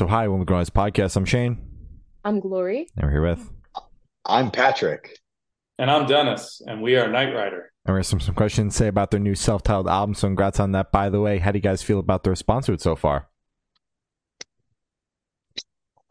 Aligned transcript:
So, 0.00 0.06
hi, 0.06 0.28
when 0.28 0.38
we 0.38 0.46
grow 0.46 0.60
this 0.60 0.70
podcast, 0.70 1.14
I'm 1.14 1.26
Shane. 1.26 1.58
I'm 2.24 2.40
Glory. 2.40 2.88
And 2.96 3.04
we're 3.04 3.10
here 3.10 3.20
with. 3.20 3.52
I'm 4.24 4.50
Patrick. 4.50 5.18
And 5.78 5.90
I'm 5.90 6.06
Dennis, 6.06 6.62
and 6.66 6.80
we 6.80 6.96
are 6.96 7.06
Night 7.06 7.34
Rider. 7.34 7.70
And 7.84 7.92
we 7.92 7.98
have 7.98 8.06
some, 8.06 8.18
some 8.18 8.34
questions 8.34 8.72
to 8.72 8.78
say 8.78 8.88
about 8.88 9.10
their 9.10 9.20
new 9.20 9.34
self 9.34 9.62
titled 9.62 9.88
album. 9.88 10.14
So, 10.14 10.26
congrats 10.28 10.58
on 10.58 10.72
that. 10.72 10.90
By 10.90 11.10
the 11.10 11.20
way, 11.20 11.36
how 11.36 11.52
do 11.52 11.58
you 11.58 11.62
guys 11.62 11.82
feel 11.82 11.98
about 11.98 12.24
the 12.24 12.30
response 12.30 12.64
to 12.64 12.72
it 12.72 12.80
so 12.80 12.96
far? 12.96 13.28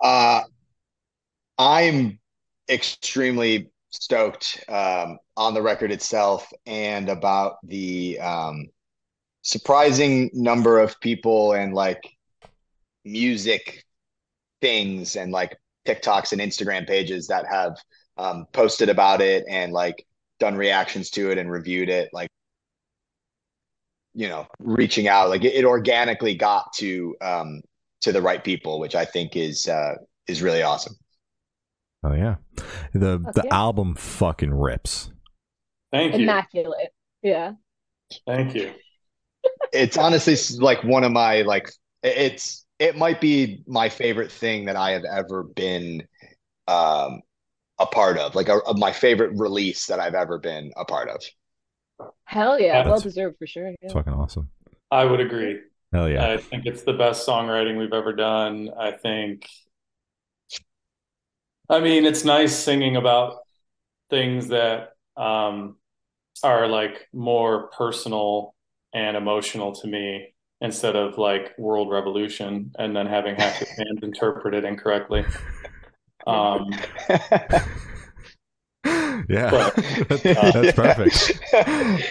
Uh, 0.04 0.42
I'm 1.58 2.20
extremely 2.70 3.72
stoked 3.90 4.66
um, 4.70 5.18
on 5.36 5.56
the 5.56 5.64
record 5.64 5.92
itself 5.92 6.48
and 6.68 7.10
about 7.10 7.56
the 7.64 8.20
um, 8.20 8.68
surprising 9.42 10.30
number 10.32 10.78
of 10.78 11.00
people 11.00 11.54
and 11.54 11.74
like 11.74 12.04
music 13.06 13.86
things 14.62 15.16
and 15.16 15.32
like 15.32 15.58
TikToks 15.88 16.32
and 16.32 16.42
Instagram 16.42 16.88
pages 16.88 17.28
that 17.28 17.46
have 17.48 17.78
um, 18.18 18.46
posted 18.52 18.90
about 18.90 19.22
it 19.22 19.46
and 19.50 19.72
like 19.72 20.06
done 20.40 20.56
reactions 20.56 21.10
to 21.12 21.32
it 21.32 21.38
and 21.38 21.50
reviewed 21.52 21.90
it. 21.90 22.10
Like, 22.14 22.30
you 24.14 24.28
know, 24.28 24.48
reaching 24.60 25.08
out, 25.08 25.30
like 25.30 25.44
it, 25.44 25.54
it 25.54 25.66
organically 25.66 26.36
got 26.36 26.74
to 26.74 27.16
um, 27.22 27.62
to 28.02 28.12
the 28.12 28.22
right 28.22 28.44
people, 28.44 28.80
which 28.80 28.96
I 28.96 29.06
think 29.06 29.36
is 29.36 29.68
uh, 29.68 29.96
is 30.28 30.42
really 30.42 30.64
awesome. 30.64 30.96
Oh 32.04 32.14
yeah, 32.14 32.36
the 32.94 33.22
Okay. 33.28 33.42
the 33.42 33.54
album 33.54 33.96
fucking 33.96 34.54
rips. 34.54 35.12
Thank 35.92 36.16
you. 36.16 36.24
Immaculate. 36.24 36.94
Yeah. 37.22 37.54
Thank 38.26 38.56
you. 38.56 38.74
It's 39.74 39.98
honestly 39.98 40.36
like 40.60 40.84
one 40.84 41.04
of 41.04 41.12
my 41.12 41.42
like 41.42 41.70
it's 42.04 42.66
it 42.80 42.98
might 42.98 43.22
be 43.22 43.64
my 43.68 43.90
favorite 43.90 44.32
thing 44.32 44.66
that 44.66 44.76
I 44.76 44.92
have 44.92 45.04
ever 45.06 45.44
been 45.44 46.08
um 46.68 47.22
a 47.80 47.88
part 47.88 48.18
of, 48.20 48.36
like 48.36 48.50
a, 48.50 48.58
of 48.60 48.78
my 48.78 48.92
favorite 48.94 49.34
release 49.38 49.88
that 49.88 50.00
I've 50.00 50.16
ever 50.16 50.40
been 50.40 50.72
a 50.78 50.86
part 50.86 51.10
of. 51.10 51.22
Hell 52.26 52.60
yeah. 52.60 52.84
Yeah, 52.84 52.90
well 52.90 53.00
deserved 53.02 53.38
for 53.38 53.48
sure. 53.48 53.68
It's 53.68 53.78
Yeah. 53.82 53.90
fucking 53.94 54.14
awesome. 54.14 54.50
I 54.92 55.06
would 55.06 55.20
agree. 55.20 55.60
Hell 55.94 56.10
yeah. 56.10 56.32
I 56.32 56.38
think 56.38 56.66
it's 56.66 56.84
the 56.84 56.94
best 56.94 57.28
songwriting 57.28 57.78
we've 57.78 57.94
ever 57.94 58.14
done. 58.14 58.70
I 58.78 58.92
think, 58.92 59.46
I 61.70 61.80
mean, 61.80 62.06
it's 62.06 62.24
nice 62.26 62.56
singing 62.56 62.96
about 62.96 63.38
things 64.10 64.50
that 64.50 64.92
um, 65.18 65.78
are 66.44 66.68
like 66.68 67.08
more 67.14 67.70
personal 67.70 68.56
and 68.94 69.18
emotional 69.18 69.74
to 69.76 69.88
me 69.88 70.34
instead 70.62 70.96
of 70.96 71.18
like 71.18 71.58
world 71.58 71.90
revolution 71.90 72.72
and 72.78 72.96
then 72.96 73.06
having 73.08 73.36
half 73.36 73.60
the 73.60 73.66
fans 73.78 74.00
interpret 74.04 74.54
it 74.54 74.66
incorrectly. 74.66 75.26
Um, 76.28 76.70
yeah, 79.30 79.50
but, 79.52 79.76
That- 79.76 80.52
that's 80.54 80.72
perfect. 80.74 81.42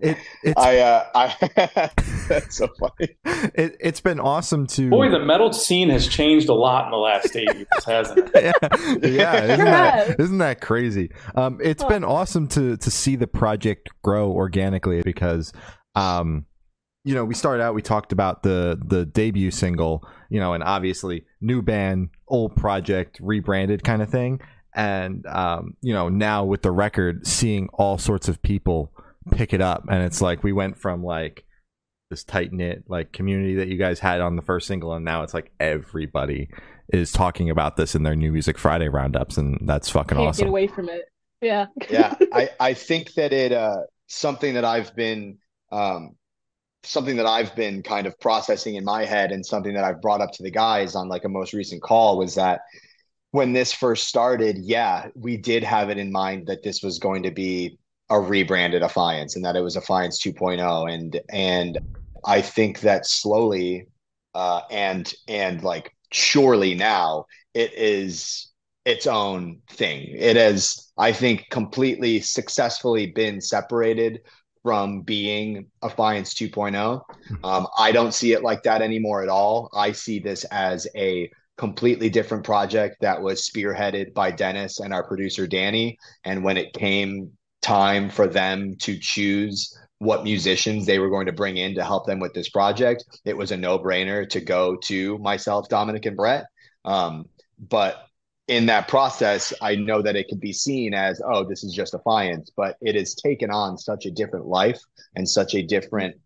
It 0.00 0.16
it's 0.44 0.54
I 0.56 0.78
uh 0.78 1.06
I 1.14 1.90
that's 2.28 2.56
so 2.56 2.68
funny. 2.78 3.16
it, 3.54 3.76
it's 3.80 4.00
been 4.00 4.20
awesome 4.20 4.66
to 4.68 4.88
boy, 4.90 5.10
the 5.10 5.18
metal 5.18 5.52
scene 5.52 5.90
has 5.90 6.06
changed 6.06 6.48
a 6.48 6.54
lot 6.54 6.84
in 6.86 6.90
the 6.92 6.96
last 6.96 7.34
eight 7.36 7.52
years, 7.54 7.66
hasn't 7.84 8.30
it? 8.34 8.54
yeah, 8.62 9.08
yeah, 9.08 9.44
isn't 9.44 9.56
Sure 9.56 9.64
that 9.66 10.06
has. 10.08 10.16
isn't 10.18 10.38
that 10.38 10.60
crazy? 10.60 11.10
Um, 11.34 11.58
it's 11.62 11.82
Huh. 11.82 11.88
been 11.88 12.04
awesome 12.04 12.46
to 12.48 12.76
to 12.76 12.90
see 12.90 13.16
the 13.16 13.26
project 13.26 13.88
grow 14.02 14.30
organically 14.30 15.02
because, 15.02 15.52
um, 15.94 16.46
you 17.08 17.14
know, 17.14 17.24
we 17.24 17.32
started 17.32 17.62
out 17.62 17.74
we 17.74 17.80
talked 17.80 18.12
about 18.12 18.42
the 18.42 18.78
the 18.84 19.06
debut 19.06 19.50
single, 19.50 20.06
you 20.28 20.38
know, 20.38 20.52
and 20.52 20.62
obviously 20.62 21.24
new 21.40 21.62
band, 21.62 22.10
old 22.28 22.54
project, 22.54 23.18
rebranded 23.22 23.82
kind 23.82 24.02
of 24.02 24.10
thing, 24.10 24.42
and 24.74 25.24
um, 25.26 25.74
you 25.80 25.94
know, 25.94 26.10
now 26.10 26.44
with 26.44 26.60
the 26.60 26.70
record, 26.70 27.26
seeing 27.26 27.70
all 27.72 27.96
sorts 27.96 28.28
of 28.28 28.42
people 28.42 28.92
pick 29.30 29.54
it 29.54 29.62
up, 29.62 29.84
and 29.88 30.02
it's 30.02 30.20
like 30.20 30.44
we 30.44 30.52
went 30.52 30.78
from 30.78 31.02
like 31.02 31.46
this 32.10 32.24
tight 32.24 32.52
knit 32.52 32.84
like 32.88 33.10
community 33.10 33.54
that 33.54 33.68
you 33.68 33.78
guys 33.78 34.00
had 34.00 34.20
on 34.20 34.36
the 34.36 34.42
first 34.42 34.66
single, 34.66 34.92
and 34.92 35.02
now 35.02 35.22
it's 35.22 35.32
like 35.32 35.50
everybody 35.58 36.50
is 36.92 37.10
talking 37.10 37.48
about 37.48 37.78
this 37.78 37.94
in 37.94 38.02
their 38.02 38.16
new 38.16 38.30
music 38.30 38.58
Friday 38.58 38.88
roundups, 38.90 39.38
and 39.38 39.58
that's 39.62 39.88
fucking 39.88 40.18
Can't 40.18 40.28
awesome. 40.28 40.44
get 40.44 40.48
away 40.50 40.66
from 40.66 40.90
it. 40.90 41.06
Yeah. 41.40 41.66
yeah 41.88 42.16
i 42.32 42.50
i 42.60 42.74
think 42.74 43.14
that 43.14 43.32
it 43.32 43.52
uh 43.52 43.82
something 44.08 44.54
that 44.54 44.64
i've 44.64 44.96
been 44.96 45.38
um 45.70 46.16
something 46.82 47.16
that 47.16 47.26
i've 47.26 47.54
been 47.56 47.82
kind 47.82 48.06
of 48.06 48.18
processing 48.20 48.76
in 48.76 48.84
my 48.84 49.04
head 49.04 49.32
and 49.32 49.44
something 49.44 49.74
that 49.74 49.84
i've 49.84 50.00
brought 50.00 50.20
up 50.20 50.32
to 50.32 50.42
the 50.42 50.50
guys 50.50 50.94
on 50.94 51.08
like 51.08 51.24
a 51.24 51.28
most 51.28 51.52
recent 51.52 51.82
call 51.82 52.18
was 52.18 52.34
that 52.34 52.60
when 53.32 53.52
this 53.52 53.72
first 53.72 54.06
started 54.08 54.56
yeah 54.58 55.08
we 55.14 55.36
did 55.36 55.62
have 55.62 55.90
it 55.90 55.98
in 55.98 56.10
mind 56.10 56.46
that 56.46 56.62
this 56.62 56.82
was 56.82 56.98
going 56.98 57.22
to 57.22 57.30
be 57.30 57.78
a 58.10 58.18
rebranded 58.18 58.82
affiance 58.82 59.36
and 59.36 59.44
that 59.44 59.56
it 59.56 59.60
was 59.60 59.76
affiance 59.76 60.16
2.0 60.24 60.92
and 60.92 61.20
and 61.30 61.78
i 62.24 62.40
think 62.40 62.80
that 62.80 63.06
slowly 63.06 63.86
uh 64.34 64.62
and 64.70 65.12
and 65.26 65.62
like 65.62 65.92
surely 66.10 66.74
now 66.74 67.24
it 67.54 67.72
is 67.74 68.48
its 68.88 69.06
own 69.06 69.60
thing. 69.68 70.14
It 70.16 70.36
has, 70.36 70.90
I 70.96 71.12
think, 71.12 71.50
completely 71.50 72.20
successfully 72.20 73.06
been 73.06 73.40
separated 73.40 74.20
from 74.62 75.02
being 75.02 75.66
Affiance 75.82 76.34
2.0. 76.34 77.02
Um, 77.44 77.66
I 77.78 77.92
don't 77.92 78.14
see 78.14 78.32
it 78.32 78.42
like 78.42 78.62
that 78.64 78.82
anymore 78.82 79.22
at 79.22 79.28
all. 79.28 79.70
I 79.74 79.92
see 79.92 80.18
this 80.18 80.44
as 80.44 80.86
a 80.96 81.30
completely 81.56 82.08
different 82.08 82.44
project 82.44 82.96
that 83.00 83.20
was 83.20 83.48
spearheaded 83.48 84.14
by 84.14 84.30
Dennis 84.30 84.80
and 84.80 84.94
our 84.94 85.06
producer 85.06 85.46
Danny. 85.46 85.98
And 86.24 86.44
when 86.44 86.56
it 86.56 86.72
came 86.72 87.32
time 87.60 88.08
for 88.08 88.26
them 88.26 88.76
to 88.76 88.98
choose 88.98 89.76
what 89.98 90.22
musicians 90.22 90.86
they 90.86 91.00
were 91.00 91.10
going 91.10 91.26
to 91.26 91.32
bring 91.32 91.56
in 91.56 91.74
to 91.74 91.84
help 91.84 92.06
them 92.06 92.20
with 92.20 92.32
this 92.32 92.48
project, 92.48 93.04
it 93.24 93.36
was 93.36 93.50
a 93.50 93.56
no 93.56 93.78
brainer 93.78 94.28
to 94.30 94.40
go 94.40 94.76
to 94.84 95.18
myself, 95.18 95.68
Dominic, 95.68 96.06
and 96.06 96.16
Brett. 96.16 96.46
Um, 96.84 97.28
but 97.58 98.07
in 98.48 98.66
that 98.66 98.88
process, 98.88 99.52
I 99.60 99.76
know 99.76 100.02
that 100.02 100.16
it 100.16 100.26
could 100.28 100.40
be 100.40 100.52
seen 100.52 100.94
as, 100.94 101.20
oh, 101.24 101.44
this 101.44 101.62
is 101.62 101.72
just 101.72 101.92
Affiance, 101.92 102.50
but 102.56 102.76
it 102.80 102.94
has 102.94 103.14
taken 103.14 103.50
on 103.50 103.78
such 103.78 104.06
a 104.06 104.10
different 104.10 104.46
life 104.46 104.80
and 105.14 105.28
such 105.28 105.54
a 105.54 105.62
different, 105.62 106.16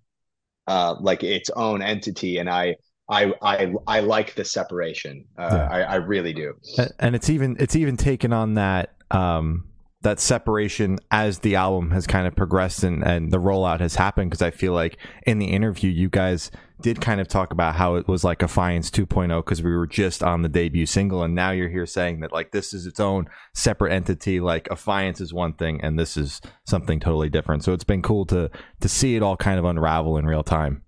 uh, 0.68 0.94
like 1.00 1.24
its 1.24 1.50
own 1.50 1.82
entity. 1.82 2.38
And 2.38 2.48
I, 2.48 2.76
I, 3.10 3.32
I, 3.42 3.74
I 3.88 4.00
like 4.00 4.34
the 4.36 4.44
separation. 4.44 5.24
Uh, 5.36 5.48
Yeah. 5.52 5.68
I, 5.70 5.80
I 5.82 5.94
really 5.96 6.32
do. 6.32 6.54
And 7.00 7.16
it's 7.16 7.28
even 7.28 7.56
it's 7.58 7.76
even 7.76 7.96
taken 7.96 8.32
on 8.32 8.54
that 8.54 8.94
um 9.10 9.68
that 10.02 10.20
separation 10.20 10.98
as 11.10 11.40
the 11.40 11.54
album 11.54 11.90
has 11.92 12.06
kind 12.06 12.26
of 12.26 12.34
progressed 12.34 12.82
and, 12.82 13.02
and 13.04 13.32
the 13.32 13.38
rollout 13.38 13.80
has 13.80 13.94
happened 13.94 14.30
because 14.30 14.42
I 14.42 14.50
feel 14.50 14.72
like 14.72 14.98
in 15.26 15.38
the 15.38 15.46
interview 15.46 15.90
you 15.90 16.08
guys 16.08 16.50
did 16.80 17.00
kind 17.00 17.20
of 17.20 17.28
talk 17.28 17.52
about 17.52 17.76
how 17.76 17.94
it 17.94 18.08
was 18.08 18.24
like 18.24 18.40
Affiance 18.40 18.90
2.0 18.90 19.44
because 19.44 19.62
we 19.62 19.74
were 19.74 19.86
just 19.86 20.22
on 20.22 20.42
the 20.42 20.48
debut 20.48 20.86
single 20.86 21.22
and 21.22 21.34
now 21.34 21.52
you're 21.52 21.68
here 21.68 21.86
saying 21.86 22.20
that 22.20 22.32
like 22.32 22.50
this 22.50 22.74
is 22.74 22.86
its 22.86 22.98
own 22.98 23.28
separate 23.54 23.92
entity 23.92 24.40
like 24.40 24.68
Affiance 24.68 25.20
is 25.20 25.32
one 25.32 25.52
thing 25.52 25.80
and 25.80 25.98
this 25.98 26.16
is 26.16 26.40
something 26.66 26.98
totally 26.98 27.30
different 27.30 27.62
so 27.62 27.72
it's 27.72 27.84
been 27.84 28.02
cool 28.02 28.26
to 28.26 28.50
to 28.80 28.88
see 28.88 29.14
it 29.14 29.22
all 29.22 29.36
kind 29.36 29.58
of 29.58 29.64
unravel 29.64 30.18
in 30.18 30.26
real 30.26 30.42
time 30.42 30.82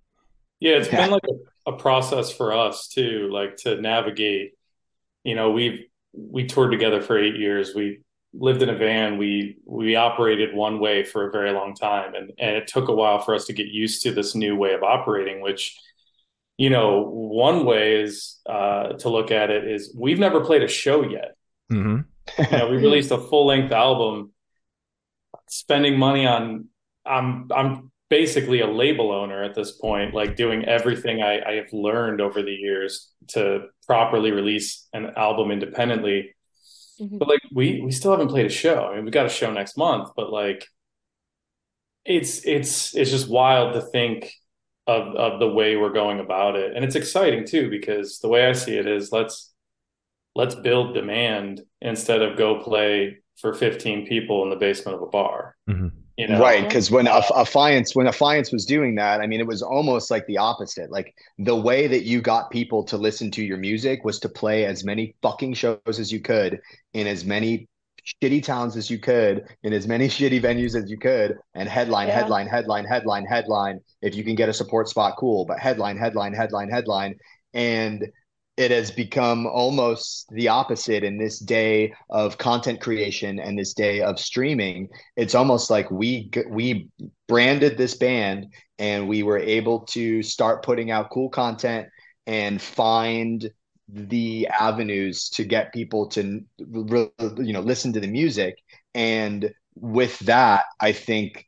Yeah, 0.64 0.76
it's 0.76 0.88
been 0.88 1.10
like 1.10 1.24
a, 1.66 1.72
a 1.72 1.76
process 1.76 2.32
for 2.32 2.54
us 2.54 2.88
too, 2.88 3.28
like 3.30 3.56
to 3.58 3.78
navigate. 3.80 4.52
You 5.22 5.34
know, 5.34 5.50
we've 5.50 5.84
we 6.14 6.46
toured 6.46 6.72
together 6.72 7.02
for 7.02 7.18
eight 7.18 7.36
years. 7.36 7.74
We 7.74 8.00
lived 8.36 8.62
in 8.62 8.68
a 8.68 8.76
van. 8.76 9.18
We 9.18 9.58
we 9.64 9.96
operated 9.96 10.54
one 10.54 10.80
way 10.80 11.04
for 11.04 11.28
a 11.28 11.32
very 11.32 11.52
long 11.52 11.74
time, 11.74 12.14
and 12.14 12.32
and 12.38 12.56
it 12.56 12.66
took 12.66 12.88
a 12.88 12.94
while 12.94 13.20
for 13.20 13.34
us 13.34 13.46
to 13.46 13.52
get 13.52 13.66
used 13.66 14.02
to 14.02 14.12
this 14.12 14.34
new 14.34 14.56
way 14.56 14.74
of 14.74 14.82
operating. 14.82 15.40
Which, 15.40 15.78
you 16.56 16.70
know, 16.70 17.02
one 17.02 17.64
way 17.64 18.02
is 18.02 18.40
uh, 18.46 18.94
to 18.94 19.08
look 19.08 19.30
at 19.30 19.50
it 19.50 19.66
is 19.66 19.94
we've 19.98 20.18
never 20.18 20.44
played 20.44 20.62
a 20.62 20.68
show 20.68 21.02
yet. 21.02 21.36
mm-hmm. 21.72 22.00
You 22.42 22.58
know, 22.58 22.68
we 22.70 22.76
released 22.88 23.10
a 23.10 23.18
full 23.18 23.46
length 23.46 23.72
album, 23.72 24.32
spending 25.48 25.98
money 25.98 26.26
on. 26.26 26.66
I'm 27.06 27.48
I'm 27.54 27.92
basically 28.10 28.60
a 28.60 28.66
label 28.66 29.12
owner 29.12 29.42
at 29.42 29.54
this 29.54 29.72
point, 29.72 30.14
like 30.14 30.36
doing 30.36 30.64
everything 30.66 31.22
I, 31.22 31.40
I 31.40 31.52
have 31.54 31.72
learned 31.72 32.20
over 32.20 32.42
the 32.42 32.52
years 32.52 33.10
to 33.28 33.66
properly 33.86 34.30
release 34.30 34.86
an 34.92 35.12
album 35.16 35.50
independently. 35.50 36.33
Mhm. 37.00 37.18
But 37.18 37.28
like 37.28 37.42
we 37.52 37.80
we 37.80 37.90
still 37.90 38.10
haven't 38.12 38.28
played 38.28 38.46
a 38.46 38.50
show. 38.50 38.84
I 38.86 38.96
mean, 38.96 39.04
we 39.04 39.10
got 39.10 39.26
a 39.26 39.30
show 39.30 39.52
next 39.52 39.76
month, 39.76 40.10
but 40.16 40.30
like 40.32 40.66
it's 42.04 42.44
it's 42.44 42.94
it's 42.94 43.10
just 43.10 43.28
wild 43.28 43.74
to 43.74 43.80
think 43.80 44.32
of 44.86 45.14
of 45.16 45.40
the 45.40 45.48
way 45.48 45.76
we're 45.76 45.92
going 45.92 46.20
about 46.20 46.56
it. 46.56 46.76
And 46.76 46.84
it's 46.84 46.94
exciting 46.94 47.46
too, 47.46 47.70
because 47.70 48.18
the 48.18 48.28
way 48.28 48.46
I 48.46 48.52
see 48.52 48.76
it 48.76 48.86
is 48.86 49.12
let's 49.12 49.52
let's 50.34 50.54
build 50.54 50.94
demand 50.94 51.62
instead 51.80 52.22
of 52.22 52.36
go 52.36 52.60
play 52.60 53.18
for 53.40 53.52
15 53.54 54.06
people 54.06 54.42
in 54.44 54.50
the 54.50 54.56
basement 54.56 54.96
of 54.96 55.02
a 55.02 55.06
bar. 55.06 55.56
Mm-hmm. 55.68 55.88
You 56.16 56.28
know, 56.28 56.38
Right, 56.38 56.58
mm-hmm. 56.60 56.68
because 56.68 56.90
when 56.90 57.08
Aff- 57.08 57.28
Affiance 57.30 57.94
when 57.94 58.06
Affiance 58.06 58.52
was 58.52 58.66
doing 58.66 58.94
that, 58.96 59.20
I 59.20 59.26
mean, 59.26 59.40
it 59.40 59.46
was 59.46 59.62
almost 59.62 60.10
like 60.10 60.26
the 60.26 60.38
opposite. 60.38 60.90
Like 60.90 61.14
the 61.38 61.56
way 61.56 61.86
that 61.88 62.04
you 62.04 62.20
got 62.20 62.50
people 62.50 62.84
to 62.84 62.96
listen 62.96 63.30
to 63.32 63.42
your 63.44 63.56
music 63.58 64.04
was 64.04 64.20
to 64.20 64.28
play 64.28 64.64
as 64.64 64.84
many 64.84 65.16
fucking 65.22 65.54
shows 65.54 65.80
as 65.86 66.12
you 66.12 66.20
could 66.20 66.60
in 66.92 67.06
as 67.08 67.24
many 67.24 67.68
shitty 68.22 68.42
towns 68.44 68.76
as 68.76 68.90
you 68.90 68.98
could, 68.98 69.44
in 69.64 69.72
as 69.72 69.88
many 69.88 70.08
shitty 70.16 70.40
venues 70.40 70.76
as 70.80 70.88
you 70.90 70.98
could, 70.98 71.36
and 71.54 71.68
headline, 71.68 72.08
Yeah. 72.08 72.14
headline, 72.14 72.46
headline, 72.46 72.84
headline, 72.84 73.26
headline. 73.26 73.80
If 74.00 74.14
you 74.14 74.22
can 74.22 74.36
get 74.36 74.48
a 74.48 74.52
support 74.54 74.88
spot, 74.88 75.16
cool. 75.18 75.44
But 75.46 75.58
headline, 75.58 75.96
headline, 75.96 76.32
headline, 76.32 76.70
headline, 76.70 77.16
and 77.54 78.06
it 78.56 78.70
has 78.70 78.90
become 78.90 79.46
almost 79.46 80.28
the 80.30 80.48
opposite 80.48 81.02
in 81.02 81.18
this 81.18 81.38
day 81.38 81.92
of 82.10 82.38
content 82.38 82.80
creation 82.80 83.40
and 83.40 83.58
this 83.58 83.74
day 83.74 84.00
of 84.00 84.18
streaming. 84.18 84.88
It's 85.16 85.34
almost 85.34 85.70
like 85.70 85.90
we 85.90 86.30
we 86.48 86.88
branded 87.26 87.76
this 87.76 87.94
band 87.94 88.46
and 88.78 89.08
we 89.08 89.22
were 89.22 89.38
able 89.38 89.80
to 89.86 90.22
start 90.22 90.64
putting 90.64 90.90
out 90.90 91.10
cool 91.10 91.28
content 91.30 91.88
and 92.26 92.60
find 92.62 93.50
the 93.88 94.48
avenues 94.48 95.28
to 95.30 95.44
get 95.44 95.74
people 95.74 96.08
to 96.08 96.40
you 96.58 97.52
know 97.52 97.60
listen 97.60 97.92
to 97.92 98.00
the 98.00 98.06
music. 98.06 98.56
And 98.94 99.52
with 99.76 100.18
that 100.20 100.64
i 100.80 100.92
think 100.92 101.46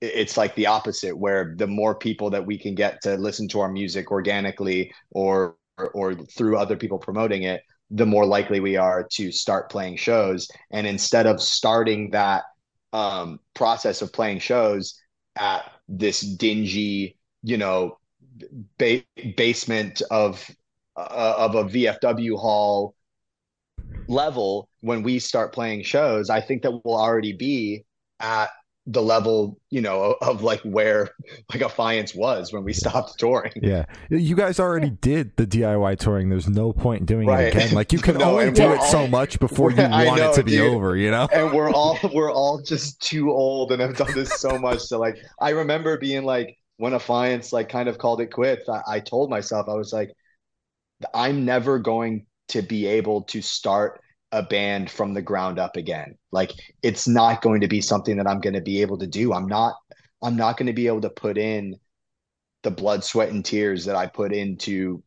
it's 0.00 0.36
like 0.36 0.54
the 0.54 0.66
opposite 0.66 1.16
where 1.16 1.54
the 1.58 1.66
more 1.66 1.94
people 1.94 2.30
that 2.30 2.44
we 2.44 2.58
can 2.58 2.74
get 2.74 3.02
to 3.02 3.16
listen 3.16 3.46
to 3.46 3.60
our 3.60 3.70
music 3.70 4.10
organically 4.10 4.92
or 5.10 5.56
or, 5.88 6.14
through 6.14 6.56
other 6.56 6.76
people 6.76 6.98
promoting 6.98 7.42
it 7.44 7.62
the 7.92 8.06
more 8.06 8.24
likely 8.24 8.60
we 8.60 8.76
are 8.76 9.02
to 9.10 9.32
start 9.32 9.68
playing 9.68 9.96
shows 9.96 10.48
and 10.70 10.86
instead 10.86 11.26
of 11.26 11.42
starting 11.42 12.10
that 12.10 12.44
um, 12.92 13.40
process 13.54 14.02
of 14.02 14.12
playing 14.12 14.38
shows 14.38 15.00
at 15.36 15.70
this 15.88 16.20
dingy, 16.20 17.16
you 17.42 17.56
know, 17.56 17.98
ba- 18.78 19.04
basement 19.36 20.02
of 20.10 20.48
uh, 20.96 21.34
of 21.36 21.54
a 21.54 21.64
VFW 21.64 22.38
hall 22.38 22.94
level. 24.08 24.68
When 24.80 25.02
we 25.02 25.18
start 25.18 25.52
playing 25.52 25.82
shows, 25.82 26.30
I 26.30 26.40
think 26.40 26.62
that 26.62 26.72
we'll 26.72 26.96
already 26.96 27.32
be 27.32 27.84
at 28.18 28.50
the 28.86 29.02
level, 29.02 29.60
you 29.70 29.80
know, 29.80 30.16
of, 30.20 30.28
of 30.28 30.42
like 30.42 30.60
where 30.62 31.10
like 31.52 31.60
Affiance 31.62 32.16
was 32.16 32.52
when 32.52 32.64
we 32.64 32.72
stopped 32.72 33.18
touring. 33.18 33.52
Yeah, 33.62 33.84
you 34.08 34.34
guys 34.34 34.58
already 34.58 34.90
did 34.90 35.36
the 35.36 35.46
DIY 35.46 35.98
touring. 35.98 36.28
There's 36.30 36.48
no 36.48 36.72
point 36.72 37.00
in 37.00 37.06
doing 37.06 37.28
Right. 37.28 37.48
it 37.48 37.54
again. 37.54 37.74
Like 37.74 37.92
you 37.92 37.98
can 37.98 38.16
No, 38.18 38.38
only 38.38 38.50
do 38.52 38.64
we're 38.64 38.76
it 38.76 38.82
so 38.84 39.06
much 39.06 39.38
before 39.38 39.70
you 39.70 39.76
want 39.82 40.16
know, 40.18 40.30
it 40.30 40.34
to 40.34 40.42
be 40.42 40.52
dude. 40.52 40.72
over. 40.72 40.96
You 40.96 41.10
know? 41.10 41.28
and 41.32 41.52
we're 41.52 41.70
all 41.70 41.98
we're 42.14 42.32
all 42.32 42.60
just 42.62 43.00
too 43.02 43.30
old 43.30 43.70
and 43.72 43.80
have 43.82 43.96
done 43.96 44.12
this 44.14 44.32
so 44.40 44.58
much. 44.58 44.80
So 44.80 44.98
like 44.98 45.18
I 45.40 45.50
remember 45.50 45.98
being 45.98 46.24
like 46.24 46.56
when 46.78 46.92
Affiance 46.94 47.52
like 47.52 47.68
kind 47.68 47.88
of 47.88 47.98
called 47.98 48.20
it 48.22 48.32
quits, 48.32 48.68
I, 48.68 48.80
I 48.88 49.00
told 49.00 49.28
myself 49.30 49.68
I 49.68 49.74
was 49.74 49.92
like, 49.92 50.10
I'm 51.14 51.44
never 51.44 51.78
going 51.78 52.26
to 52.48 52.62
be 52.62 52.86
able 52.86 53.22
to 53.24 53.42
start 53.42 54.00
a 54.32 54.42
band 54.42 54.90
from 54.90 55.14
the 55.14 55.22
ground 55.22 55.58
up 55.58 55.76
again. 55.76 56.16
Like 56.32 56.52
it's 56.82 57.08
not 57.08 57.42
going 57.42 57.60
to 57.62 57.68
be 57.68 57.80
something 57.80 58.16
that 58.16 58.26
I'm 58.26 58.40
going 58.40 58.54
to 58.54 58.60
be 58.60 58.80
able 58.82 58.98
to 58.98 59.06
do. 59.06 59.32
I'm 59.32 59.46
not 59.46 59.74
I'm 60.22 60.36
not 60.36 60.56
going 60.56 60.66
to 60.66 60.72
be 60.72 60.86
able 60.86 61.00
to 61.02 61.10
put 61.10 61.38
in 61.38 61.76
the 62.62 62.70
blood, 62.70 63.02
sweat, 63.04 63.30
and 63.30 63.44
tears 63.44 63.86
that 63.86 63.96
I 63.96 64.06
put 64.06 64.32
into 64.32 65.02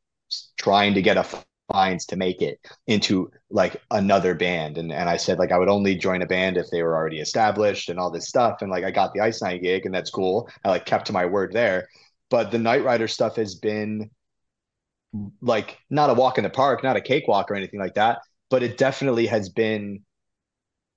trying 0.57 0.95
to 0.95 1.01
get 1.01 1.17
Affiance 1.17 2.07
to 2.07 2.15
make 2.15 2.41
it 2.41 2.59
into 2.87 3.31
like 3.49 3.81
another 3.91 4.35
band. 4.35 4.77
And 4.77 4.91
and 4.91 5.09
I 5.09 5.17
said 5.17 5.39
like 5.39 5.51
I 5.51 5.57
would 5.57 5.69
only 5.69 5.95
join 5.95 6.21
a 6.21 6.27
band 6.27 6.57
if 6.57 6.67
they 6.71 6.83
were 6.83 6.95
already 6.95 7.19
established 7.19 7.89
and 7.89 7.99
all 7.99 8.11
this 8.11 8.27
stuff. 8.27 8.61
And 8.61 8.71
like 8.71 8.83
I 8.83 8.91
got 8.91 9.13
the 9.13 9.21
Ice 9.21 9.41
Nine 9.41 9.61
gig 9.61 9.85
and 9.85 9.93
that's 9.93 10.09
cool. 10.09 10.49
I 10.65 10.69
like 10.69 10.85
kept 10.85 11.07
to 11.07 11.13
my 11.13 11.25
word 11.25 11.53
there. 11.53 11.87
But 12.29 12.51
the 12.51 12.57
Night 12.59 12.83
Rider 12.83 13.07
stuff 13.07 13.35
has 13.37 13.55
been 13.55 14.09
like 15.41 15.77
not 15.89 16.09
a 16.09 16.13
walk 16.13 16.37
in 16.37 16.43
the 16.43 16.49
park, 16.49 16.83
not 16.83 16.95
a 16.97 17.01
cakewalk 17.01 17.51
or 17.51 17.55
anything 17.55 17.79
like 17.79 17.93
that, 17.95 18.19
but 18.53 18.61
it 18.61 18.77
definitely 18.77 19.25
has 19.25 19.50
been 19.50 20.00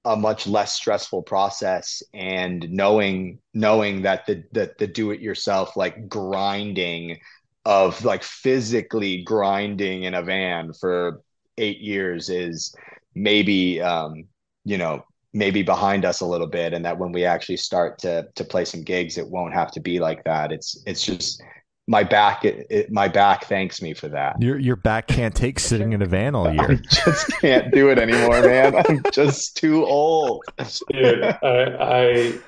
a 0.05 0.15
much 0.15 0.47
less 0.47 0.75
stressful 0.75 1.23
process 1.23 2.03
and 2.13 2.69
knowing 2.71 3.39
knowing 3.55 4.03
that 4.03 4.27
the 4.27 4.45
the, 4.53 4.75
the 4.79 4.87
do 4.87 5.11
it 5.11 5.21
yourself 5.21 5.75
like 5.75 6.07
grinding 6.07 7.19
of 7.65 8.05
like 8.05 8.23
physically 8.23 9.23
grinding 9.23 10.03
in 10.03 10.13
a 10.13 10.23
van 10.23 10.71
for 10.75 11.23
8 11.57 11.79
years 11.79 12.29
is 12.29 12.75
maybe 13.15 13.81
um 13.81 14.25
you 14.67 14.77
know 14.77 15.03
maybe 15.33 15.63
behind 15.63 16.05
us 16.05 16.21
a 16.21 16.27
little 16.27 16.47
bit 16.47 16.75
and 16.75 16.85
that 16.85 16.99
when 16.99 17.11
we 17.11 17.25
actually 17.25 17.57
start 17.57 17.99
to 18.01 18.29
to 18.35 18.45
play 18.45 18.67
some 18.67 18.83
gigs 18.83 19.17
it 19.17 19.27
won't 19.27 19.55
have 19.55 19.71
to 19.71 19.81
be 19.81 19.99
like 19.99 20.23
that. 20.25 20.53
It's 20.53 20.83
it's 20.85 21.07
just 21.07 21.43
my 21.87 22.03
back 22.03 22.45
it, 22.45 22.67
it, 22.69 22.91
my 22.91 23.07
back 23.07 23.45
thanks 23.45 23.81
me 23.81 23.95
for 23.95 24.09
that 24.09 24.41
Your 24.43 24.59
your 24.59 24.77
back 24.77 25.07
can't 25.07 25.35
take 25.35 25.61
sitting 25.61 25.93
in 25.93 26.03
a 26.03 26.07
van 26.07 26.35
all 26.35 26.53
year. 26.53 26.63
I 26.63 26.69
year. 26.69 26.83
just 26.89 27.29
can't 27.41 27.73
do 27.73 27.91
it 27.91 27.99
anymore, 27.99 28.43
man. 28.43 28.75
I'm 28.77 29.03
just 29.13 29.57
too 29.57 29.85
old. 29.85 30.45
dude, 30.91 31.23
I, 31.23 31.37
I 31.43 32.41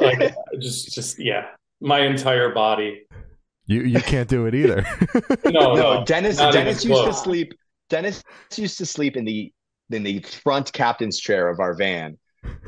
like 0.00 0.34
just 0.60 0.92
just 0.92 1.18
yeah, 1.18 1.46
my 1.80 2.00
entire 2.00 2.52
body. 2.52 3.06
You 3.66 3.82
you 3.82 4.00
can't 4.00 4.28
do 4.28 4.46
it 4.46 4.54
either. 4.54 4.84
No, 5.44 5.74
no, 5.74 5.74
no, 5.74 6.04
Dennis 6.04 6.36
Dennis 6.36 6.84
even 6.84 6.96
used 6.96 7.06
to 7.06 7.14
sleep 7.14 7.54
Dennis 7.90 8.22
used 8.56 8.78
to 8.78 8.86
sleep 8.86 9.16
in 9.16 9.24
the 9.24 9.52
in 9.90 10.02
the 10.02 10.20
front 10.20 10.72
captain's 10.72 11.18
chair 11.18 11.48
of 11.48 11.60
our 11.60 11.74
van 11.74 12.18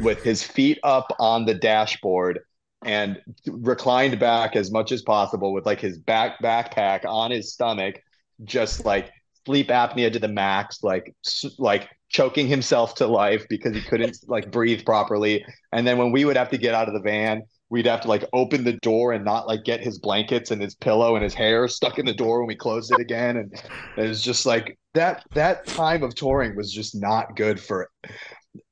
with 0.01 0.23
his 0.23 0.43
feet 0.43 0.79
up 0.83 1.11
on 1.19 1.45
the 1.45 1.55
dashboard 1.55 2.41
and 2.87 3.21
reclined 3.47 4.19
back 4.19 4.57
as 4.57 4.71
much 4.71 4.93
as 4.93 5.03
possible 5.03 5.53
with 5.53 5.67
like 5.67 5.81
his 5.81 5.99
back 5.99 6.41
backpack 6.43 7.05
on 7.05 7.31
his 7.31 7.53
stomach 7.53 8.01
just 8.45 8.85
like 8.85 9.11
sleep 9.45 9.69
apnea 9.69 10.13
to 10.13 10.19
the 10.19 10.29
max 10.29 10.83
like 10.83 11.15
like 11.59 11.89
choking 12.09 12.47
himself 12.47 12.95
to 12.95 13.07
life 13.07 13.45
because 13.49 13.75
he 13.75 13.83
couldn't 13.83 14.17
like 14.29 14.51
breathe 14.51 14.85
properly. 14.85 15.45
And 15.73 15.87
then 15.87 15.99
when 15.99 16.13
we 16.13 16.25
would 16.25 16.37
have 16.37 16.51
to 16.51 16.59
get 16.59 16.75
out 16.75 16.89
of 16.89 16.95
the 16.95 17.01
van 17.01 17.43
we'd 17.69 17.87
have 17.87 18.01
to 18.01 18.09
like 18.09 18.25
open 18.33 18.65
the 18.65 18.75
door 18.75 19.13
and 19.13 19.25
not 19.25 19.49
like 19.49 19.65
get 19.65 19.81
his 19.81 19.99
blankets 19.99 20.51
and 20.51 20.63
his 20.63 20.75
pillow 20.75 21.17
and 21.17 21.25
his 21.25 21.35
hair 21.35 21.67
stuck 21.67 21.99
in 21.99 22.07
the 22.07 22.15
door 22.15 22.39
when 22.39 22.47
we 22.47 22.55
closed 22.55 22.93
it 22.93 23.01
again. 23.01 23.37
And 23.37 23.53
it 23.97 24.09
was 24.09 24.23
just 24.23 24.47
like 24.47 24.79
that 24.95 25.25
that 25.35 25.67
time 25.67 26.03
of 26.03 26.15
touring 26.15 26.57
was 26.57 26.73
just 26.73 26.95
not 26.95 27.35
good 27.37 27.61
for 27.61 27.91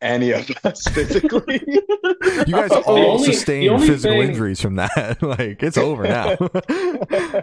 any 0.01 0.31
of 0.33 0.49
us 0.65 0.87
physically 0.89 1.63
You 1.67 2.45
guys 2.53 2.71
all 2.71 2.99
only- 3.13 3.25
sustained 3.33 3.81
physical 3.83 4.19
thing- 4.21 4.29
injuries 4.31 4.61
from 4.61 4.77
that. 4.77 5.23
like 5.23 5.63
it's 5.63 5.79
over 5.79 6.05
now. 6.05 6.37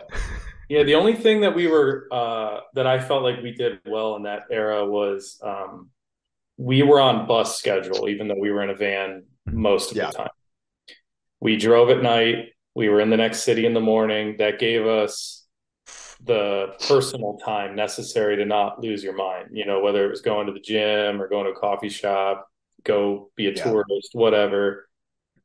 Yeah, 0.70 0.84
the 0.84 0.96
only 0.96 1.16
thing 1.16 1.42
that 1.42 1.54
we 1.54 1.68
were 1.68 2.08
uh, 2.14 2.62
that 2.76 2.88
I 2.88 3.02
felt 3.02 3.24
like 3.24 3.42
we 3.44 3.52
did 3.52 3.82
well 3.86 4.16
in 4.16 4.24
that 4.24 4.44
era 4.50 4.86
was 4.86 5.38
um, 5.44 5.90
we 6.56 6.82
were 6.82 7.02
on 7.02 7.28
bus 7.28 7.58
schedule, 7.58 8.08
even 8.08 8.30
though 8.30 8.40
we 8.40 8.52
were 8.52 8.64
in 8.64 8.70
a 8.70 8.76
van 8.76 9.24
most 9.46 9.92
of 9.92 9.98
Yeah. 9.98 10.06
the 10.08 10.14
time. 10.14 10.30
We 11.42 11.58
drove 11.58 11.90
at 11.90 12.02
night. 12.02 12.54
We 12.74 12.88
were 12.88 13.02
in 13.02 13.10
the 13.10 13.18
next 13.18 13.44
city 13.44 13.66
in 13.66 13.74
the 13.74 13.82
morning. 13.82 14.38
That 14.40 14.60
gave 14.60 14.88
us 14.88 15.41
the 16.26 16.74
personal 16.88 17.38
time 17.44 17.76
necessary 17.76 18.36
to 18.38 18.46
not 18.46 18.80
lose 18.80 19.04
your 19.04 19.16
mind. 19.16 19.50
You 19.52 19.66
know, 19.66 19.80
whether 19.82 20.06
it 20.06 20.10
was 20.10 20.22
going 20.22 20.48
to 20.48 20.54
the 20.54 20.60
gym 20.60 21.22
or 21.22 21.28
going 21.28 21.46
to 21.46 21.52
a 21.52 21.56
coffee 21.60 21.90
shop, 21.90 22.48
go 22.84 23.32
be 23.36 23.48
a 23.48 23.56
Yeah. 23.56 23.64
tourist, 23.64 24.10
whatever. 24.14 24.88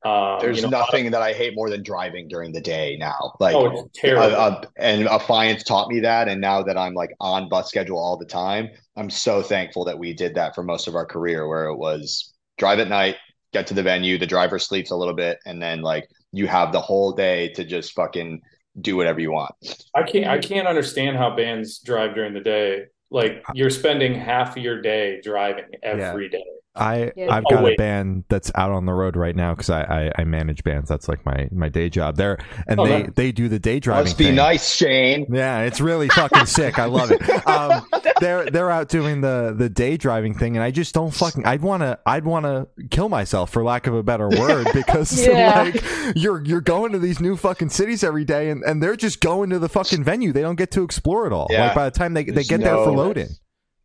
Um, 0.04 0.40
there's 0.40 0.58
you 0.58 0.62
know, 0.62 0.68
nothing 0.68 1.10
that 1.10 1.22
i 1.22 1.32
hate 1.32 1.54
more 1.56 1.70
than 1.70 1.82
driving 1.82 2.28
during 2.28 2.52
the 2.52 2.60
day 2.60 2.96
now 3.00 3.34
like 3.40 3.56
Oh, 3.56 3.64
it's 3.66 3.98
terrible. 3.98 4.36
uh, 4.36 4.38
uh, 4.38 4.62
and 4.76 5.08
Affiance 5.08 5.64
taught 5.64 5.88
me 5.88 6.00
that 6.00 6.28
and 6.28 6.40
now 6.40 6.62
that 6.62 6.76
i'm 6.76 6.92
like 6.94 7.10
on 7.18 7.48
bus 7.48 7.68
schedule 7.68 7.98
all 7.98 8.16
the 8.16 8.26
time 8.26 8.68
i'm 8.96 9.10
so 9.10 9.42
thankful 9.42 9.84
that 9.86 9.98
we 9.98 10.12
did 10.12 10.34
that 10.34 10.54
for 10.54 10.62
most 10.62 10.86
of 10.86 10.94
our 10.94 11.06
career 11.06 11.48
where 11.48 11.64
it 11.64 11.76
was 11.76 12.34
drive 12.58 12.78
at 12.78 12.88
night 12.88 13.16
get 13.52 13.66
to 13.68 13.74
the 13.74 13.82
venue 13.82 14.18
the 14.18 14.26
driver 14.26 14.58
sleeps 14.58 14.90
a 14.90 14.96
little 14.96 15.14
bit 15.14 15.38
and 15.46 15.60
then 15.60 15.80
like 15.80 16.06
you 16.30 16.46
have 16.46 16.70
the 16.70 16.80
whole 16.80 17.12
day 17.12 17.48
to 17.54 17.64
just 17.64 17.94
fucking 17.94 18.40
do 18.80 18.96
whatever 18.96 19.20
you 19.20 19.32
want 19.32 19.54
I 19.94 20.02
can't 20.02 20.26
I 20.26 20.38
can't 20.38 20.68
understand 20.68 21.16
how 21.16 21.34
bands 21.34 21.78
drive 21.78 22.14
during 22.14 22.34
the 22.34 22.40
day. 22.40 22.86
Like 23.10 23.44
you're 23.54 23.70
spending 23.70 24.14
half 24.14 24.56
of 24.56 24.62
your 24.62 24.82
day 24.82 25.20
driving 25.22 25.66
every 25.82 26.28
day. 26.28 26.44
I 26.76 27.12
Yeah. 27.16 27.34
I've 27.34 27.44
Oh, 27.50 27.56
got 27.56 27.64
a 27.72 27.74
band 27.76 28.24
that's 28.28 28.50
out 28.54 28.70
on 28.70 28.86
the 28.86 28.92
road 28.92 29.16
right 29.16 29.34
now 29.34 29.54
because 29.54 29.70
I, 29.70 29.82
I 29.82 30.12
I 30.18 30.24
manage 30.24 30.62
bands. 30.64 30.88
That's 30.88 31.08
like 31.08 31.24
my 31.26 31.48
my 31.52 31.68
day 31.68 31.88
job. 31.88 32.16
There 32.16 32.38
and 32.66 32.78
Oh, 32.80 32.86
they 32.86 33.02
nice. 33.04 33.10
they 33.14 33.32
do 33.32 33.48
the 33.48 33.58
day 33.58 33.80
driving. 33.80 34.04
must 34.04 34.18
be 34.18 34.24
thing. 34.26 34.34
nice 34.36 34.74
shane 34.74 35.26
Yeah, 35.30 35.60
it's 35.62 35.80
really 35.80 36.08
fucking 36.08 36.46
sick. 36.46 36.78
I 36.78 36.84
love 36.86 37.10
it. 37.10 37.20
Um, 37.46 37.86
they're 38.20 38.46
they're 38.50 38.70
out 38.70 38.88
doing 38.88 39.20
the 39.20 39.54
the 39.56 39.68
day 39.68 39.96
driving 39.96 40.34
thing, 40.34 40.56
and 40.56 40.62
I 40.64 40.70
just 40.70 40.94
don't 40.94 41.12
fucking. 41.12 41.44
I'd 41.46 41.62
wanna 41.62 41.98
I'd 42.06 42.24
wanna 42.24 42.66
kill 42.90 43.08
myself 43.08 43.50
for 43.50 43.62
lack 43.64 43.86
of 43.86 43.94
a 43.94 44.02
better 44.02 44.28
word 44.28 44.68
because 44.74 45.26
Yeah. 45.26 45.62
like 45.74 45.82
you're 46.14 46.44
you're 46.44 46.60
going 46.60 46.92
to 46.92 46.98
these 46.98 47.20
new 47.20 47.36
fucking 47.36 47.70
cities 47.70 48.04
every 48.04 48.24
day, 48.24 48.50
and, 48.50 48.62
and 48.64 48.82
they're 48.82 48.96
just 48.96 49.20
going 49.20 49.50
to 49.50 49.58
the 49.58 49.68
fucking 49.68 50.04
venue. 50.04 50.32
They 50.32 50.42
don't 50.42 50.56
get 50.56 50.70
to 50.72 50.82
explore 50.82 51.26
it 51.26 51.32
all. 51.32 51.46
Yeah. 51.50 51.66
Like 51.66 51.74
by 51.74 51.84
the 51.88 51.96
time 51.98 52.14
they 52.14 52.24
they 52.24 52.32
There's 52.32 52.48
get 52.48 52.60
there 52.60 52.76
for 52.76 52.90
loading. 52.90 53.28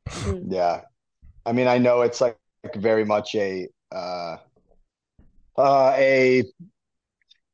Mm. 0.09 0.45
Yeah. 0.49 0.81
I 1.45 1.53
mean, 1.53 1.67
I 1.67 1.77
know 1.79 2.01
it's 2.01 2.21
like, 2.21 2.31
like 2.33 2.40
very 2.75 3.05
much 3.05 3.35
a 3.35 3.67
uh 3.91 4.37
uh, 5.57 5.93
a 5.97 6.43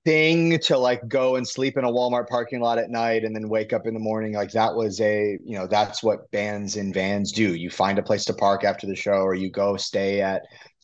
thing 0.06 0.58
to 0.60 0.78
like 0.78 1.06
go 1.08 1.36
and 1.36 1.46
sleep 1.46 1.78
in 1.78 1.84
a 1.84 1.92
Walmart 1.92 2.28
parking 2.28 2.62
lot 2.62 2.78
at 2.78 2.90
night 2.90 3.26
and 3.26 3.36
then 3.36 3.50
wake 3.50 3.74
up 3.74 3.86
in 3.86 3.94
the 3.94 4.00
morning. 4.00 4.34
Like 4.34 4.52
that 4.52 4.74
was 4.74 5.02
a, 5.02 5.38
you 5.44 5.58
know, 5.58 5.68
that's 5.68 6.02
what 6.02 6.32
bands 6.32 6.78
and 6.78 6.94
vans 6.94 7.32
do. 7.32 7.56
You 7.56 7.70
find 7.70 8.00
a 8.00 8.04
place 8.04 8.24
to 8.26 8.34
park 8.34 8.64
after 8.64 8.88
the 8.88 8.96
show 8.96 9.20
or 9.24 9.36
you 9.36 9.52
go 9.52 9.76
stay 9.76 10.22
at 10.22 10.44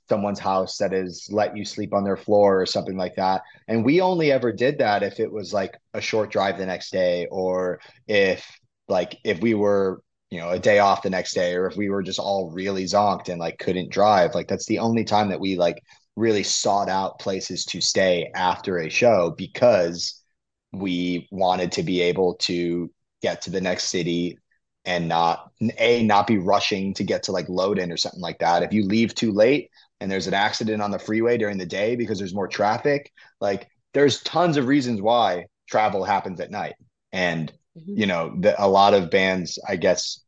someone's 0.10 0.40
house 0.40 0.78
that 0.80 0.92
is 0.92 1.30
let 1.32 1.56
you 1.56 1.64
sleep 1.64 1.94
on 1.94 2.04
their 2.04 2.18
floor 2.18 2.60
or 2.60 2.66
something 2.66 2.98
like 2.98 3.16
that. 3.16 3.44
And 3.70 3.86
we 3.86 4.02
only 4.02 4.32
ever 4.32 4.52
did 4.52 4.80
that 4.80 5.04
if 5.04 5.22
it 5.22 5.32
was 5.32 5.54
like 5.54 5.78
a 5.94 6.02
short 6.02 6.30
drive 6.30 6.58
the 6.58 6.66
next 6.66 6.92
day 6.92 7.28
or 7.32 7.80
if 8.08 8.46
like 8.90 9.18
if 9.24 9.40
we 9.40 9.54
were 9.54 10.02
you 10.34 10.40
know 10.40 10.50
a 10.50 10.60
day 10.60 10.80
off 10.80 11.04
the 11.04 11.10
next 11.10 11.34
day 11.34 11.56
or 11.56 11.68
if 11.68 11.78
we 11.78 11.90
were 11.90 12.04
just 12.04 12.20
all 12.20 12.52
really 12.52 12.86
zonked 12.86 13.30
and 13.30 13.40
like 13.40 13.60
couldn't 13.60 13.92
drive 13.92 14.36
like 14.36 14.48
that's 14.48 14.66
the 14.68 14.80
only 14.80 15.04
time 15.04 15.30
that 15.30 15.40
we 15.40 15.56
like 15.58 15.82
really 16.16 16.44
sought 16.44 16.90
out 16.90 17.20
places 17.20 17.66
to 17.66 17.82
stay 17.82 18.32
after 18.36 18.80
a 18.80 18.90
show 18.90 19.34
because 19.38 20.22
we 20.72 21.28
wanted 21.32 21.72
to 21.74 21.84
be 21.84 22.02
able 22.02 22.36
to 22.36 22.92
get 23.22 23.42
to 23.44 23.52
the 23.52 23.62
next 23.62 23.90
city 23.90 24.38
and 24.86 25.08
not 25.08 25.52
a 25.80 26.04
not 26.04 26.28
be 26.28 26.38
rushing 26.38 26.94
to 26.96 27.04
get 27.04 27.24
to 27.24 27.32
like 27.32 27.48
load-in 27.48 27.92
or 27.92 27.98
something 27.98 28.22
like 28.22 28.40
that. 28.40 28.64
If 28.64 28.74
you 28.74 28.86
leave 28.86 29.16
too 29.16 29.32
late 29.32 29.70
and 30.02 30.12
there's 30.12 30.28
an 30.28 30.34
accident 30.34 30.82
on 30.82 30.92
the 30.92 31.00
freeway 31.00 31.38
during 31.38 31.58
the 31.58 31.66
day 31.66 31.96
because 31.96 32.18
there's 32.18 32.34
more 32.36 32.48
traffic, 32.50 33.12
like 33.40 33.68
there's 33.94 34.22
tons 34.24 34.58
of 34.58 34.68
reasons 34.68 35.02
why 35.02 35.46
travel 35.70 36.04
happens 36.04 36.40
at 36.42 36.52
night. 36.52 36.76
And 37.14 37.52
Mhm. 37.76 37.96
you 37.96 38.08
know, 38.08 38.36
the, 38.40 38.62
a 38.64 38.68
lot 38.68 38.94
of 38.94 39.12
bands, 39.12 39.60
I 39.68 39.76
guess, 39.76 40.23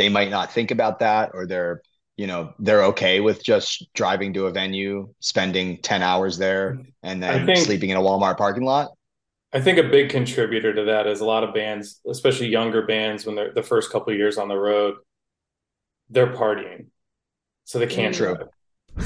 they 0.00 0.08
might 0.08 0.30
not 0.30 0.50
think 0.50 0.70
about 0.70 1.00
that 1.00 1.30
or 1.34 1.46
they're 1.46 1.82
you 2.16 2.26
know 2.26 2.54
they're 2.58 2.84
okay 2.84 3.20
with 3.20 3.44
just 3.44 3.92
driving 3.94 4.32
to 4.32 4.46
a 4.46 4.50
venue 4.50 5.12
spending 5.20 5.76
10 5.82 6.02
hours 6.02 6.38
there 6.38 6.80
and 7.02 7.22
then 7.22 7.44
think- 7.46 7.58
sleeping 7.58 7.90
in 7.90 7.98
a 7.98 8.00
walmart 8.00 8.38
parking 8.38 8.64
lot 8.64 8.88
I 9.52 9.60
think 9.60 9.78
a 9.78 9.82
big 9.82 10.10
contributor 10.10 10.72
to 10.72 10.84
that 10.84 11.08
is 11.08 11.18
a 11.20 11.24
lot 11.24 11.42
of 11.42 11.52
bands, 11.52 12.00
especially 12.08 12.46
younger 12.46 12.82
bands, 12.86 13.26
when 13.26 13.34
they're 13.34 13.52
the 13.52 13.64
first 13.64 13.90
couple 13.90 14.12
of 14.12 14.16
years 14.16 14.38
on 14.38 14.46
the 14.46 14.54
road, 14.56 14.94
they're 16.08 16.32
partying, 16.32 16.86
so 17.64 17.80
they 17.80 17.88
can't 17.88 18.14
True. 18.14 18.36
drive. 18.36 18.48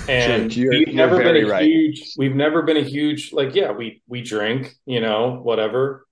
And 0.06 0.52
True. 0.52 0.64
You're- 0.64 0.84
we've 0.84 0.94
never 0.94 1.16
been 1.16 1.38
a 1.38 1.44
right. 1.48 1.64
huge. 1.64 2.12
We've 2.18 2.36
never 2.36 2.60
been 2.60 2.76
a 2.76 2.82
huge 2.82 3.32
like 3.32 3.54
yeah 3.54 3.72
we 3.72 4.02
we 4.06 4.20
drink 4.20 4.74
you 4.84 5.00
know 5.00 5.40
whatever, 5.42 6.06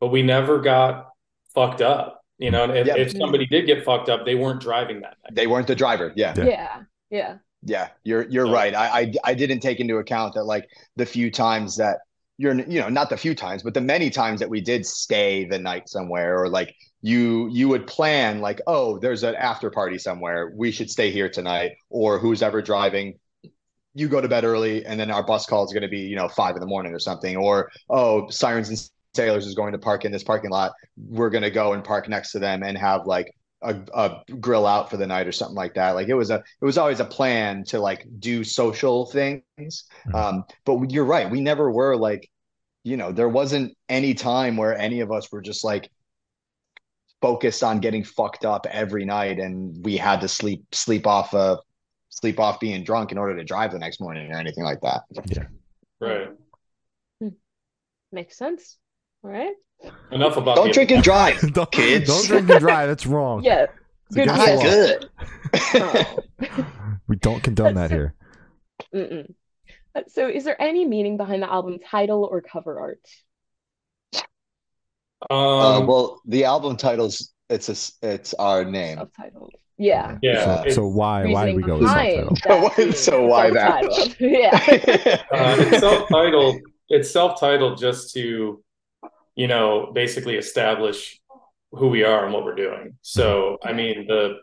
but 0.00 0.08
we 0.08 0.22
never 0.22 0.60
got 0.60 1.10
fucked 1.54 1.82
up. 1.82 2.23
You 2.38 2.50
know, 2.50 2.64
and 2.64 2.72
if, 2.76 2.86
Yeah. 2.86 2.96
if 2.96 3.12
somebody 3.12 3.46
did 3.46 3.66
get 3.66 3.84
fucked 3.84 4.08
up, 4.08 4.24
they 4.26 4.34
weren't 4.34 4.60
driving 4.60 5.00
that 5.00 5.16
night. 5.24 5.34
they 5.34 5.46
weren't 5.46 5.66
the 5.66 5.74
driver 5.74 6.12
yeah 6.16 6.34
Yeah. 6.36 6.44
Yeah. 6.44 6.82
Yeah. 7.10 7.36
yeah 7.62 7.88
you're 8.02 8.28
you're 8.28 8.46
So- 8.46 8.52
right 8.52 8.74
I, 8.74 8.86
I 9.00 9.12
i 9.24 9.34
didn't 9.34 9.60
take 9.60 9.78
into 9.80 9.96
account 9.98 10.34
that 10.34 10.44
like 10.44 10.68
the 10.96 11.06
few 11.06 11.30
times 11.30 11.76
that 11.76 11.98
you're 12.38 12.54
you 12.54 12.80
know 12.80 12.88
not 12.88 13.08
the 13.10 13.16
few 13.16 13.34
times 13.34 13.62
but 13.62 13.72
the 13.74 13.80
many 13.80 14.10
times 14.10 14.40
that 14.40 14.50
we 14.50 14.60
did 14.60 14.84
stay 14.84 15.44
the 15.44 15.58
night 15.58 15.88
somewhere 15.88 16.40
or 16.42 16.48
like 16.48 16.74
you 17.02 17.48
you 17.52 17.68
would 17.68 17.86
plan 17.86 18.40
like 18.40 18.60
oh 18.66 18.98
there's 18.98 19.22
an 19.22 19.36
after 19.36 19.70
party 19.70 19.98
somewhere 19.98 20.52
we 20.56 20.72
should 20.72 20.90
stay 20.90 21.10
here 21.12 21.28
tonight 21.28 21.72
or 21.90 22.18
who's 22.18 22.42
ever 22.42 22.60
driving 22.60 23.14
you 23.94 24.08
go 24.08 24.20
to 24.20 24.28
bed 24.28 24.42
early 24.42 24.84
and 24.84 24.98
then 24.98 25.10
our 25.12 25.22
bus 25.22 25.46
call 25.46 25.64
is 25.64 25.72
going 25.72 25.82
to 25.82 25.88
be 25.88 26.00
you 26.00 26.16
know 26.16 26.28
five 26.28 26.56
in 26.56 26.60
the 26.60 26.66
morning 26.66 26.92
or 26.92 26.98
something 26.98 27.36
or 27.36 27.70
oh 27.88 28.28
sirens 28.30 28.68
and 28.68 28.90
sailors 29.14 29.46
is 29.46 29.54
going 29.54 29.72
to 29.72 29.78
park 29.78 30.04
in 30.04 30.12
this 30.12 30.22
parking 30.24 30.50
lot 30.50 30.72
we're 30.96 31.30
going 31.30 31.42
to 31.42 31.50
go 31.50 31.72
and 31.72 31.84
park 31.84 32.08
next 32.08 32.32
to 32.32 32.38
them 32.38 32.62
and 32.62 32.76
have 32.76 33.06
like 33.06 33.34
a, 33.62 33.74
a 33.94 34.22
grill 34.40 34.66
out 34.66 34.90
for 34.90 34.96
the 34.98 35.06
night 35.06 35.26
or 35.26 35.32
something 35.32 35.54
like 35.54 35.74
that 35.74 35.92
like 35.92 36.08
it 36.08 36.14
was 36.14 36.30
a 36.30 36.34
it 36.60 36.64
was 36.64 36.76
always 36.76 37.00
a 37.00 37.04
plan 37.04 37.64
to 37.64 37.80
like 37.80 38.06
do 38.18 38.44
social 38.44 39.06
things 39.06 39.84
Mhm. 40.06 40.14
um 40.14 40.44
but 40.66 40.90
you're 40.90 41.04
right 41.04 41.30
we 41.30 41.40
never 41.40 41.70
were 41.70 41.96
like 41.96 42.28
you 42.82 42.96
know 42.98 43.12
there 43.12 43.28
wasn't 43.28 43.74
any 43.88 44.12
time 44.14 44.56
where 44.58 44.76
any 44.76 45.00
of 45.00 45.10
us 45.10 45.30
were 45.32 45.40
just 45.40 45.64
like 45.64 45.88
focused 47.22 47.62
on 47.62 47.78
getting 47.78 48.04
fucked 48.04 48.44
up 48.44 48.66
every 48.70 49.06
night 49.06 49.38
and 49.38 49.82
we 49.82 49.96
had 49.96 50.20
to 50.20 50.28
sleep 50.28 50.62
sleep 50.72 51.06
off 51.06 51.32
of 51.32 51.58
sleep 52.10 52.38
off 52.38 52.60
being 52.60 52.84
drunk 52.84 53.12
in 53.12 53.18
order 53.18 53.34
to 53.36 53.44
drive 53.44 53.72
the 53.72 53.78
next 53.78 53.98
morning 54.00 54.30
or 54.30 54.36
anything 54.36 54.64
like 54.64 54.80
that 54.82 55.02
Yeah. 55.30 55.46
Right. 56.00 56.28
Makes 58.12 58.36
sense. 58.36 58.76
All 59.24 59.30
right. 59.30 59.54
Enough 60.12 60.36
about 60.36 60.52
it. 60.58 60.60
don't 60.60 60.72
drink 60.74 60.90
and 60.92 61.02
drive 61.02 61.40
don't, 61.52 61.70
Kids. 61.72 62.06
don't 62.08 62.26
drink 62.26 62.50
and 62.50 62.60
drive. 62.60 62.88
That's 62.88 63.06
wrong. 63.06 63.42
Yeah. 63.42 63.66
It's 64.06 64.14
Good 64.16 64.28
against 64.28 64.46
the 64.62 65.08
deal. 65.72 65.82
law. 65.82 66.16
good 66.48 66.58
Oh. 66.58 66.64
We 67.08 67.16
don't 67.16 67.42
condone 67.42 67.74
that 67.74 67.90
So- 67.90 67.94
here. 67.96 68.14
Mm-mm. 68.94 69.34
Uh, 69.94 70.00
So, 70.08 70.28
is 70.28 70.44
there 70.44 70.60
any 70.60 70.84
meaning 70.86 71.16
behind 71.16 71.42
the 71.42 71.50
album 71.52 71.78
title 71.90 72.24
or 72.30 72.40
cover 72.40 72.78
art? 72.80 73.00
uh, 75.30 75.78
Um, 75.78 75.86
well 75.86 76.20
the 76.26 76.44
album 76.44 76.76
titles 76.76 77.32
it's 77.48 77.68
a 77.68 78.06
it's 78.06 78.34
our 78.34 78.64
name 78.64 78.98
Subtitled. 78.98 79.50
Yeah. 79.76 80.18
yeah. 80.22 80.62
so, 80.64 80.70
so 80.70 80.86
why 80.86 81.26
why 81.26 81.46
did 81.46 81.56
we 81.56 81.62
go 81.62 81.78
with 81.78 81.88
subtitle? 81.88 82.92
So 82.92 83.26
why 83.26 83.50
that? 83.50 84.16
Yeah. 84.20 85.20
Uh, 85.32 85.56
it's 85.58 85.80
self-titled. 85.80 86.56
It's 86.88 87.10
self-titled 87.10 87.78
just 87.78 88.12
to, 88.14 88.62
you 89.34 89.48
know, 89.48 89.90
basically 89.92 90.36
establish 90.36 91.20
who 91.72 91.88
we 91.88 92.04
are 92.04 92.24
and 92.24 92.32
what 92.32 92.44
we're 92.44 92.54
doing. 92.54 92.96
So, 93.02 93.58
I 93.62 93.72
mean, 93.72 94.06
the 94.06 94.36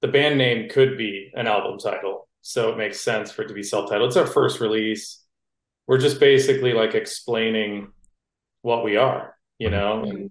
the 0.00 0.08
band 0.08 0.36
name 0.36 0.68
could 0.68 0.98
be 0.98 1.30
an 1.34 1.46
album 1.46 1.78
title, 1.78 2.28
so 2.42 2.70
it 2.70 2.76
makes 2.76 3.00
sense 3.00 3.30
for 3.32 3.42
it 3.42 3.48
to 3.48 3.54
be 3.54 3.62
self-titled. 3.62 4.08
It's 4.08 4.16
our 4.16 4.26
first 4.26 4.60
release. 4.60 5.22
We're 5.86 5.98
just 5.98 6.20
basically 6.20 6.72
like 6.72 6.94
explaining 6.94 7.92
what 8.62 8.84
we 8.84 8.96
are, 8.96 9.34
you 9.58 9.70
know. 9.70 10.04
And 10.04 10.30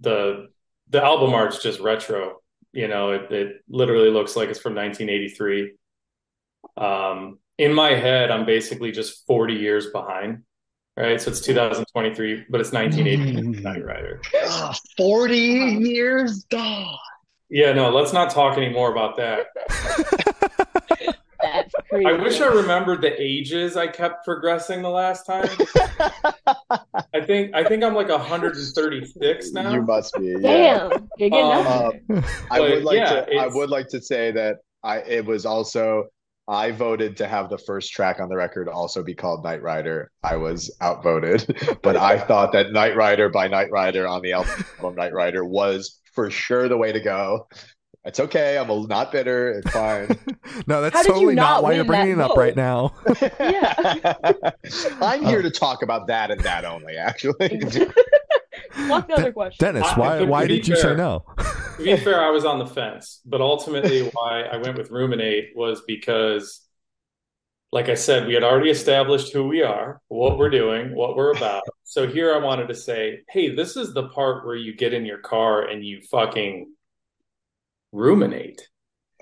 the 0.00 0.48
the 0.88 1.02
album 1.02 1.34
art's 1.34 1.62
just 1.62 1.80
retro, 1.80 2.40
you 2.72 2.88
know. 2.88 3.12
It 3.12 3.32
it 3.32 3.56
literally 3.68 4.10
looks 4.10 4.36
like 4.36 4.48
it's 4.48 4.60
from 4.60 4.74
1983. 4.74 5.72
Um, 6.76 7.38
in 7.58 7.72
my 7.72 7.90
head, 7.90 8.30
I'm 8.30 8.46
basically 8.46 8.90
just 8.92 9.26
40 9.26 9.54
years 9.54 9.90
behind, 9.90 10.42
right? 10.96 11.20
So 11.20 11.30
it's 11.30 11.40
2023, 11.40 12.46
but 12.50 12.60
it's 12.60 12.72
1980 12.72 13.60
Knight 13.62 13.84
Rider. 13.84 14.20
Ah, 14.46 14.74
40 14.96 15.36
years 15.36 16.44
God. 16.50 16.96
Yeah, 17.50 17.72
no, 17.72 17.90
let's 17.90 18.12
not 18.12 18.30
talk 18.30 18.56
anymore 18.56 18.90
about 18.92 19.16
that. 19.16 19.46
That's 21.42 21.74
crazy. 21.90 22.06
I 22.06 22.12
wish 22.14 22.40
I 22.40 22.46
remembered 22.46 23.02
the 23.02 23.20
ages 23.20 23.76
I 23.76 23.86
kept 23.86 24.24
progressing 24.24 24.80
the 24.82 24.88
last 24.88 25.26
time. 25.26 25.48
I 27.12 27.20
think 27.24 27.54
I 27.54 27.62
think 27.64 27.84
I'm 27.84 27.94
like 27.94 28.08
136 28.08 29.52
now. 29.52 29.72
You 29.72 29.82
must 29.82 30.14
be. 30.14 30.26
Yeah. 30.28 30.38
Damn. 30.40 31.08
You're 31.18 31.30
getting 31.30 31.44
Um, 31.44 31.66
up 31.66 31.92
there. 32.08 32.24
I 32.50 32.60
would 32.60 32.84
like 32.84 32.96
yeah, 32.96 33.24
to. 33.26 33.36
I 33.36 33.46
would 33.48 33.68
like 33.68 33.88
to 33.88 34.00
say 34.00 34.30
that 34.32 34.56
I. 34.82 34.98
It 35.00 35.26
was 35.26 35.44
also. 35.44 36.06
I 36.46 36.72
voted 36.72 37.16
to 37.18 37.26
have 37.26 37.48
the 37.48 37.56
first 37.58 37.92
track 37.92 38.20
on 38.20 38.28
the 38.28 38.36
record 38.36 38.68
also 38.68 39.02
be 39.02 39.14
called 39.14 39.42
Night 39.44 39.62
Rider. 39.62 40.10
I 40.22 40.36
was 40.36 40.74
outvoted, 40.82 41.78
but 41.82 41.96
I 41.96 42.18
thought 42.18 42.52
that 42.52 42.72
Night 42.72 42.96
Rider 42.96 43.28
by 43.30 43.48
Night 43.48 43.70
Rider 43.70 44.06
on 44.06 44.20
the 44.22 44.32
album 44.32 44.64
Night 44.96 45.14
Rider 45.14 45.44
was 45.44 46.00
for 46.12 46.30
sure 46.30 46.68
the 46.68 46.76
way 46.76 46.92
to 46.92 47.00
go. 47.00 47.48
It's 48.04 48.20
okay. 48.20 48.58
I'm 48.58 48.68
a- 48.68 48.86
not 48.86 49.10
bitter. 49.10 49.52
It's 49.52 49.70
fine. 49.70 50.08
no, 50.66 50.82
that's 50.82 50.94
How 50.94 51.02
totally 51.04 51.34
not 51.34 51.42
not 51.42 51.62
why 51.62 51.72
you're 51.72 51.86
bringing 51.86 52.12
it 52.12 52.20
up 52.20 52.32
vote? 52.32 52.38
right 52.38 52.54
now. 52.56 52.92
Yeah. 53.40 54.02
I'm 55.00 55.24
here 55.24 55.40
to 55.40 55.50
talk 55.50 55.82
about 55.82 56.06
that 56.08 56.30
and 56.30 56.38
that 56.42 56.66
only, 56.66 56.98
actually. 56.98 57.32
Fuck 58.88 59.08
the 59.08 59.14
other 59.16 59.32
question. 59.32 59.56
Dennis, 59.64 59.90
why 59.96 60.20
why 60.22 60.46
be 60.46 60.56
did 60.56 60.68
you 60.68 60.76
say 60.76 60.94
no? 60.94 61.24
To 61.78 61.84
be 61.84 61.96
fair, 61.96 62.22
I 62.22 62.30
was 62.30 62.44
on 62.44 62.58
the 62.58 62.66
fence, 62.66 63.20
but 63.24 63.40
ultimately 63.40 64.02
why 64.12 64.42
I 64.42 64.56
went 64.58 64.76
with 64.78 64.90
Ruminate 64.90 65.50
was 65.56 65.82
because, 65.86 66.60
like 67.72 67.88
I 67.88 67.94
said, 67.94 68.26
we 68.26 68.34
had 68.34 68.44
already 68.44 68.70
established 68.70 69.32
who 69.32 69.48
we 69.48 69.62
are, 69.62 70.00
what 70.08 70.38
we're 70.38 70.50
doing, 70.50 70.94
what 70.94 71.16
we're 71.16 71.34
about. 71.34 71.62
So 71.82 72.06
here 72.06 72.34
I 72.34 72.38
wanted 72.38 72.68
to 72.68 72.74
say, 72.74 73.20
hey, 73.28 73.54
this 73.54 73.76
is 73.76 73.92
the 73.92 74.08
part 74.08 74.46
where 74.46 74.56
you 74.56 74.74
get 74.74 74.92
in 74.92 75.04
your 75.04 75.18
car 75.18 75.66
and 75.66 75.84
you 75.84 76.00
fucking 76.10 76.72
ruminate. 77.92 78.68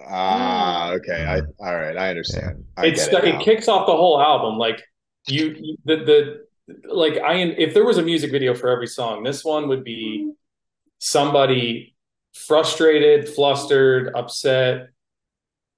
Ah, 0.06 0.90
okay. 0.92 1.24
I 1.24 1.40
all 1.64 1.76
right. 1.76 1.96
I 1.96 2.10
understand. 2.10 2.64
I 2.76 2.88
It's 2.88 3.06
get 3.06 3.24
it 3.24 3.24
it 3.34 3.40
kicks 3.44 3.68
off 3.68 3.86
the 3.86 3.96
whole 3.96 4.20
album. 4.20 4.58
Like 4.58 4.82
you, 5.28 5.54
you- 5.58 5.76
the 5.84 5.96
the 5.96 6.46
like 6.92 7.18
I 7.18 7.34
if 7.36 7.74
there 7.74 7.84
was 7.84 7.98
a 7.98 8.02
music 8.02 8.30
video 8.30 8.54
for 8.54 8.68
every 8.68 8.86
song, 8.86 9.22
this 9.22 9.44
one 9.44 9.68
would 9.68 9.84
be 9.84 10.32
somebody 10.98 11.94
frustrated, 12.34 13.28
flustered, 13.28 14.12
upset, 14.14 14.88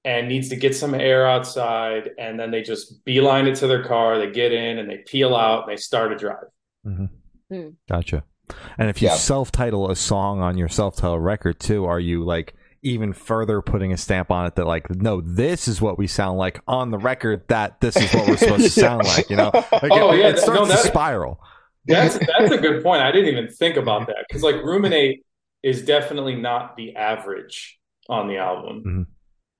and 0.04 0.28
needs 0.28 0.48
to 0.50 0.56
get 0.56 0.74
some 0.76 0.94
air 0.94 1.26
outside, 1.26 2.10
and 2.18 2.38
then 2.38 2.50
they 2.50 2.62
just 2.62 3.04
beeline 3.04 3.46
it 3.46 3.56
to 3.56 3.66
their 3.66 3.82
car. 3.82 4.18
They 4.18 4.30
get 4.30 4.52
in 4.52 4.78
and 4.78 4.88
they 4.90 4.98
peel 4.98 5.34
out 5.34 5.62
and 5.66 5.72
they 5.72 5.80
start 5.80 6.12
a 6.12 6.16
drive. 6.16 6.44
Mhm. 6.86 7.08
Hmm. 7.50 7.68
Gotcha. 7.88 8.24
And 8.78 8.90
if 8.90 9.00
you 9.00 9.08
Yeah. 9.08 9.14
self-title 9.14 9.90
a 9.90 9.96
song 9.96 10.40
on 10.40 10.58
your 10.58 10.68
self-title 10.68 11.18
record 11.18 11.58
too, 11.58 11.86
are 11.86 12.00
you 12.00 12.24
like 12.24 12.54
even 12.82 13.14
further 13.14 13.62
putting 13.62 13.94
a 13.94 13.96
stamp 13.96 14.30
on 14.30 14.44
it 14.44 14.56
that 14.56 14.66
like 14.66 14.90
no 14.94 15.22
this 15.22 15.66
is 15.66 15.80
what 15.80 15.96
we 15.96 16.06
sound 16.06 16.36
like 16.36 16.60
on 16.68 16.90
the 16.90 16.98
record 16.98 17.42
that 17.48 17.80
this 17.80 17.96
is 17.96 18.12
what 18.12 18.28
we're 18.28 18.36
supposed 18.36 18.62
to 18.64 18.68
sound 18.80 19.02
like 19.06 19.30
you 19.30 19.36
know 19.36 19.50
like 19.72 19.90
Oh, 19.90 20.12
it, 20.12 20.18
yeah, 20.18 20.28
it 20.28 20.38
starts 20.38 20.68
no, 20.68 20.76
to 20.76 20.76
spiral 20.76 21.40
That's 21.86 22.18
that's 22.18 22.52
a 22.52 22.58
good 22.58 22.82
point. 22.82 23.00
I 23.00 23.10
didn't 23.10 23.28
even 23.32 23.48
think 23.48 23.78
about 23.78 24.06
that 24.08 24.26
because 24.28 24.42
like 24.42 24.56
ruminate 24.56 25.24
is 25.64 25.82
definitely 25.84 26.36
not 26.36 26.76
the 26.76 26.94
average 26.94 27.78
on 28.08 28.28
the 28.28 28.36
album. 28.36 29.06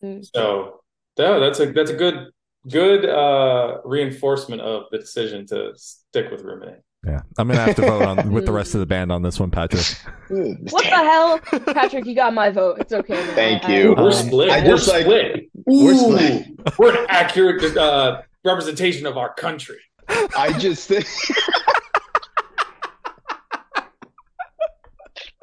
Mhm. 0.03 0.25
So 0.37 0.81
no, 1.19 1.41
that's 1.41 1.59
a 1.61 1.73
that's 1.73 1.91
a 1.91 1.95
good 1.97 2.29
good 2.71 3.05
uh 3.07 3.79
reinforcement 3.85 4.61
of 4.63 4.85
the 4.93 4.99
decision 4.99 5.47
to 5.47 5.73
stick 5.77 6.31
with 6.31 6.43
ruminate. 6.43 6.81
yeah 7.07 7.21
i'm 7.37 7.47
gonna 7.49 7.61
have 7.61 7.77
to 7.77 7.83
vote 7.83 8.01
on 8.03 8.33
with 8.33 8.47
the 8.47 8.53
rest 8.53 8.73
of 8.75 8.81
the 8.81 8.87
band 8.87 9.13
on 9.13 9.21
this 9.21 9.39
one 9.39 9.51
patrick 9.51 9.85
What 10.29 10.85
the 10.85 10.91
hell? 10.91 11.39
Patrick, 11.75 12.07
you 12.07 12.15
got 12.15 12.33
my 12.33 12.49
vote. 12.51 12.79
It's 12.81 12.93
okay. 12.95 13.15
man. 13.15 13.35
Thank 13.35 13.65
I- 13.65 13.69
I- 13.69 13.77
you. 13.77 13.95
We're 13.97 14.07
Um, 14.07 14.13
split. 14.13 14.49
I 14.51 14.61
We're 14.61 14.77
just, 14.77 14.89
like- 14.89 15.03
split. 15.05 15.51
We're 15.67 15.95
split. 15.95 16.47
We're 16.79 16.97
an 16.99 17.07
accurate 17.11 17.77
uh, 17.77 18.23
representation 18.45 19.07
of 19.07 19.17
our 19.19 19.33
country. 19.35 19.81
I 20.09 20.53
just 20.59 20.89
think. 20.89 21.07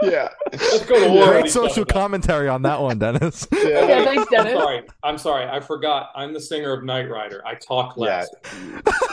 yeah. 0.03 0.29
Let's 0.51 0.85
go 0.85 0.99
to 0.99 1.09
war. 1.13 1.25
great 1.27 1.49
social 1.51 1.85
commentary 1.85 2.47
on 2.47 2.61
that 2.63 2.81
one 2.81 2.99
dennis 2.99 3.47
Yeah, 3.53 3.67
Yeah. 3.85 4.03
thanks, 4.05 4.23
I'm 4.23 4.43
Dennis. 4.45 4.53
sorry. 4.59 4.81
I'm 5.03 5.17
sorry. 5.17 5.45
I 5.49 5.59
forgot. 5.59 6.09
I'm 6.15 6.33
the 6.33 6.39
singer 6.41 6.73
of 6.73 6.83
Night 6.83 7.09
Rider. 7.09 7.41
I 7.45 7.55
talk 7.55 7.97
less. 7.97 8.29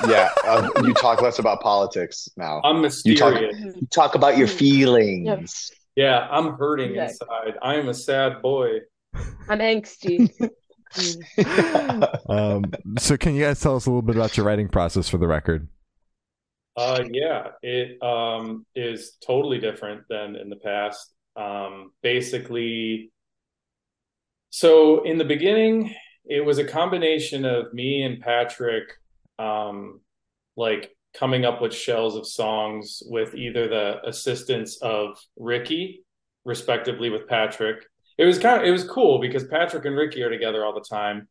Yeah. 0.09 0.31
Uh, 0.45 0.69
you 0.85 0.95
talk 0.95 1.21
less 1.23 1.39
about 1.39 1.61
politics 1.61 2.29
now. 2.37 2.61
I'm 2.65 2.77
You 3.05 3.17
talk- 3.17 3.35
mysterious. 3.35 3.57
You 3.77 3.87
talk 3.91 4.15
about 4.15 4.37
your 4.39 4.49
feelings. 4.49 5.71
Yeah, 5.97 6.29
I'm 6.31 6.55
hurting 6.57 6.91
Exactly. 6.97 7.27
inside. 7.51 7.59
I 7.63 7.75
am 7.75 7.89
a 7.89 7.95
sad 7.95 8.41
boy. 8.43 8.79
I'm 9.49 9.59
angsty. 9.59 10.31
Um, 12.29 12.65
so 12.99 13.17
can 13.17 13.35
you 13.35 13.43
guys 13.45 13.61
tell 13.61 13.77
us 13.77 13.87
a 13.87 13.91
little 13.91 14.03
bit 14.03 14.17
about 14.17 14.37
your 14.37 14.47
writing 14.47 14.69
process 14.69 15.09
for 15.09 15.19
the 15.19 15.27
record 15.27 15.69
Uh, 16.79 17.03
yeah, 17.11 17.49
it 17.61 18.01
um, 18.01 18.65
is 18.77 19.17
totally 19.27 19.59
different 19.59 20.03
than 20.09 20.37
in 20.37 20.49
the 20.49 20.57
past. 20.57 21.13
Um, 21.35 21.91
basically, 22.03 23.11
so 24.51 25.03
in 25.03 25.19
the 25.19 25.25
beginning, 25.25 25.93
it 26.25 26.45
was 26.45 26.59
a 26.59 26.65
combination 26.65 27.45
of 27.45 27.75
me 27.75 28.05
and 28.05 28.21
Patrick, 28.21 28.91
um, 29.41 30.01
like 30.57 30.97
coming 31.15 31.45
up 31.45 31.61
with 31.61 31.75
shells 31.75 32.15
of 32.15 32.29
songs 32.29 33.03
with 33.07 33.35
either 33.35 33.67
the 33.67 34.01
assistance 34.07 34.81
of 34.81 35.19
Ricky, 35.37 36.05
respectively, 36.45 37.11
with 37.11 37.27
Patrick. 37.27 37.87
It 38.19 38.25
was 38.25 38.39
kind 38.39 38.61
of 38.61 38.69
it 38.69 38.71
was 38.71 38.85
cool 38.85 39.19
because 39.19 39.43
Patrick 39.43 39.85
and 39.85 39.97
Ricky 39.97 40.23
are 40.23 40.31
together 40.31 40.65
all 40.65 40.75
the 40.75 40.87
time, 40.89 41.27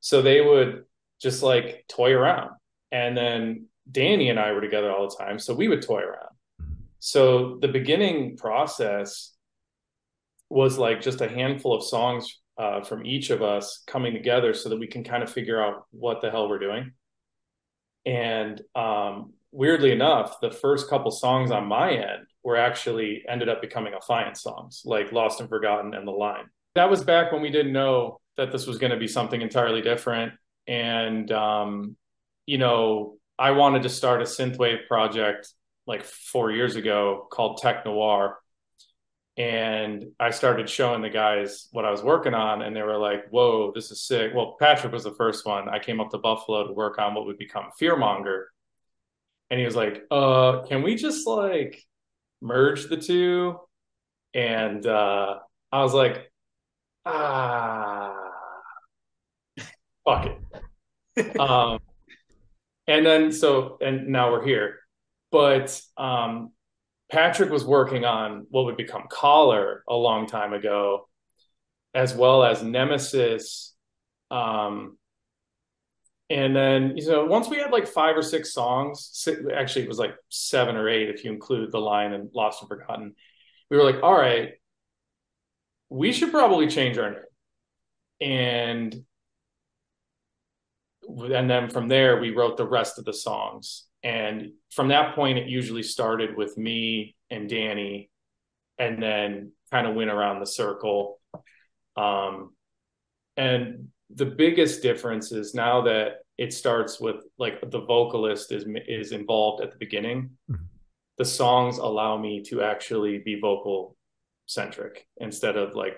so 0.00 0.22
they 0.22 0.40
would 0.40 0.86
just 1.22 1.44
like 1.44 1.84
toy 1.88 2.10
around, 2.10 2.50
and 2.90 3.16
then 3.16 3.66
Danny 3.90 4.30
and 4.30 4.38
I 4.38 4.52
were 4.52 4.60
together 4.60 4.92
all 4.92 5.08
the 5.08 5.16
time, 5.16 5.38
so 5.38 5.54
we 5.54 5.68
would 5.68 5.82
toy 5.82 6.00
around. 6.00 6.34
So 6.98 7.58
the 7.60 7.68
beginning 7.68 8.36
process 8.36 9.34
was 10.50 10.78
like 10.78 11.00
just 11.00 11.20
a 11.20 11.28
handful 11.28 11.74
of 11.74 11.84
songs 11.84 12.40
uh, 12.56 12.82
from 12.82 13.06
each 13.06 13.30
of 13.30 13.42
us 13.42 13.82
coming 13.86 14.12
together 14.12 14.52
so 14.52 14.68
that 14.68 14.78
we 14.78 14.86
can 14.86 15.04
kind 15.04 15.22
of 15.22 15.30
figure 15.30 15.62
out 15.62 15.86
what 15.90 16.20
the 16.20 16.30
hell 16.30 16.48
we're 16.48 16.58
doing. 16.58 16.92
And 18.04 18.60
um, 18.74 19.34
weirdly 19.52 19.92
enough, 19.92 20.40
the 20.40 20.50
first 20.50 20.88
couple 20.88 21.10
songs 21.10 21.50
on 21.50 21.66
my 21.66 21.92
end 21.92 22.26
were 22.42 22.56
actually 22.56 23.22
ended 23.28 23.48
up 23.48 23.60
becoming 23.60 23.92
Affiance 23.92 24.38
songs, 24.38 24.82
like 24.84 25.12
Lost 25.12 25.40
and 25.40 25.48
Forgotten 25.48 25.94
and 25.94 26.06
The 26.06 26.12
Line. 26.12 26.46
That 26.74 26.90
was 26.90 27.04
back 27.04 27.32
when 27.32 27.42
we 27.42 27.50
didn't 27.50 27.72
know 27.72 28.20
that 28.36 28.50
this 28.50 28.66
was 28.66 28.78
going 28.78 28.92
to 28.92 28.96
be 28.98 29.08
something 29.08 29.40
entirely 29.40 29.82
different. 29.82 30.32
And, 30.66 31.30
um, 31.30 31.96
you 32.46 32.58
know, 32.58 33.17
I 33.38 33.52
wanted 33.52 33.84
to 33.84 33.88
start 33.88 34.20
a 34.20 34.24
synthwave 34.24 34.86
project 34.88 35.52
like 35.86 36.04
four 36.04 36.50
years 36.50 36.76
ago 36.76 37.26
called 37.30 37.58
Tech 37.58 37.84
Noir. 37.84 38.38
And 39.36 40.06
I 40.18 40.30
started 40.30 40.68
showing 40.68 41.00
the 41.00 41.10
guys 41.10 41.68
what 41.70 41.84
I 41.84 41.92
was 41.92 42.02
working 42.02 42.34
on, 42.34 42.62
and 42.62 42.74
they 42.74 42.82
were 42.82 42.98
like, 42.98 43.28
Whoa, 43.30 43.70
this 43.72 43.92
is 43.92 44.02
sick. 44.02 44.32
Well, 44.34 44.56
Patrick 44.58 44.92
was 44.92 45.04
the 45.04 45.14
first 45.14 45.46
one. 45.46 45.68
I 45.68 45.78
came 45.78 46.00
up 46.00 46.10
to 46.10 46.18
Buffalo 46.18 46.66
to 46.66 46.72
work 46.72 46.98
on 46.98 47.14
what 47.14 47.26
would 47.26 47.38
become 47.38 47.66
Fearmonger. 47.80 48.46
And 49.50 49.60
he 49.60 49.64
was 49.64 49.76
like, 49.76 50.02
Uh, 50.10 50.62
can 50.62 50.82
we 50.82 50.96
just 50.96 51.26
like 51.26 51.80
merge 52.40 52.88
the 52.88 52.96
two? 52.96 53.60
And 54.34 54.84
uh, 54.84 55.38
I 55.70 55.82
was 55.82 55.94
like, 55.94 56.32
Ah, 57.06 58.32
fuck 60.04 60.26
it. 61.16 61.40
um, 61.40 61.78
and 62.88 63.06
then 63.06 63.30
so 63.30 63.78
and 63.80 64.08
now 64.08 64.32
we're 64.32 64.44
here. 64.44 64.80
But 65.30 65.80
um 65.96 66.52
patrick 67.10 67.50
was 67.50 67.64
working 67.64 68.04
on 68.04 68.46
what 68.50 68.64
would 68.66 68.76
become 68.76 69.04
collar 69.10 69.82
a 69.88 69.94
long 69.94 70.26
time 70.26 70.52
ago 70.52 71.08
as 71.94 72.14
well 72.14 72.44
as 72.44 72.62
nemesis 72.62 73.74
um 74.30 74.98
and 76.28 76.54
then 76.54 76.98
you 76.98 77.08
know 77.08 77.24
once 77.24 77.48
we 77.48 77.56
had 77.56 77.70
like 77.70 77.86
five 77.88 78.14
or 78.14 78.20
six 78.20 78.52
songs 78.52 79.26
actually 79.56 79.86
it 79.86 79.88
was 79.88 79.98
like 79.98 80.14
seven 80.28 80.76
or 80.76 80.86
eight 80.86 81.08
if 81.08 81.24
you 81.24 81.32
include 81.32 81.72
the 81.72 81.80
line 81.80 82.12
and 82.12 82.28
lost 82.34 82.60
and 82.60 82.68
forgotten 82.68 83.14
we 83.70 83.78
were 83.78 83.84
like 83.84 84.02
all 84.02 84.12
right 84.12 84.50
we 85.90 86.12
should 86.12 86.30
probably 86.30 86.68
change 86.68 86.98
our 86.98 87.10
name. 87.10 87.22
And 88.20 89.04
and 91.08 91.48
then 91.50 91.70
from 91.70 91.88
there 91.88 92.20
we 92.20 92.30
wrote 92.30 92.56
the 92.56 92.66
rest 92.66 92.98
of 92.98 93.04
the 93.04 93.12
songs. 93.12 93.86
And 94.02 94.52
from 94.70 94.88
that 94.88 95.14
point 95.14 95.38
it 95.38 95.48
usually 95.48 95.82
started 95.82 96.36
with 96.36 96.56
me 96.56 97.16
and 97.30 97.48
danny 97.48 98.10
and 98.78 99.02
then 99.02 99.52
kind 99.70 99.86
of 99.86 99.94
went 99.94 100.10
around 100.10 100.40
the 100.40 100.46
circle. 100.46 101.20
Um, 101.96 102.54
and 103.36 103.88
the 104.10 104.26
biggest 104.26 104.82
difference 104.82 105.32
is 105.32 105.54
now 105.54 105.82
that 105.82 106.18
it 106.38 106.52
starts 106.52 107.00
with 107.00 107.16
like 107.38 107.60
the 107.70 107.80
vocalist 107.80 108.52
is 108.52 108.64
is 108.86 109.12
involved 109.12 109.62
at 109.62 109.70
the 109.72 109.76
beginning 109.78 110.30
Mhm. 110.50 110.66
the 111.18 111.24
songs 111.24 111.78
allow 111.78 112.16
me 112.16 112.42
to 112.44 112.62
actually 112.62 113.18
be 113.18 113.38
vocal 113.40 113.96
centric 114.46 115.06
instead 115.18 115.56
of 115.56 115.74
like 115.74 115.96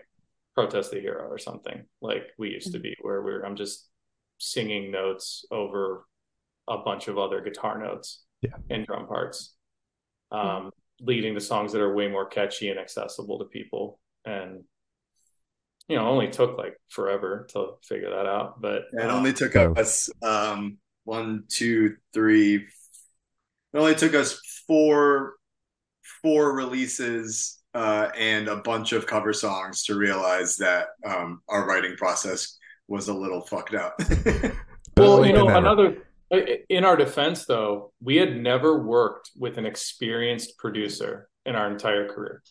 protest 0.56 0.90
the 0.90 0.98
hero 1.00 1.28
or 1.28 1.38
something 1.38 1.84
like 2.00 2.24
we 2.38 2.50
used 2.50 2.72
to 2.72 2.80
be 2.80 2.96
where 3.02 3.22
we're 3.22 3.42
i'm 3.44 3.54
just 3.54 3.89
singing 4.40 4.90
notes 4.90 5.44
over 5.50 6.06
a 6.68 6.78
bunch 6.78 7.08
of 7.08 7.18
other 7.18 7.40
guitar 7.40 7.78
notes 7.78 8.24
Yeah. 8.42 8.56
and 8.70 8.86
drum 8.86 9.06
parts 9.06 9.54
um 10.32 10.70
leading 11.00 11.34
to 11.34 11.40
songs 11.40 11.72
that 11.72 11.80
are 11.82 11.94
way 11.94 12.08
more 12.08 12.26
catchy 12.26 12.68
and 12.70 12.78
accessible 12.78 13.38
to 13.38 13.44
people 13.46 13.98
and 14.24 14.64
you 15.88 15.96
know 15.96 16.06
it 16.06 16.10
only 16.10 16.28
took 16.30 16.56
like 16.58 16.76
forever 16.88 17.46
to 17.52 17.74
figure 17.84 18.10
that 18.10 18.26
out 18.26 18.60
but 18.60 18.82
It 18.92 19.10
only 19.10 19.32
took 19.32 19.54
Oh. 19.56 19.72
us 19.76 20.08
um 20.22 20.78
one, 21.04 21.44
two, 21.48 21.96
three. 22.12 22.56
It 22.56 22.68
only 23.74 23.94
took 23.96 24.14
us 24.14 24.38
four 24.68 25.34
four 26.22 26.54
releases 26.54 27.58
uh, 27.74 28.10
and 28.16 28.46
a 28.48 28.56
bunch 28.56 28.92
of 28.92 29.06
cover 29.06 29.32
songs 29.32 29.84
to 29.84 29.94
realize 29.96 30.56
that 30.56 30.88
um, 31.04 31.40
our 31.48 31.66
writing 31.66 31.96
process 31.96 32.58
was 32.90 33.08
a 33.08 33.14
little 33.14 33.40
fucked 33.40 33.74
up. 33.74 34.00
Well 34.96 35.24
you 35.24 35.32
know 35.32 35.48
another 35.48 36.02
in 36.68 36.84
our 36.84 36.96
defense 36.96 37.46
though 37.46 37.92
we 38.02 38.16
had 38.16 38.36
never 38.36 38.82
worked 38.82 39.30
with 39.38 39.56
an 39.56 39.64
experienced 39.64 40.58
producer 40.58 41.30
in 41.46 41.54
our 41.54 41.70
entire 41.70 42.06
career 42.06 42.42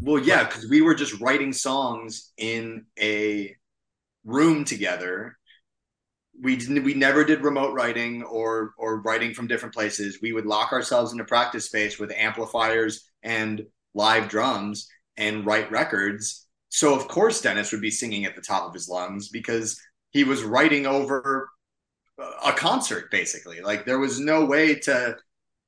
well, 0.00 0.22
yeah, 0.22 0.44
because 0.44 0.68
we 0.68 0.82
were 0.82 0.94
just 0.94 1.20
writing 1.20 1.52
songs 1.52 2.32
in 2.36 2.86
a 3.00 3.54
room 4.24 4.64
together. 4.64 5.36
We 6.40 6.56
didn't. 6.56 6.84
We 6.84 6.94
never 6.94 7.24
did 7.24 7.42
remote 7.42 7.74
writing 7.74 8.22
or 8.22 8.74
or 8.78 9.00
writing 9.00 9.34
from 9.34 9.48
different 9.48 9.74
places. 9.74 10.18
We 10.22 10.32
would 10.32 10.46
lock 10.46 10.72
ourselves 10.72 11.12
in 11.12 11.20
a 11.20 11.24
practice 11.24 11.66
space 11.66 11.98
with 11.98 12.12
amplifiers 12.12 13.08
and 13.22 13.62
live 13.94 14.28
drums 14.28 14.88
and 15.16 15.44
write 15.44 15.70
records. 15.70 16.46
So 16.68 16.94
of 16.94 17.08
course 17.08 17.40
Dennis 17.40 17.72
would 17.72 17.80
be 17.80 17.90
singing 17.90 18.24
at 18.24 18.36
the 18.36 18.42
top 18.42 18.68
of 18.68 18.74
his 18.74 18.88
lungs 18.88 19.30
because 19.30 19.80
he 20.10 20.24
was 20.24 20.42
writing 20.42 20.86
over 20.86 21.48
uh, 22.20 22.30
a 22.46 22.52
concert 22.52 23.10
basically. 23.10 23.60
Like 23.60 23.84
there 23.84 23.98
was 23.98 24.20
no 24.20 24.44
way 24.44 24.74
to 24.80 25.16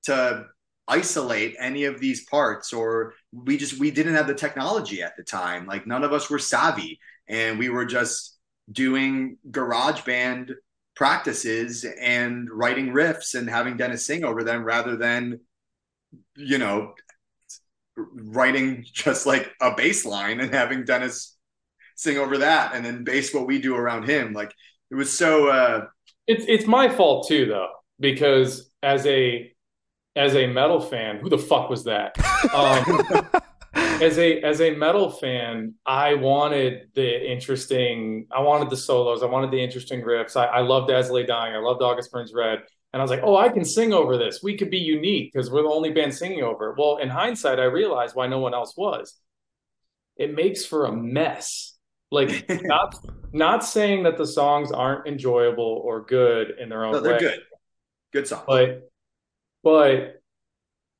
to 0.05 0.46
isolate 0.90 1.55
any 1.59 1.85
of 1.85 2.00
these 2.00 2.24
parts 2.24 2.72
or 2.72 3.14
we 3.33 3.57
just 3.57 3.79
we 3.79 3.92
didn't 3.92 4.14
have 4.14 4.26
the 4.26 4.35
technology 4.35 5.03
at 5.03 5.16
the 5.16 5.22
time 5.22 5.64
like 5.64 5.87
none 5.87 6.03
of 6.03 6.12
us 6.12 6.29
were 6.29 6.38
savvy 6.38 6.98
and 7.29 7.61
we 7.61 7.68
were 7.68 7.85
just 7.85 8.37
doing 8.72 9.37
garage 9.53 10.00
band 10.03 10.53
practices 10.96 11.87
and 12.00 12.50
writing 12.50 12.88
riffs 12.88 13.37
and 13.37 13.48
having 13.48 13.76
dennis 13.76 14.05
sing 14.05 14.24
over 14.24 14.42
them 14.42 14.64
rather 14.64 14.96
than 14.96 15.38
you 16.35 16.59
know 16.59 16.92
writing 17.96 18.85
just 18.92 19.26
like 19.26 19.48
a 19.61 19.70
bass 19.76 20.05
line 20.05 20.40
and 20.40 20.53
having 20.53 20.85
dennis 20.85 21.37
sing 22.01 22.19
over 22.19 22.39
that 22.39 22.75
and 22.75 22.85
then 22.85 23.05
base 23.05 23.35
what 23.35 23.47
we 23.47 23.61
do 23.61 23.77
around 23.77 24.09
him. 24.09 24.33
Like 24.33 24.55
it 24.91 24.95
was 24.95 25.17
so 25.17 25.49
uh 25.49 25.87
It's 26.27 26.45
it's 26.49 26.67
my 26.67 26.89
fault 26.89 27.29
too, 27.29 27.47
though, 27.47 27.71
because 27.99 28.71
as 28.83 29.07
a 29.07 29.53
as 30.17 30.35
a 30.35 30.47
metal 30.47 30.81
fan, 30.81 31.19
who 31.19 31.29
the 31.29 31.39
fuck 31.39 31.71
was 31.71 31.85
that? 31.85 32.17
Um, 32.53 33.29
as 34.03 34.19
a 34.19 34.41
as 34.41 34.61
a 34.61 34.75
metal 34.75 35.11
fan, 35.11 35.75
I 35.87 36.15
wanted 36.15 36.89
the 36.95 37.31
interesting. 37.31 38.27
I 38.33 38.41
wanted 38.41 38.71
the 38.71 38.77
solos. 38.77 39.23
I 39.23 39.27
wanted 39.27 39.51
the 39.51 39.63
interesting 39.63 40.03
riffs. 40.03 40.37
I, 40.37 40.47
I 40.47 40.61
loved 40.61 40.91
As 40.91 41.11
Lay 41.11 41.25
Dying. 41.27 41.55
I 41.55 41.59
loved 41.59 41.83
August 41.83 42.11
Burns 42.11 42.33
Red. 42.35 42.61
And 42.93 43.01
I 43.01 43.05
was 43.05 43.11
like, 43.11 43.21
oh, 43.23 43.37
I 43.37 43.51
can 43.51 43.65
sing 43.65 43.93
over 43.93 44.17
this. 44.17 44.43
We 44.43 44.57
could 44.57 44.71
be 44.71 44.79
unique 44.79 45.33
because 45.33 45.49
we're 45.49 45.63
the 45.63 45.69
only 45.69 45.93
band 45.93 46.13
singing 46.13 46.43
over 46.43 46.71
it. 46.71 46.77
Well, 46.77 46.97
in 46.97 47.09
hindsight, 47.09 47.61
I 47.61 47.65
realized 47.65 48.17
why 48.17 48.27
no 48.27 48.41
one 48.41 48.53
else 48.53 48.77
was. 48.77 49.15
It 50.17 50.35
makes 50.35 50.67
for 50.67 50.87
a 50.87 50.93
mess. 50.93 51.79
Like 52.11 52.49
not 52.62 52.94
not 53.33 53.64
saying 53.64 54.03
that 54.05 54.16
the 54.18 54.27
songs 54.27 54.73
aren't 54.73 55.07
enjoyable 55.07 55.81
or 55.85 56.05
good 56.05 56.55
in 56.59 56.68
their 56.68 56.85
own 56.85 56.92
no, 56.92 57.01
they're 57.01 57.12
way, 57.14 57.18
good. 57.18 57.40
Good 58.12 58.27
song. 58.27 58.44
but 58.46 58.90
but 59.62 60.20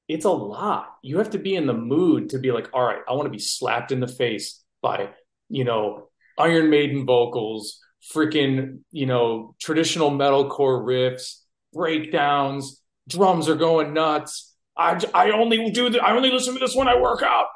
it's 0.09 0.25
a 0.25 0.31
lot. 0.31 0.97
You 1.03 1.19
have 1.19 1.31
to 1.31 1.39
be 1.39 1.55
in 1.55 1.67
the 1.67 1.75
mood 1.75 2.31
to 2.31 2.39
be 2.39 2.51
like, 2.51 2.69
all 2.73 2.83
right, 2.83 3.01
I 3.09 3.13
want 3.13 3.27
to 3.27 3.31
be 3.31 3.39
slapped 3.39 3.93
in 3.93 4.01
the 4.01 4.09
face 4.09 4.61
by, 4.83 5.11
you 5.49 5.63
know, 5.65 6.09
Iron 6.37 6.69
Maiden 6.69 7.07
vocals, 7.07 7.81
freaking, 8.13 8.81
you 8.91 9.07
know, 9.07 9.55
traditional 9.61 10.11
metalcore 10.11 10.83
riffs, 10.83 11.37
breakdowns, 11.73 12.83
drums 13.09 13.49
are 13.49 13.55
going 13.55 13.93
nuts. 13.95 14.53
I, 14.77 15.01
I 15.15 15.31
only 15.31 15.71
do 15.71 15.91
the, 15.91 16.01
I 16.01 16.17
only 16.17 16.33
listen 16.33 16.55
to 16.55 16.61
this 16.61 16.75
when 16.75 16.89
I 16.89 17.01
work 17.01 17.23
out. 17.23 17.47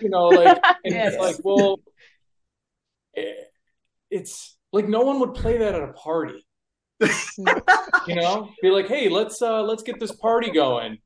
You 0.00 0.10
know, 0.10 0.28
like 0.28 0.58
and 0.64 0.76
Yes. 0.94 1.14
it's 1.14 1.22
like, 1.22 1.36
well, 1.42 1.80
it's 4.10 4.56
like 4.72 4.88
no 4.88 5.00
one 5.02 5.20
would 5.20 5.34
play 5.34 5.58
that 5.58 5.74
at 5.74 5.82
a 5.82 5.92
party 5.92 6.44
you 8.06 8.14
know 8.14 8.48
be 8.62 8.70
like 8.70 8.88
hey 8.88 9.08
let's 9.08 9.40
uh 9.42 9.62
let's 9.62 9.82
get 9.82 10.00
this 10.00 10.12
party 10.12 10.50
going 10.50 10.98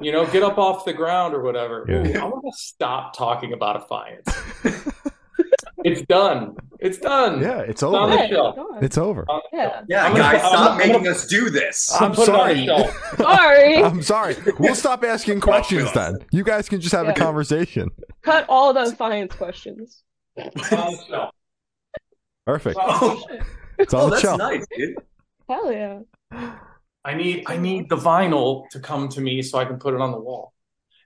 you 0.00 0.10
know 0.12 0.26
get 0.26 0.42
up 0.42 0.58
off 0.58 0.84
the 0.84 0.92
ground 0.92 1.34
or 1.34 1.42
whatever 1.42 1.84
Yeah. 1.88 1.94
Ooh, 1.96 2.20
i 2.20 2.24
want 2.24 2.44
to 2.44 2.52
stop 2.58 3.16
talking 3.16 3.52
about 3.52 3.88
affiance 3.88 4.26
it's 5.84 6.02
done 6.02 6.56
it's 6.80 6.98
done 6.98 7.40
yeah, 7.40 7.58
it's 7.60 7.82
on 7.82 7.94
over. 7.94 8.10
the 8.12 8.16
Right, 8.16 8.30
shelf. 8.30 8.54
go 8.56 8.62
on. 8.62 8.84
It's 8.84 8.96
over. 8.98 9.26
Yeah. 9.52 9.82
yeah, 9.88 10.04
I'm 10.06 10.12
gonna 10.12 10.22
guys, 10.22 10.40
put- 10.42 10.44
I'm 10.46 10.52
stop 10.52 10.70
I'm 10.70 10.78
making 10.78 10.92
gonna- 10.92 11.10
us 11.10 11.26
do 11.26 11.50
this. 11.50 11.90
I'm 12.00 12.12
put 12.12 12.22
it 12.22 12.26
sorry. 12.26 12.66
Sorry. 13.16 13.76
I'm 13.82 14.02
sorry. 14.02 14.36
We'll 14.60 14.76
stop 14.76 15.02
asking 15.02 15.40
questions 15.40 15.92
then. 15.92 16.18
You 16.30 16.44
guys 16.44 16.68
can 16.68 16.80
just 16.80 16.94
have 16.94 17.08
a 17.08 17.14
conversation. 17.14 17.88
Cut 18.22 18.46
all 18.48 18.72
the 18.72 18.86
science 18.94 19.34
questions. 19.34 20.04
On 20.36 20.50
the 20.54 20.98
shelf. 21.08 21.34
Perfect. 22.48 22.78
Oh, 22.80 23.22
It's 23.78 23.94
oh 23.94 23.98
on 23.98 24.04
the 24.06 24.16
that's 24.16 24.22
shelf. 24.22 24.38
nice, 24.38 24.64
dude. 24.76 24.96
Hell 25.48 25.72
yeah. 25.72 26.00
i 27.04 27.14
need 27.14 27.44
i 27.46 27.56
need 27.56 27.88
the 27.88 27.96
vinyl 27.96 28.68
to 28.70 28.80
come 28.80 29.08
to 29.08 29.20
me 29.20 29.40
so 29.40 29.56
i 29.58 29.64
can 29.64 29.78
put 29.78 29.94
it 29.94 30.00
on 30.00 30.10
the 30.10 30.18
wall 30.18 30.52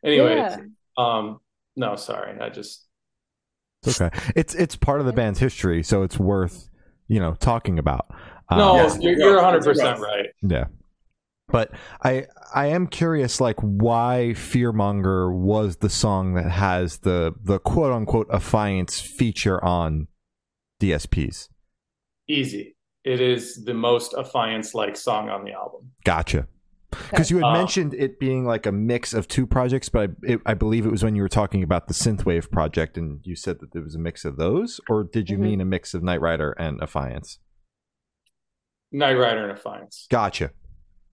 Anyway, 0.05 0.35
Yeah. 0.37 0.57
um 0.97 1.39
no 1.77 1.97
sorry 1.97 2.41
i 2.41 2.49
just 2.49 2.87
It's 3.85 4.01
okay. 4.01 4.17
It's 4.35 4.55
it's 4.55 4.75
part 4.75 5.01
of 5.01 5.07
the 5.07 5.13
band's 5.13 5.39
history, 5.39 5.83
so 5.83 6.03
it's 6.03 6.19
worth 6.19 6.71
you 7.09 7.21
know 7.21 7.35
talking 7.35 7.79
about. 7.79 8.07
Um, 8.49 8.59
no 8.59 8.75
yes, 8.77 8.99
you're, 9.01 9.19
you're 9.19 9.35
rough. 9.35 9.53
100 9.53 9.57
It's 9.59 9.67
percent 9.67 9.99
rough. 9.99 10.09
right 10.09 10.27
Yeah. 10.43 10.65
But 11.49 11.73
I 12.03 12.27
I 12.55 12.67
am 12.67 12.87
curious 12.87 13.41
like 13.41 13.59
why 13.61 14.33
Fearmonger 14.35 15.31
was 15.33 15.77
the 15.77 15.91
song 15.91 16.35
that 16.35 16.51
has 16.51 16.99
the 16.99 17.35
the 17.43 17.59
quote 17.59 17.93
unquote 17.93 18.29
affiance 18.31 19.01
feature 19.01 19.63
on 19.63 20.09
DSPs. 20.83 21.49
easy 22.29 22.77
it 23.05 23.21
is 23.21 23.65
the 23.65 23.75
most 23.75 24.13
affiance 24.13 24.75
like 24.75 24.97
song 24.97 25.29
on 25.29 25.45
the 25.45 25.53
album 25.53 25.91
Gotcha. 26.05 26.47
Because 27.11 27.31
you 27.31 27.39
had 27.39 27.47
Uh, 27.47 27.53
mentioned 27.55 27.95
it 27.95 28.19
being 28.21 28.45
like 28.45 28.67
a 28.67 28.73
mix 28.73 29.15
of 29.15 29.27
two 29.27 29.47
projects, 29.47 29.89
but 29.89 30.11
I, 30.11 30.33
it, 30.35 30.41
I 30.45 30.53
believe 30.53 30.85
it 30.85 30.91
was 30.91 31.03
when 31.03 31.17
you 31.17 31.23
were 31.23 31.29
talking 31.41 31.63
about 31.63 31.89
the 31.89 31.95
Synthwave 31.95 32.51
project, 32.51 32.99
and 32.99 33.21
you 33.25 33.35
said 33.35 33.61
that 33.61 33.73
there 33.73 33.81
was 33.81 33.95
a 33.95 33.99
mix 33.99 34.27
of 34.27 34.37
those, 34.37 34.79
or 34.91 35.03
did 35.03 35.31
you 35.31 35.39
Mhm. 35.39 35.41
mean 35.41 35.61
a 35.63 35.65
mix 35.65 35.95
of 35.95 36.03
Night 36.03 36.21
Rider 36.21 36.51
and 36.59 36.81
Affiance? 36.83 37.39
Night 38.93 39.15
Rider 39.15 39.49
and 39.49 39.59
Affiance. 39.59 40.07
Gotcha. 40.11 40.51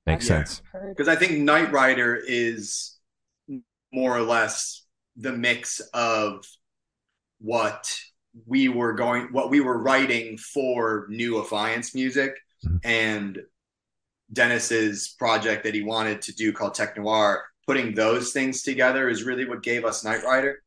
Makes 0.05 0.27
Yeah. 0.29 0.43
sense. 0.43 0.61
Because 0.89 1.07
I 1.07 1.15
think 1.15 1.39
Night 1.39 1.71
Rider 1.71 2.13
is 2.27 2.99
more 3.93 4.17
or 4.17 4.21
less 4.21 4.85
the 5.15 5.31
mix 5.31 5.79
of 5.93 6.43
what 7.39 7.89
we 8.45 8.69
were 8.69 8.93
going, 8.93 9.27
what 9.31 9.49
we 9.49 9.59
were 9.59 9.77
writing 9.77 10.37
for 10.37 11.05
New 11.09 11.35
Affiance 11.35 11.93
music, 11.93 12.35
Mhm. 12.65 12.79
and 12.83 13.39
Dennis's 14.31 15.15
project 15.17 15.63
that 15.63 15.73
he 15.73 15.81
wanted 15.81 16.21
to 16.23 16.33
do 16.33 16.53
called 16.53 16.75
Tech 16.75 16.97
Noir. 16.97 17.45
Putting 17.65 17.93
those 17.93 18.31
things 18.31 18.63
together 18.63 19.09
is 19.09 19.23
really 19.23 19.45
what 19.45 19.63
gave 19.63 19.85
us 19.85 20.03
Night 20.03 20.23
Rider. 20.23 20.61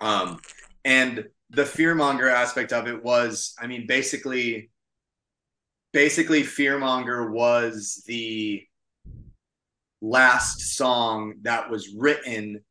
Um, 0.00 0.40
and 0.84 1.28
the 1.50 1.64
fearmonger 1.64 2.30
aspect 2.30 2.72
of 2.72 2.86
it 2.86 3.02
was, 3.02 3.54
I 3.58 3.66
mean, 3.66 3.86
basically, 3.86 4.70
basically, 5.92 6.42
fearmonger 6.42 7.30
was 7.30 8.02
the 8.06 8.66
last 10.00 10.76
song 10.76 11.34
that 11.42 11.68
was 11.70 11.94
written 11.94 12.64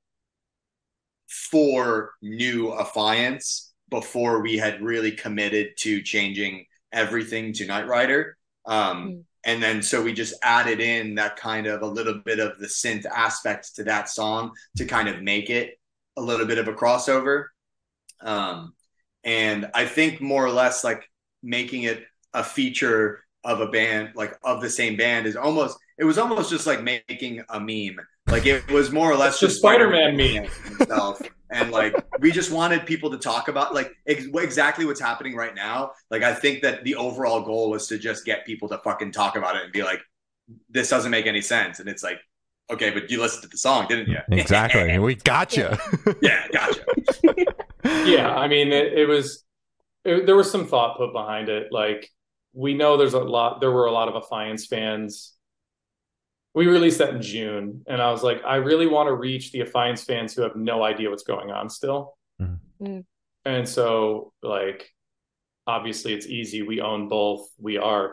for 1.28 2.14
new 2.22 2.70
affiance 2.70 3.69
before 3.90 4.42
we 4.42 4.58
had 4.58 4.82
really 4.82 5.12
committed 5.12 5.70
to 5.78 6.02
changing 6.02 6.66
everything 6.92 7.54
to 7.54 7.66
Night 7.66 7.88
Rider. 7.88 8.38
Um, 8.66 9.08
Mm. 9.10 9.24
and 9.46 9.64
then 9.64 9.82
so 9.82 10.02
we 10.02 10.14
just 10.14 10.34
added 10.44 10.80
in 10.80 11.16
that 11.16 11.38
kind 11.38 11.66
of 11.68 11.82
a 11.82 11.88
little 11.88 12.16
bit 12.26 12.40
of 12.40 12.60
the 12.60 12.68
synth 12.68 13.06
aspect 13.06 13.76
to 13.76 13.84
that 13.86 14.10
song 14.10 14.52
to 14.78 14.86
kind 14.86 15.08
of 15.08 15.22
make 15.22 15.50
it 15.50 15.80
a 16.18 16.22
little 16.22 16.46
bit 16.46 16.58
of 16.58 16.68
a 16.68 16.74
crossover. 16.74 17.46
Um, 18.22 18.74
and 19.24 19.70
I 19.74 19.86
think 19.86 20.22
more 20.22 20.46
or 20.46 20.52
less 20.52 20.84
like 20.84 21.10
making 21.42 21.84
it 21.84 22.04
a 22.34 22.44
feature 22.44 23.24
of 23.44 23.62
a 23.62 23.68
band, 23.68 24.12
like 24.16 24.38
of 24.44 24.62
the 24.62 24.70
same 24.70 24.98
band, 24.98 25.26
is 25.26 25.36
almost 25.36 25.78
it 25.98 26.04
was 26.04 26.18
almost 26.18 26.50
just 26.50 26.68
like 26.68 26.84
making 26.84 27.44
a 27.50 27.60
meme. 27.60 28.00
Like 28.28 28.46
it 28.46 28.70
was 28.72 28.92
more 28.92 29.12
or 29.12 29.16
less 29.16 29.34
It's 29.34 29.40
just 29.42 29.58
Spider-Man 29.60 30.16
Spider-Man 30.16 30.50
himself. 30.78 31.22
And 31.52 31.72
like 31.72 31.96
we 32.20 32.32
just 32.32 32.52
wanted 32.52 32.86
people 32.86 33.10
to 33.12 33.18
talk 33.18 33.48
about 33.48 33.74
like 33.74 33.92
ex- 34.08 34.28
exactly 34.36 34.86
what's 34.86 35.00
happening 35.00 35.36
right 35.36 35.56
now. 35.56 35.92
Like 36.12 36.24
I 36.24 36.34
think 36.34 36.62
that 36.62 36.84
the 36.84 36.96
overall 36.96 37.42
goal 37.42 37.70
was 37.70 37.88
to 37.88 37.98
just 37.98 38.26
get 38.26 38.46
people 38.46 38.70
to 38.70 38.78
fucking 38.80 39.12
talk 39.12 39.36
about 39.36 39.56
it 39.56 39.64
and 39.64 39.72
be 39.72 39.84
like, 39.84 40.02
this 40.70 40.90
doesn't 40.90 41.12
make 41.12 41.26
any 41.26 41.42
sense. 41.42 41.80
And 41.80 41.90
it's 41.90 42.04
like, 42.04 42.20
okay, 42.70 42.92
but 42.92 43.10
you 43.10 43.20
listened 43.20 43.44
to 43.44 43.50
the 43.50 43.58
song, 43.58 43.88
didn't 43.88 44.08
you? 44.08 44.20
Exactly. 44.32 44.98
we 45.00 45.16
gotcha. 45.16 45.78
yeah, 46.22 46.48
gotcha. 46.52 46.84
yeah 48.06 48.36
i 48.36 48.48
mean 48.48 48.72
it, 48.72 48.94
it 48.94 49.06
was 49.06 49.44
it, 50.04 50.26
there 50.26 50.36
was 50.36 50.52
some 50.52 50.68
thought 50.68 50.98
put 50.98 51.14
behind 51.14 51.50
it 51.50 51.72
like 51.72 52.10
we 52.54 52.74
know 52.74 52.98
there's 52.98 53.14
a 53.14 53.20
lot 53.20 53.62
there 53.62 53.72
were 53.72 53.86
a 53.86 53.92
lot 53.92 54.08
of 54.08 54.22
affiance 54.22 54.68
fans 54.68 55.34
we 56.60 56.68
released 56.68 56.98
that 56.98 57.12
in 57.16 57.22
june 57.22 57.66
and 57.88 58.02
i 58.02 58.12
was 58.12 58.22
like 58.22 58.40
i 58.46 58.58
really 58.70 58.86
want 58.96 59.08
to 59.08 59.14
reach 59.14 59.52
the 59.54 59.60
affiance 59.60 60.02
fans 60.06 60.34
who 60.34 60.42
have 60.42 60.56
no 60.58 60.84
idea 60.84 61.10
what's 61.10 61.24
going 61.24 61.50
on 61.52 61.70
still 61.70 62.02
Mhm. 62.42 62.60
Mm. 62.82 63.06
and 63.46 63.68
so 63.78 64.34
like 64.44 64.82
obviously 65.76 66.12
it's 66.14 66.28
easy 66.28 66.62
we 66.62 66.82
own 66.82 67.08
both 67.08 67.42
we 67.68 67.78
are 67.78 68.06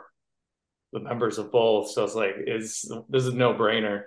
the 0.92 1.00
members 1.00 1.38
of 1.38 1.50
both 1.50 1.90
so 1.90 2.04
it's 2.04 2.14
like 2.14 2.34
is 2.56 2.66
this 3.08 3.24
is 3.24 3.34
no 3.34 3.52
brainer 3.52 3.98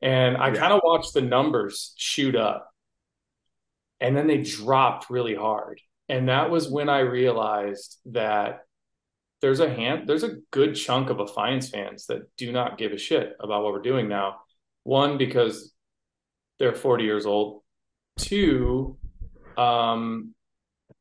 and 0.00 0.36
i 0.36 0.48
Yeah. 0.48 0.54
kind 0.62 0.72
of 0.72 0.80
watched 0.90 1.14
the 1.14 1.20
numbers 1.36 1.94
shoot 1.96 2.34
up 2.34 2.60
and 4.00 4.16
then 4.16 4.26
they 4.26 4.38
dropped 4.38 5.04
really 5.16 5.36
hard 5.36 5.80
and 6.08 6.28
that 6.28 6.50
was 6.50 6.68
when 6.76 6.88
i 6.88 7.00
realized 7.00 7.90
that 8.06 8.50
there's 9.42 9.60
a 9.60 9.68
hand 9.68 10.08
there's 10.08 10.22
a 10.22 10.36
good 10.52 10.74
chunk 10.74 11.10
of 11.10 11.18
affiance 11.18 11.70
fans 11.70 12.06
that 12.06 12.22
do 12.36 12.52
not 12.52 12.78
give 12.78 12.92
a 12.92 12.98
shit 12.98 13.34
about 13.40 13.62
what 13.62 13.72
we're 13.72 13.82
doing 13.82 14.08
now. 14.08 14.36
One 14.84 15.18
because 15.18 15.74
they're 16.58 16.74
40 16.74 17.04
years 17.04 17.26
old. 17.26 17.62
Two 18.16 18.96
um 19.58 20.32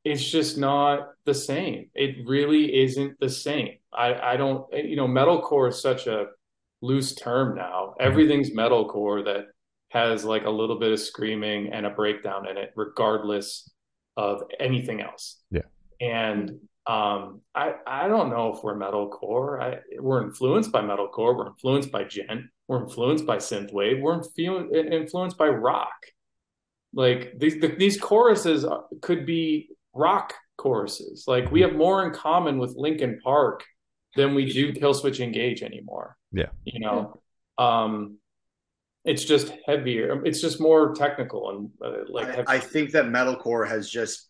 it's 0.04 0.30
just 0.30 0.58
not 0.58 1.10
the 1.26 1.34
same. 1.34 1.92
It 1.94 2.28
really 2.28 2.82
isn't 2.84 3.20
the 3.20 3.30
same. 3.30 3.78
I 3.94 4.34
i 4.34 4.38
don't 4.38 4.66
you 4.74 4.96
know 4.96 5.08
metalcore 5.08 5.70
is 5.70 5.82
such 5.82 6.08
a 6.08 6.26
loose 6.82 7.14
term 7.14 7.56
now. 7.56 7.94
Everything's 8.00 8.50
metalcore 8.50 9.24
that 9.26 9.46
has 9.90 10.26
like 10.26 10.46
a 10.46 10.50
little 10.50 10.80
bit 10.80 10.92
of 10.92 11.00
screaming 11.00 11.72
and 11.72 11.86
a 11.86 11.92
breakdown 11.92 12.48
in 12.48 12.58
it 12.58 12.72
regardless 12.76 13.70
of 14.18 14.42
anything 14.60 15.00
else. 15.00 15.38
Yeah. 15.52 15.62
and 16.00 16.52
um 16.88 17.42
i 17.54 17.74
i 17.86 18.08
don't 18.08 18.30
know 18.30 18.54
if 18.54 18.64
we're 18.64 18.76
metalcore 18.76 19.62
i 19.62 19.78
we're 20.00 20.24
influenced 20.24 20.72
by 20.72 20.82
metalcore 20.82 21.38
we're 21.38 21.48
influenced 21.48 21.92
by 21.92 22.04
djent 22.04 22.42
we're 22.68 22.82
influenced 22.82 23.26
by 23.26 23.38
synthwave 23.38 24.02
we're 24.02 24.20
influ- 24.20 24.92
influenced 24.92 25.38
by 25.38 25.48
rock 25.48 25.94
like 26.94 27.34
these 27.38 27.60
the, 27.62 27.68
these 27.68 28.00
choruses 28.00 28.66
could 29.02 29.26
be 29.26 29.70
rock 29.94 30.34
choruses. 30.58 31.26
Like 31.28 31.52
we 31.52 31.62
have 31.62 31.74
more 31.74 32.06
in 32.06 32.14
common 32.14 32.58
with 32.58 32.76
Linkin 32.76 33.20
Park 33.24 33.64
than 34.16 34.36
we 34.36 34.52
do 34.52 34.74
Killswitch 34.74 35.20
Engage 35.20 35.64
anymore. 35.64 36.18
Yeah. 36.32 36.50
You 36.64 36.80
know, 36.82 37.22
um, 37.58 38.18
it's 39.04 39.26
just 39.26 39.54
heavier. 39.66 40.24
It's 40.26 40.42
just 40.42 40.62
more 40.62 40.94
technical 40.94 41.50
and 41.50 41.70
uh, 41.84 42.04
like. 42.10 42.48
I, 42.48 42.56
I 42.56 42.60
think 42.60 42.92
that 42.92 43.06
metalcore 43.06 43.68
has 43.68 43.90
just. 43.90 44.30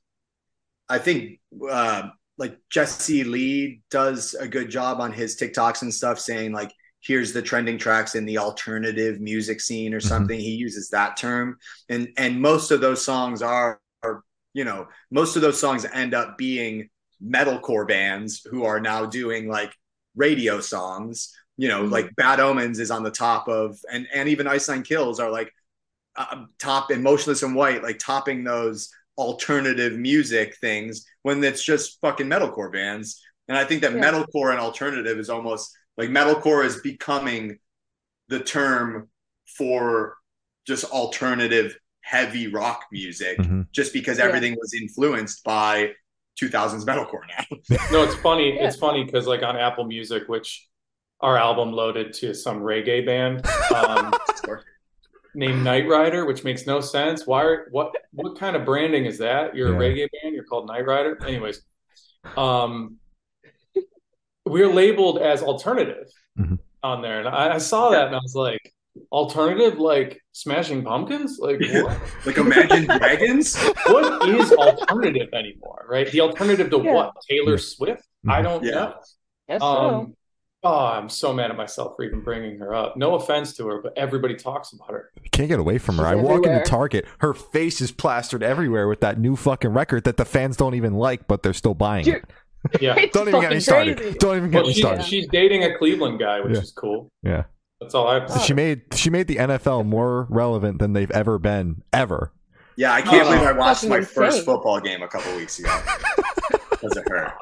I 0.88 0.98
think 0.98 1.40
uh, 1.70 2.10
like 2.42 2.58
Jesse 2.70 3.24
Lee 3.24 3.82
does 3.92 4.34
a 4.36 4.48
good 4.48 4.70
job 4.70 5.00
on 5.00 5.14
his 5.14 5.38
TikToks 5.38 5.84
and 5.84 5.94
stuff, 5.94 6.20
saying 6.20 6.52
like, 6.54 6.72
"Here's 7.02 7.34
the 7.34 7.42
trending 7.42 7.78
tracks 7.78 8.16
in 8.16 8.26
the 8.26 8.40
alternative 8.40 9.22
music 9.22 9.62
scene" 9.62 9.94
or 9.94 10.02
Mhm. 10.02 10.08
something. 10.14 10.40
He 10.40 10.52
uses 10.68 10.90
that 10.90 11.18
term, 11.18 11.58
and 11.90 12.10
and 12.18 12.42
most 12.42 12.72
of 12.72 12.82
those 12.82 13.04
songs 13.06 13.42
are, 13.42 13.80
are 14.04 14.24
you 14.54 14.66
know 14.66 14.88
most 15.12 15.36
of 15.38 15.42
those 15.44 15.60
songs 15.60 15.86
end 15.94 16.14
up 16.14 16.38
being 16.38 16.90
metalcore 17.24 17.88
bands 17.88 18.42
who 18.52 18.66
are 18.66 18.80
now 18.82 19.06
doing 19.06 19.48
like 19.48 19.74
radio 20.16 20.60
songs. 20.62 21.34
You 21.58 21.68
know, 21.68 21.84
Mhm. 21.84 21.92
like 21.92 22.16
Bad 22.16 22.40
Omens 22.40 22.80
is 22.80 22.92
on 22.92 23.04
the 23.04 23.12
top 23.12 23.48
of, 23.48 23.78
and 23.92 24.08
and 24.14 24.28
even 24.30 24.48
Ice 24.48 24.68
Nine 24.70 24.84
Kills 24.84 25.20
are 25.20 25.32
like 25.32 25.52
uh, 26.16 26.46
top 26.60 26.92
and 26.92 27.04
Motionless 27.04 27.44
in 27.44 27.54
White, 27.54 27.84
like 27.84 28.00
topping 28.00 28.44
those 28.44 28.90
alternative 29.18 29.98
music 29.98 30.58
things 30.58 31.06
when 31.24 31.44
it's 31.44 31.64
just 31.64 32.00
fucking 32.02 32.28
metalcore 32.28 32.72
bands. 32.72 33.22
And 33.48 33.58
I 33.58 33.66
think 33.66 33.82
that 33.82 33.94
Yeah. 33.94 34.00
metalcore 34.12 34.52
and 34.52 34.60
alternative 34.60 35.20
is 35.20 35.30
almost 35.30 35.76
like 35.98 36.10
metalcore 36.10 36.66
is 36.66 36.82
becoming 36.82 37.60
the 38.30 38.40
term 38.40 39.10
for 39.58 40.18
just 40.66 40.86
alternative 40.86 41.76
heavy 42.02 42.48
rock 42.48 42.86
music 42.92 43.38
Mhm. 43.38 43.68
just 43.72 43.94
because 43.94 44.18
Yeah. 44.18 44.26
everything 44.26 44.56
was 44.60 44.74
influenced 44.74 45.44
by 45.44 45.94
2000s 46.40 46.86
metalcore 46.86 47.22
now. 47.28 47.46
no, 47.92 48.04
it's 48.04 48.16
funny. 48.16 48.56
Yeah. 48.56 48.68
It's 48.68 48.78
funny 48.78 49.04
because 49.04 49.28
like 49.28 49.44
on 49.44 49.58
Apple 49.58 49.84
Music, 49.84 50.28
which 50.28 50.68
our 51.20 51.38
album 51.38 51.72
loaded 51.74 52.14
to 52.14 52.34
some 52.34 52.62
reggae 52.62 53.06
band 53.06 53.46
um, 53.76 54.12
named 55.34 55.64
Night 55.64 55.88
Rider, 55.88 56.26
which 56.26 56.44
makes 56.44 56.66
no 56.68 56.82
sense. 56.82 57.26
Why? 57.26 57.44
Are, 57.44 57.68
what? 57.72 57.96
What 58.14 58.38
kind 58.38 58.56
of 58.56 58.66
branding 58.66 59.06
is 59.06 59.18
that? 59.20 59.56
You're 59.56 59.74
a 59.76 59.78
reggae 59.78 60.08
band. 60.22 60.36
You're 60.36 60.44
called 60.44 60.68
Night 60.68 60.86
Rider. 60.86 61.18
Anyways, 61.26 61.62
um, 62.38 62.98
we're 64.46 64.72
labeled 64.72 65.20
as 65.20 65.42
alternative 65.44 66.08
Mhm. 66.38 66.60
on 66.84 67.02
there, 67.02 67.20
and 67.20 67.28
I, 67.30 67.56
I 67.56 67.58
saw 67.58 67.90
that 67.92 68.08
and 68.08 68.16
I 68.16 68.20
was 68.22 68.36
like, 68.36 68.74
alternative, 69.12 69.80
like 69.80 70.22
Smashing 70.34 70.84
Pumpkins, 70.84 71.38
like 71.40 71.60
what? 71.72 71.98
like 72.26 72.38
Imagine 72.38 72.86
Dragons? 72.86 73.56
what 73.88 74.28
is 74.28 74.52
alternative 74.52 75.30
anymore? 75.34 75.86
Right? 75.90 76.12
The 76.12 76.22
alternative 76.22 76.70
to 76.72 76.82
Yeah. 76.84 76.94
what? 76.94 77.14
Taylor 77.30 77.58
Swift? 77.58 78.04
I 78.28 78.42
Mhm. 78.42 78.44
don't 78.44 78.64
Yeah. 78.64 78.72
know. 78.72 78.94
Yes, 79.48 79.62
so. 79.62 80.14
Oh, 80.64 80.86
I'm 80.86 81.10
so 81.10 81.34
mad 81.34 81.50
at 81.50 81.58
myself 81.58 81.96
for 81.96 82.04
even 82.04 82.22
bringing 82.22 82.60
her 82.60 82.74
up. 82.76 82.96
No 82.96 83.16
offense 83.16 83.54
to 83.58 83.68
her, 83.68 83.82
but 83.82 83.98
everybody 83.98 84.36
talks 84.36 84.74
about 84.74 84.92
her. 84.92 85.10
You 85.24 85.30
can't 85.32 85.50
get 85.50 85.60
away 85.60 85.80
from 85.80 85.98
her. 85.98 86.04
She's 86.04 86.12
I 86.12 86.16
walk 86.16 86.38
everywhere. 86.40 86.58
into 86.60 86.70
Target, 86.70 87.06
her 87.20 87.34
face 87.34 87.82
is 87.82 87.92
plastered 87.92 88.44
everywhere 88.44 88.88
with 88.88 89.00
that 89.02 89.20
new 89.20 89.36
fucking 89.36 89.72
record 89.72 90.04
that 90.04 90.18
the 90.18 90.26
fans 90.26 90.58
don't 90.58 90.76
even 90.76 90.94
like, 90.94 91.28
but 91.28 91.42
they're 91.42 91.54
still 91.54 91.74
buying 91.74 92.06
Dude, 92.06 92.16
it. 92.16 92.26
Yeah. 92.80 92.96
It's 92.96 93.12
Don't 93.12 93.28
even 93.28 93.42
get 93.42 93.52
me 93.54 93.60
started. 93.60 93.98
crazy. 93.98 94.18
Don't 94.20 94.38
even 94.38 94.52
get 94.52 94.58
Well, 94.60 94.68
me 94.68 94.74
she, 94.74 94.82
started. 94.82 95.04
she's 95.06 95.28
dating 95.30 95.64
a 95.64 95.76
Cleveland 95.80 96.20
guy, 96.20 96.42
which 96.42 96.54
Yeah. 96.54 96.62
is 96.62 96.72
cool. 96.72 97.10
Yeah. 97.24 97.44
That's 97.80 97.96
all 97.96 98.08
I 98.08 98.14
have 98.20 98.28
to 98.28 98.34
say. 98.34 98.46
She 98.46 98.54
made 98.54 98.82
she 98.94 99.10
made 99.10 99.26
the 99.28 99.38
NFL 99.38 99.84
more 99.88 100.28
relevant 100.30 100.78
than 100.78 100.94
they've 100.94 101.10
ever 101.10 101.40
been 101.40 101.82
ever. 101.92 102.32
Yeah, 102.78 102.94
I 102.94 103.02
can't 103.02 103.26
Oh, 103.28 103.32
believe 103.32 103.48
I 103.48 103.52
watched 103.54 103.88
my 103.88 103.98
insane. 103.98 104.14
first 104.14 104.46
football 104.46 104.80
game 104.80 105.02
a 105.02 105.08
couple 105.08 105.36
weeks 105.36 105.58
ago 105.58 105.76
because 106.70 106.96
of 106.96 107.04
her. 107.10 107.34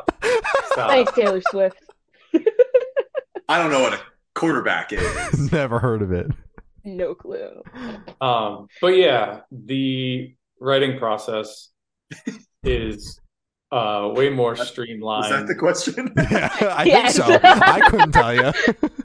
Stop. 0.71 0.89
Thanks, 0.89 1.11
Taylor 1.11 1.41
Swift. 1.51 1.83
I 3.49 3.57
don't 3.57 3.71
know 3.71 3.81
what 3.81 3.93
a 3.93 3.99
quarterback 4.35 4.93
is. 4.93 5.51
Never 5.51 5.79
heard 5.79 6.03
of 6.03 6.11
it. 6.11 6.27
No 6.85 7.15
clue. 7.15 7.63
Um, 8.21 8.67
but 8.79 8.95
yeah, 8.95 9.41
the 9.51 10.35
writing 10.61 10.99
process 10.99 11.69
is 12.63 13.19
uh, 13.71 14.11
way 14.13 14.29
more 14.29 14.55
streamlined. 14.55 15.25
Is 15.25 15.31
that 15.31 15.47
the 15.47 15.55
question? 15.55 16.13
Yeah, 16.31 16.49
I 16.61 16.83
Yes. 16.83 17.17
think 17.17 17.27
so. 17.27 17.39
I 17.43 17.81
couldn't 17.89 18.11
tell 18.11 18.35
you. 18.35 18.51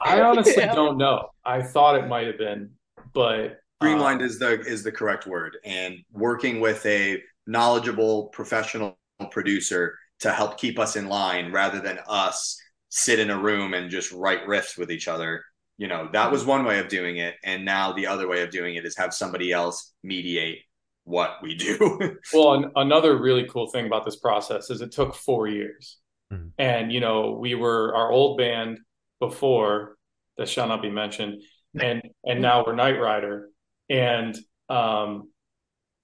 I 0.03 0.21
honestly 0.21 0.53
Yeah. 0.57 0.75
don't 0.75 0.97
know. 0.97 1.29
I 1.43 1.63
thought 1.63 1.95
it 1.95 2.07
might 2.07 2.27
have 2.27 2.37
been, 2.37 2.69
but 3.13 3.57
Streamlined 3.81 4.21
uh, 4.21 4.25
is 4.25 4.37
the 4.39 4.61
is 4.61 4.83
the 4.83 4.91
correct 4.91 5.25
word, 5.27 5.57
and 5.65 5.97
working 6.13 6.59
with 6.61 6.85
a 6.85 7.21
knowledgeable 7.47 8.27
professional 8.27 8.97
producer 9.31 9.97
to 10.19 10.31
help 10.31 10.57
keep 10.57 10.77
us 10.79 10.95
in 10.95 11.07
line 11.07 11.51
rather 11.51 11.79
than 11.79 11.99
us 12.07 12.57
sit 12.95 13.19
in 13.19 13.29
a 13.29 13.37
room 13.37 13.73
and 13.73 13.91
just 13.91 14.11
write 14.13 14.47
riffs 14.47 14.77
with 14.77 14.89
each 14.89 15.07
other. 15.07 15.43
You 15.77 15.87
know, 15.89 16.07
that 16.13 16.31
was 16.31 16.45
one 16.45 16.63
way 16.63 16.79
of 16.79 16.87
doing 16.87 17.17
it, 17.17 17.35
and 17.43 17.65
now 17.65 17.91
the 17.91 18.07
other 18.07 18.27
way 18.27 18.41
of 18.41 18.49
doing 18.49 18.75
it 18.75 18.85
is 18.85 18.95
have 18.97 19.13
somebody 19.13 19.51
else 19.51 19.93
mediate 20.01 20.59
what 21.03 21.37
we 21.43 21.55
do. 21.55 22.17
Well, 22.33 22.53
an, 22.53 22.71
another 22.75 23.17
really 23.17 23.47
cool 23.47 23.67
thing 23.67 23.85
about 23.85 24.05
this 24.05 24.15
process 24.15 24.69
is 24.69 24.81
it 24.81 24.91
took 24.91 25.13
four 25.13 25.47
years. 25.47 25.97
Mhm. 26.31 26.51
And, 26.57 26.91
you 26.91 26.99
know, 26.99 27.31
we 27.39 27.53
were 27.53 27.95
our 27.95 28.11
old 28.11 28.37
band 28.37 28.79
before 29.19 29.97
that 30.37 30.49
shall 30.49 30.67
not 30.67 30.81
be 30.81 30.89
mentioned. 30.89 31.41
And 31.79 32.01
and 32.25 32.41
now 32.41 32.63
we're 32.65 32.73
Night 32.75 32.99
Rider. 32.99 33.49
And 33.89 34.35
um 34.69 35.29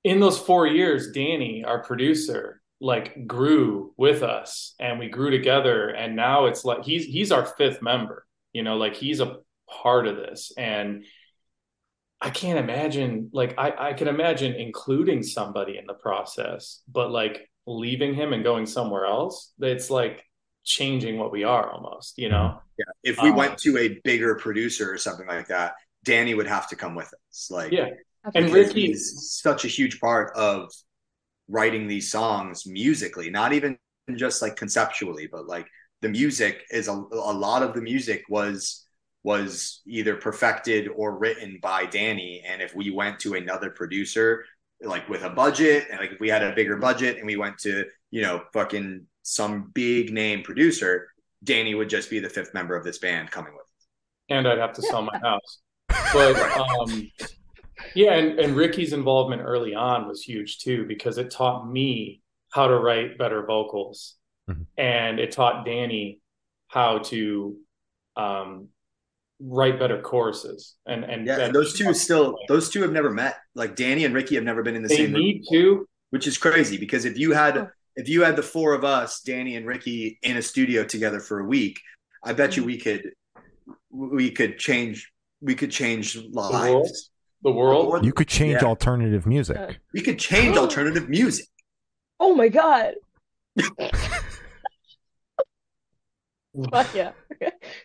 in 0.03 0.19
those 0.19 0.37
four 0.37 0.67
years, 0.67 1.11
Danny, 1.11 1.63
our 1.63 1.81
producer, 1.83 2.60
like 2.81 3.27
grew 3.27 3.93
with 3.97 4.23
us 4.23 4.75
and 4.79 4.99
we 4.99 5.09
grew 5.09 5.31
together. 5.31 5.89
And 5.89 6.17
now 6.17 6.47
it's 6.47 6.65
like 6.65 6.83
he's 6.85 7.05
he's 7.05 7.31
our 7.31 7.45
fifth 7.45 7.81
member, 7.81 8.27
you 8.53 8.63
know, 8.63 8.77
like 8.77 8.95
he's 8.95 9.21
a 9.21 9.37
part 9.69 10.07
of 10.07 10.17
this. 10.17 10.53
And 10.57 11.05
I 12.21 12.29
can't 12.29 12.59
imagine 12.59 13.29
like 13.33 13.55
I, 13.57 13.89
I 13.89 13.93
can 13.93 14.07
imagine 14.07 14.53
including 14.53 15.23
somebody 15.23 15.77
in 15.77 15.85
the 15.87 15.93
process, 15.95 16.81
but 16.87 17.11
like 17.11 17.49
leaving 17.65 18.13
him 18.13 18.33
and 18.33 18.43
going 18.43 18.65
somewhere 18.67 19.05
else, 19.05 19.53
it's 19.59 19.89
like 19.89 20.23
changing 20.63 21.17
what 21.17 21.31
we 21.31 21.43
are 21.43 21.69
almost, 21.71 22.17
you 22.17 22.29
know? 22.29 22.61
yeah. 22.77 22.85
If 23.03 23.21
we 23.21 23.29
Um, 23.29 23.35
went 23.35 23.57
to 23.59 23.77
a 23.77 23.99
bigger 24.03 24.35
producer 24.35 24.91
or 24.91 24.97
something 24.97 25.27
like 25.27 25.47
that, 25.47 25.73
Danny 26.03 26.33
would 26.33 26.47
have 26.47 26.67
to 26.69 26.75
come 26.75 26.95
with 26.95 27.11
us. 27.29 27.49
Like, 27.51 27.71
Yeah. 27.71 27.89
And 28.35 28.45
because 28.45 28.51
Ricky 28.51 28.87
he's 28.87 29.39
such 29.41 29.65
a 29.65 29.67
huge 29.67 29.99
part 29.99 30.35
of 30.35 30.71
writing 31.51 31.87
these 31.87 32.11
songs 32.11 32.65
musically, 32.67 33.29
not 33.29 33.53
even 33.53 33.77
just 34.15 34.41
like 34.41 34.55
conceptually, 34.55 35.27
but 35.31 35.47
like 35.47 35.67
the 36.01 36.09
music 36.09 36.63
is 36.71 36.87
a, 36.87 36.93
a 36.93 37.33
lot 37.47 37.63
of 37.63 37.73
the 37.75 37.81
music 37.81 38.23
was 38.29 38.87
was 39.23 39.81
either 39.85 40.15
perfected 40.15 40.87
or 40.95 41.17
written 41.17 41.59
by 41.61 41.85
Danny. 41.85 42.43
And 42.47 42.61
if 42.61 42.75
we 42.75 42.89
went 42.89 43.19
to 43.19 43.35
another 43.35 43.69
producer, 43.69 44.45
like 44.81 45.07
with 45.09 45.23
a 45.23 45.29
budget, 45.29 45.87
and 45.91 45.99
like 45.99 46.11
if 46.13 46.19
we 46.19 46.29
had 46.29 46.43
a 46.43 46.53
bigger 46.55 46.77
budget 46.77 47.17
and 47.17 47.25
we 47.27 47.37
went 47.37 47.57
to, 47.59 47.85
you 48.09 48.21
know, 48.23 48.41
fucking 48.53 49.05
some 49.23 49.69
big 49.75 50.11
name 50.11 50.41
producer, 50.43 51.07
Danny 51.43 51.75
would 51.75 51.89
just 51.89 52.09
be 52.09 52.19
the 52.19 52.29
fifth 52.29 52.53
member 52.55 52.75
of 52.75 52.83
this 52.83 52.97
band 52.97 53.29
coming 53.31 53.53
with. 53.53 53.67
and 54.29 54.47
I'd 54.47 54.57
have 54.59 54.73
to 54.73 54.81
sell 54.81 55.03
my 55.03 55.17
house. 55.21 55.59
But 56.13 56.35
um 56.57 57.11
yeah, 57.95 58.13
and, 58.13 58.39
and 58.39 58.55
Ricky's 58.55 58.93
involvement 58.93 59.41
early 59.43 59.73
on 59.75 60.07
was 60.07 60.21
huge 60.21 60.59
too, 60.59 60.85
because 60.85 61.17
it 61.17 61.31
taught 61.31 61.69
me 61.69 62.21
how 62.51 62.67
to 62.67 62.77
write 62.77 63.17
better 63.17 63.45
vocals. 63.45 64.15
Mhm. 64.49 64.65
And 64.77 65.19
it 65.19 65.31
taught 65.31 65.65
Danny 65.65 66.19
how 66.67 66.99
to 66.99 67.57
um 68.17 68.67
write 69.39 69.79
better 69.79 70.01
choruses. 70.01 70.75
And 70.85 71.03
and 71.03 71.25
Yeah, 71.25 71.39
and 71.45 71.55
those 71.55 71.73
two 71.77 71.93
still 71.93 72.37
those 72.47 72.69
two 72.69 72.81
have 72.81 72.91
never 72.91 73.09
met. 73.09 73.37
Like 73.55 73.75
Danny 73.75 74.05
and 74.05 74.13
Ricky 74.13 74.35
have 74.35 74.43
never 74.43 74.63
been 74.63 74.75
in 74.75 74.81
the 74.83 74.89
they 74.89 74.97
same 74.97 75.13
room. 75.13 75.21
need 75.21 75.43
to 75.51 75.87
which 76.09 76.27
is 76.27 76.37
crazy 76.37 76.77
because 76.77 77.05
if 77.05 77.17
you 77.17 77.31
had 77.31 77.57
Oh. 77.57 77.67
if 77.95 78.09
you 78.09 78.23
had 78.23 78.35
the 78.35 78.43
four 78.43 78.73
of 78.73 78.83
us, 78.83 79.21
Danny 79.21 79.55
and 79.55 79.65
Ricky, 79.65 80.19
in 80.23 80.37
a 80.37 80.41
studio 80.41 80.83
together 80.83 81.19
for 81.19 81.39
a 81.39 81.45
week, 81.45 81.79
I 82.23 82.33
bet 82.33 82.57
you 82.57 82.63
we 82.63 82.77
could 82.77 83.11
we 83.89 84.31
could 84.31 84.57
change 84.57 85.11
we 85.41 85.55
could 85.55 85.71
change 85.71 86.15
world? 86.17 86.33
lives. 86.53 87.10
The 87.43 87.51
world. 87.51 88.05
You 88.05 88.13
could 88.13 88.27
change 88.27 88.61
Yeah. 88.61 88.67
alternative 88.67 89.25
music. 89.25 89.79
We 89.93 90.01
could 90.01 90.19
change 90.19 90.57
alternative 90.57 91.09
music. 91.09 91.45
Oh 92.19 92.35
my 92.35 92.49
god. 92.49 92.93
Fuck 96.71 96.93
yeah. 96.93 97.11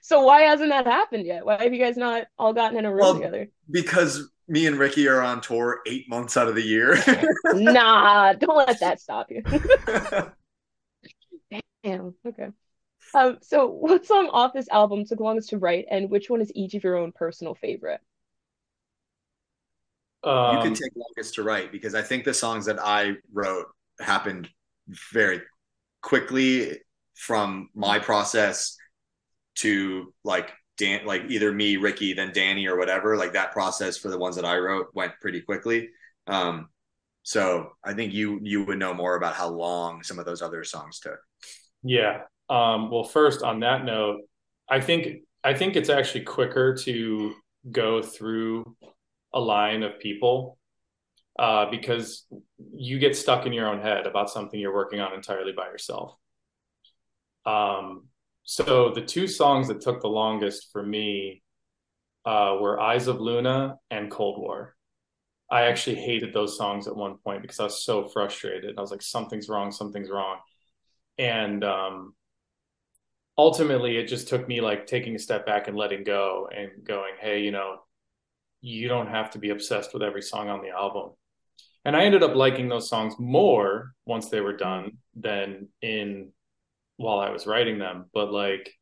So 0.02 0.22
why 0.22 0.40
hasn't 0.42 0.70
that 0.70 0.86
happened 0.86 1.24
yet? 1.24 1.46
Why 1.46 1.62
have 1.62 1.72
you 1.72 1.78
guys 1.78 1.96
not 1.96 2.24
all 2.36 2.52
gotten 2.52 2.76
in 2.78 2.84
a 2.84 2.90
room 2.90 2.98
Well, 3.00 3.14
together? 3.14 3.46
Because 3.70 4.28
me 4.48 4.66
and 4.66 4.76
Ricky 4.76 5.06
are 5.08 5.22
on 5.22 5.40
tour 5.40 5.80
eight 5.86 6.08
months 6.08 6.36
out 6.36 6.48
of 6.48 6.54
the 6.56 6.62
year. 6.62 6.98
Nah, 7.54 8.32
don't 8.34 8.56
let 8.56 8.80
that 8.80 9.00
stop 9.00 9.30
you. 9.30 9.42
Damn. 11.84 12.14
Okay. 12.26 12.48
Um, 13.14 13.38
so 13.40 13.68
what 13.68 14.04
song 14.04 14.28
off 14.32 14.52
this 14.52 14.68
album 14.68 15.04
took 15.04 15.20
longest 15.20 15.50
to 15.50 15.58
write, 15.58 15.84
and 15.90 16.10
which 16.10 16.28
one 16.28 16.40
is 16.40 16.50
each 16.56 16.74
of 16.74 16.82
your 16.82 16.96
own 16.96 17.12
personal 17.12 17.54
favorite? 17.54 18.00
You 20.26 20.32
Um, 20.32 20.62
could 20.62 20.74
take 20.74 20.92
longest 20.96 21.34
to 21.36 21.42
write 21.42 21.72
because 21.72 21.94
I 21.94 22.02
think 22.02 22.24
the 22.24 22.34
songs 22.34 22.66
that 22.66 22.78
I 22.80 23.14
wrote 23.32 23.66
happened 24.00 24.48
very 25.12 25.40
quickly 26.02 26.80
from 27.14 27.70
my 27.74 27.98
process 27.98 28.76
to 29.56 30.12
like 30.24 30.52
Dan, 30.78 31.06
like 31.06 31.22
either 31.28 31.52
me, 31.52 31.76
Ricky, 31.76 32.12
then 32.12 32.32
Danny 32.34 32.66
or 32.66 32.76
whatever. 32.76 33.16
Like 33.16 33.32
that 33.32 33.52
process 33.52 33.96
for 33.96 34.10
the 34.10 34.18
ones 34.18 34.36
that 34.36 34.44
I 34.44 34.58
wrote 34.58 34.88
went 34.94 35.12
pretty 35.20 35.40
quickly. 35.40 35.90
Um, 36.26 36.68
so 37.22 37.72
I 37.84 37.94
think 37.94 38.12
you 38.12 38.40
you 38.42 38.64
would 38.64 38.78
know 38.78 38.94
more 38.94 39.16
about 39.16 39.34
how 39.34 39.48
long 39.48 40.02
some 40.02 40.18
of 40.18 40.26
those 40.26 40.42
other 40.42 40.64
songs 40.64 41.00
took. 41.00 41.18
Yeah. 41.82 42.22
Um, 42.48 42.90
well, 42.90 43.04
first 43.04 43.42
on 43.42 43.60
that 43.60 43.84
note, 43.84 44.20
I 44.68 44.80
think 44.80 45.22
I 45.42 45.54
think 45.54 45.76
it's 45.76 45.88
actually 45.88 46.24
quicker 46.24 46.76
to 46.78 47.34
go 47.70 48.02
through 48.02 48.76
a 49.36 49.40
line 49.40 49.82
of 49.82 50.00
people 50.00 50.58
uh, 51.38 51.70
because 51.70 52.26
you 52.74 52.98
get 52.98 53.14
stuck 53.14 53.44
in 53.44 53.52
your 53.52 53.68
own 53.68 53.80
head 53.80 54.06
about 54.06 54.30
something 54.30 54.58
you're 54.58 54.74
working 54.74 54.98
on 54.98 55.12
entirely 55.12 55.52
by 55.52 55.66
yourself. 55.66 56.16
Um, 57.44 58.08
so 58.44 58.92
the 58.94 59.02
two 59.02 59.28
songs 59.28 59.68
that 59.68 59.82
took 59.82 60.00
the 60.00 60.08
longest 60.08 60.72
for 60.72 60.82
me 60.82 61.42
uh, 62.24 62.56
were 62.58 62.80
Eyes 62.80 63.08
of 63.08 63.20
Luna 63.20 63.76
and 63.90 64.10
Cold 64.10 64.40
War. 64.40 64.74
I 65.50 65.66
actually 65.66 65.96
hated 65.96 66.32
those 66.32 66.56
songs 66.56 66.88
at 66.88 66.96
one 66.96 67.18
point 67.18 67.42
because 67.42 67.60
I 67.60 67.64
was 67.64 67.84
so 67.84 68.04
frustrated. 68.08 68.70
And 68.70 68.78
I 68.78 68.80
was 68.80 68.90
like, 68.90 69.02
something's 69.02 69.50
wrong, 69.50 69.70
something's 69.70 70.10
wrong. 70.10 70.38
And 71.18 71.62
um, 71.62 72.14
ultimately, 73.36 73.98
it 73.98 74.08
just 74.08 74.28
took 74.28 74.48
me 74.48 74.60
like 74.62 74.86
taking 74.86 75.14
a 75.14 75.18
step 75.18 75.44
back 75.44 75.68
and 75.68 75.76
letting 75.76 76.02
go 76.04 76.48
and 76.56 76.70
going, 76.82 77.12
hey, 77.20 77.42
you 77.42 77.52
know, 77.52 77.80
you 78.66 78.88
don't 78.88 79.06
have 79.06 79.30
to 79.30 79.38
be 79.38 79.50
obsessed 79.50 79.94
with 79.94 80.02
every 80.02 80.22
song 80.22 80.48
on 80.48 80.60
the 80.60 80.70
album. 80.70 81.10
And 81.84 81.94
I 81.94 82.02
ended 82.02 82.24
up 82.24 82.34
liking 82.34 82.68
those 82.68 82.88
songs 82.88 83.14
more 83.16 83.92
once 84.06 84.28
they 84.28 84.40
were 84.40 84.56
done 84.56 84.98
than 85.14 85.68
in 85.80 86.32
while 86.96 87.20
I 87.20 87.30
was 87.30 87.46
writing 87.46 87.78
them. 87.78 88.06
But 88.12 88.32
like, 88.32 88.72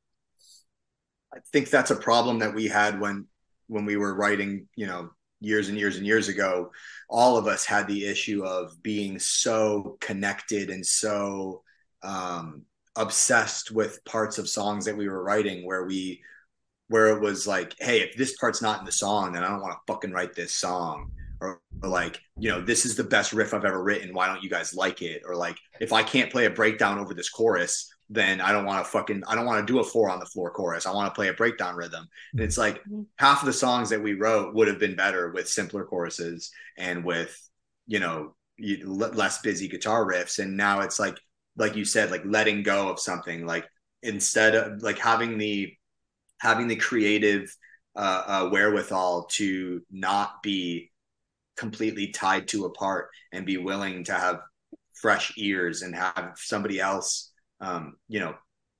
I 1.34 1.38
think 1.52 1.68
that's 1.68 1.90
a 1.90 1.96
problem 1.96 2.38
that 2.38 2.54
we 2.54 2.66
had 2.66 2.98
when 2.98 3.26
when 3.66 3.84
we 3.84 3.98
were 3.98 4.14
writing, 4.14 4.68
you 4.74 4.86
know, 4.86 5.10
years 5.40 5.68
and 5.68 5.76
years 5.76 5.98
and 5.98 6.06
years 6.06 6.28
ago. 6.28 6.70
All 7.10 7.36
of 7.36 7.46
us 7.46 7.66
had 7.66 7.86
the 7.86 8.06
issue 8.06 8.42
of 8.42 8.82
being 8.82 9.18
so 9.18 9.98
connected 10.00 10.70
and 10.70 10.84
so 10.86 11.62
um, 12.02 12.62
obsessed 12.96 13.70
with 13.70 14.02
parts 14.06 14.38
of 14.38 14.48
songs 14.48 14.86
that 14.86 14.96
we 14.96 15.08
were 15.10 15.22
writing, 15.22 15.66
where 15.66 15.84
we 15.84 16.22
where 16.88 17.08
it 17.08 17.20
was 17.20 17.46
like, 17.46 17.74
hey, 17.78 18.00
if 18.00 18.16
this 18.16 18.36
part's 18.36 18.62
not 18.62 18.80
in 18.80 18.84
the 18.84 18.92
song, 18.92 19.32
then 19.32 19.42
I 19.42 19.48
don't 19.48 19.62
want 19.62 19.72
to 19.72 19.92
fucking 19.92 20.12
write 20.12 20.34
this 20.34 20.54
song. 20.54 21.10
Or, 21.40 21.60
or, 21.82 21.88
like, 21.88 22.20
you 22.38 22.48
know, 22.48 22.60
this 22.60 22.86
is 22.86 22.96
the 22.96 23.04
best 23.04 23.32
riff 23.32 23.52
I've 23.52 23.64
ever 23.64 23.82
written. 23.82 24.14
Why 24.14 24.28
don't 24.28 24.42
you 24.42 24.48
guys 24.48 24.74
like 24.74 25.02
it? 25.02 25.22
Or 25.26 25.34
like, 25.34 25.56
if 25.80 25.92
I 25.92 26.02
can't 26.02 26.30
play 26.30 26.46
a 26.46 26.50
breakdown 26.50 26.98
over 26.98 27.12
this 27.12 27.28
chorus, 27.28 27.92
then 28.10 28.40
I 28.40 28.52
don't 28.52 28.64
want 28.64 28.84
to 28.84 28.90
fucking 28.90 29.22
I 29.26 29.34
don't 29.34 29.46
want 29.46 29.66
to 29.66 29.72
do 29.72 29.78
a 29.78 29.84
four 29.84 30.10
on 30.10 30.20
the 30.20 30.26
floor 30.26 30.50
chorus. 30.50 30.86
I 30.86 30.92
want 30.92 31.12
to 31.12 31.14
play 31.14 31.28
a 31.28 31.34
breakdown 31.34 31.74
rhythm. 31.74 32.06
And 32.32 32.40
it's 32.40 32.58
like 32.58 32.80
mm-hmm. 32.80 33.02
half 33.16 33.42
of 33.42 33.46
the 33.46 33.52
songs 33.52 33.90
that 33.90 34.02
we 34.02 34.14
wrote 34.14 34.54
would 34.54 34.68
have 34.68 34.78
been 34.78 34.96
better 34.96 35.30
with 35.30 35.48
simpler 35.48 35.84
choruses 35.84 36.50
and 36.76 37.04
with 37.04 37.36
you 37.86 38.00
know 38.00 38.34
less 38.58 39.40
busy 39.40 39.68
guitar 39.68 40.06
riffs. 40.06 40.38
And 40.38 40.56
now 40.56 40.80
it's 40.80 41.00
like 41.00 41.18
like 41.56 41.76
you 41.76 41.84
said, 41.84 42.10
like 42.10 42.24
letting 42.24 42.62
go 42.62 42.88
of 42.88 43.00
something. 43.00 43.46
Like 43.46 43.66
instead 44.02 44.54
of 44.54 44.82
like 44.82 44.98
having 44.98 45.38
the 45.38 45.72
having 46.44 46.68
the 46.68 46.76
creative 46.76 47.52
uh, 47.96 48.22
uh, 48.26 48.48
wherewithal 48.50 49.26
to 49.32 49.82
not 49.90 50.42
be 50.42 50.92
completely 51.56 52.08
tied 52.08 52.46
to 52.48 52.66
a 52.66 52.70
part 52.70 53.08
and 53.32 53.46
be 53.46 53.56
willing 53.56 54.04
to 54.04 54.12
have 54.12 54.40
fresh 54.92 55.32
ears 55.36 55.82
and 55.82 55.94
have 55.94 56.32
somebody 56.36 56.80
else 56.80 57.32
um, 57.60 57.96
you 58.08 58.20
know, 58.20 58.34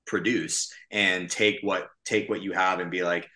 produce 0.05 0.71
and 0.91 1.29
take 1.29 1.57
what 1.61 1.87
take 2.05 2.29
what 2.29 2.41
you 2.41 2.51
have 2.51 2.79
and 2.79 2.91
be 2.91 3.03
like, 3.03 3.27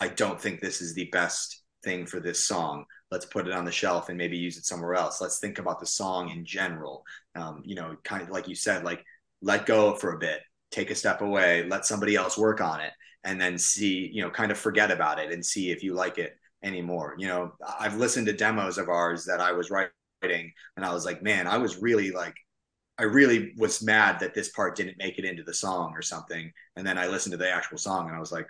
I 0.00 0.08
don't 0.08 0.40
think 0.40 0.60
this 0.60 0.80
is 0.80 0.94
the 0.94 1.08
best 1.12 1.62
thing 1.84 2.06
for 2.06 2.20
this 2.20 2.44
song. 2.44 2.84
Let's 3.10 3.26
put 3.26 3.46
it 3.46 3.54
on 3.54 3.64
the 3.64 3.72
shelf 3.72 4.08
and 4.08 4.18
maybe 4.18 4.36
use 4.36 4.56
it 4.56 4.64
somewhere 4.64 4.94
else. 4.94 5.20
Let's 5.20 5.38
think 5.38 5.58
about 5.58 5.78
the 5.78 5.86
song 5.86 6.30
in 6.30 6.44
general. 6.44 7.04
Um, 7.36 7.62
you 7.64 7.76
know, 7.76 7.96
kind 8.02 8.22
of 8.22 8.30
like 8.30 8.48
you 8.48 8.56
said, 8.56 8.84
like 8.84 9.04
let 9.42 9.66
go 9.66 9.94
for 9.94 10.12
a 10.12 10.18
bit, 10.18 10.40
take 10.72 10.90
a 10.90 10.94
step 10.94 11.20
away, 11.20 11.66
let 11.68 11.86
somebody 11.86 12.16
else 12.16 12.36
work 12.36 12.60
on 12.60 12.80
it, 12.80 12.92
and 13.26 13.40
then 13.40 13.58
see, 13.58 14.08
you 14.12 14.22
know, 14.22 14.30
kind 14.30 14.50
of 14.50 14.58
forget 14.58 14.90
about 14.90 15.18
it 15.18 15.32
and 15.32 15.44
see 15.44 15.70
if 15.70 15.82
you 15.82 15.94
like 15.94 16.16
it 16.16 16.38
anymore. 16.62 17.14
You 17.18 17.26
know, 17.26 17.52
I've 17.78 17.96
listened 17.96 18.26
to 18.28 18.32
demos 18.32 18.78
of 18.78 18.88
ours 18.88 19.24
that 19.26 19.40
I 19.40 19.52
was 19.52 19.70
writing 19.70 19.92
and 20.76 20.84
I 20.84 20.94
was 20.94 21.04
like, 21.04 21.22
man, 21.22 21.46
I 21.46 21.58
was 21.58 21.82
really 21.82 22.12
like 22.12 22.34
I 22.98 23.02
really 23.02 23.52
was 23.58 23.82
mad 23.82 24.20
that 24.20 24.32
this 24.32 24.48
part 24.50 24.76
didn't 24.76 24.96
make 24.96 25.18
it 25.18 25.26
into 25.26 25.42
the 25.42 25.52
song 25.52 25.92
or 25.94 26.00
something. 26.00 26.50
And 26.76 26.86
then 26.86 26.96
I 26.96 27.08
listened 27.08 27.32
to 27.32 27.36
the 27.36 27.50
actual 27.50 27.76
song 27.76 28.06
and 28.06 28.16
I 28.16 28.20
was 28.20 28.32
like, 28.32 28.46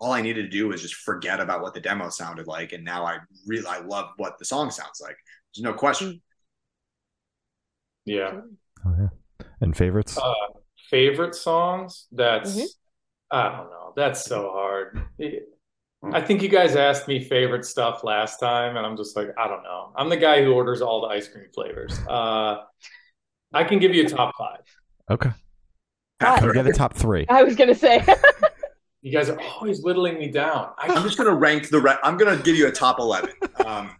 all 0.00 0.12
I 0.12 0.20
needed 0.20 0.42
to 0.42 0.48
do 0.48 0.68
was 0.68 0.82
just 0.82 0.96
forget 0.96 1.40
about 1.40 1.62
what 1.62 1.72
the 1.72 1.80
demo 1.80 2.10
sounded 2.10 2.46
like. 2.46 2.72
And 2.72 2.84
now 2.84 3.06
I 3.06 3.18
really, 3.46 3.66
I 3.66 3.78
love 3.78 4.10
what 4.16 4.38
the 4.38 4.44
song 4.44 4.70
sounds 4.70 5.00
like. 5.00 5.16
There's 5.54 5.64
no 5.64 5.72
question. 5.72 6.20
Yeah. 8.04 8.40
Oh, 8.84 8.94
yeah. 8.98 9.46
And 9.60 9.76
favorites? 9.76 10.18
Uh, 10.18 10.34
favorite 10.90 11.34
songs? 11.34 12.06
That's, 12.12 12.54
mm-hmm. 12.54 12.66
I 13.30 13.48
don't 13.48 13.70
know. 13.70 13.92
That's 13.96 14.24
so 14.24 14.50
hard. 14.50 15.02
I 16.12 16.20
think 16.20 16.42
you 16.42 16.48
guys 16.48 16.76
asked 16.76 17.08
me 17.08 17.22
favorite 17.22 17.64
stuff 17.64 18.04
last 18.04 18.38
time, 18.38 18.76
and 18.76 18.86
I'm 18.86 18.96
just 18.96 19.16
like, 19.16 19.28
I 19.36 19.48
don't 19.48 19.62
know. 19.64 19.92
I'm 19.96 20.08
the 20.08 20.16
guy 20.16 20.42
who 20.42 20.52
orders 20.52 20.80
all 20.80 21.00
the 21.00 21.08
ice 21.08 21.28
cream 21.28 21.48
flavors. 21.52 21.98
Uh, 22.08 22.62
I 23.52 23.64
can 23.64 23.78
give 23.78 23.94
you 23.94 24.06
a 24.06 24.08
top 24.08 24.34
five. 24.38 24.60
Okay. 25.10 25.30
Can 26.20 26.46
we 26.46 26.52
get 26.52 26.66
a 26.66 26.72
top 26.72 26.94
three? 26.94 27.26
I 27.28 27.42
was 27.42 27.56
gonna 27.56 27.74
say. 27.74 28.04
you 29.02 29.12
guys 29.12 29.28
are 29.28 29.40
always 29.40 29.82
whittling 29.82 30.18
me 30.18 30.28
down. 30.28 30.72
I, 30.78 30.92
am 30.92 31.02
just 31.02 31.18
gonna 31.18 31.34
rank 31.34 31.68
the. 31.68 31.80
Re- 31.80 31.98
I'm 32.02 32.16
gonna 32.16 32.36
give 32.36 32.56
you 32.56 32.68
a 32.68 32.72
top 32.72 32.98
eleven. 32.98 33.30
Um, 33.64 33.90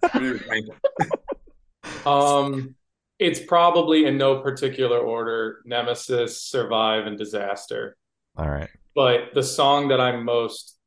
um, 2.07 2.75
it's 3.19 3.41
probably 3.41 4.07
in 4.07 4.19
no 4.19 4.41
particular 4.41 4.99
order: 4.99 5.63
Nemesis, 5.65 6.43
Survive, 6.43 7.07
and 7.07 7.19
Disaster. 7.19 7.97
All 8.39 8.49
right. 8.49 8.71
But 8.95 9.35
the 9.35 9.43
song 9.43 9.89
that 9.89 10.01
I'm 10.01 10.25
most 10.25 10.79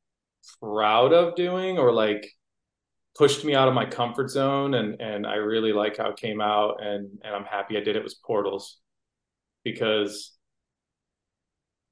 proud 0.59 1.13
of 1.13 1.35
doing, 1.35 1.77
or 1.77 1.91
like 1.91 2.25
pushed 3.15 3.43
me 3.43 3.53
out 3.53 3.67
of 3.67 3.73
my 3.73 3.85
comfort 3.85 4.29
zone 4.29 4.73
and 4.73 5.01
and 5.01 5.27
I 5.27 5.35
really 5.35 5.73
like 5.73 5.97
how 5.97 6.09
it 6.09 6.17
came 6.17 6.39
out 6.39 6.81
and 6.81 7.19
and 7.23 7.35
I'm 7.35 7.43
happy 7.43 7.77
I 7.77 7.81
did 7.81 7.95
it 7.95 8.03
was 8.03 8.13
Portals 8.13 8.79
because 9.63 10.31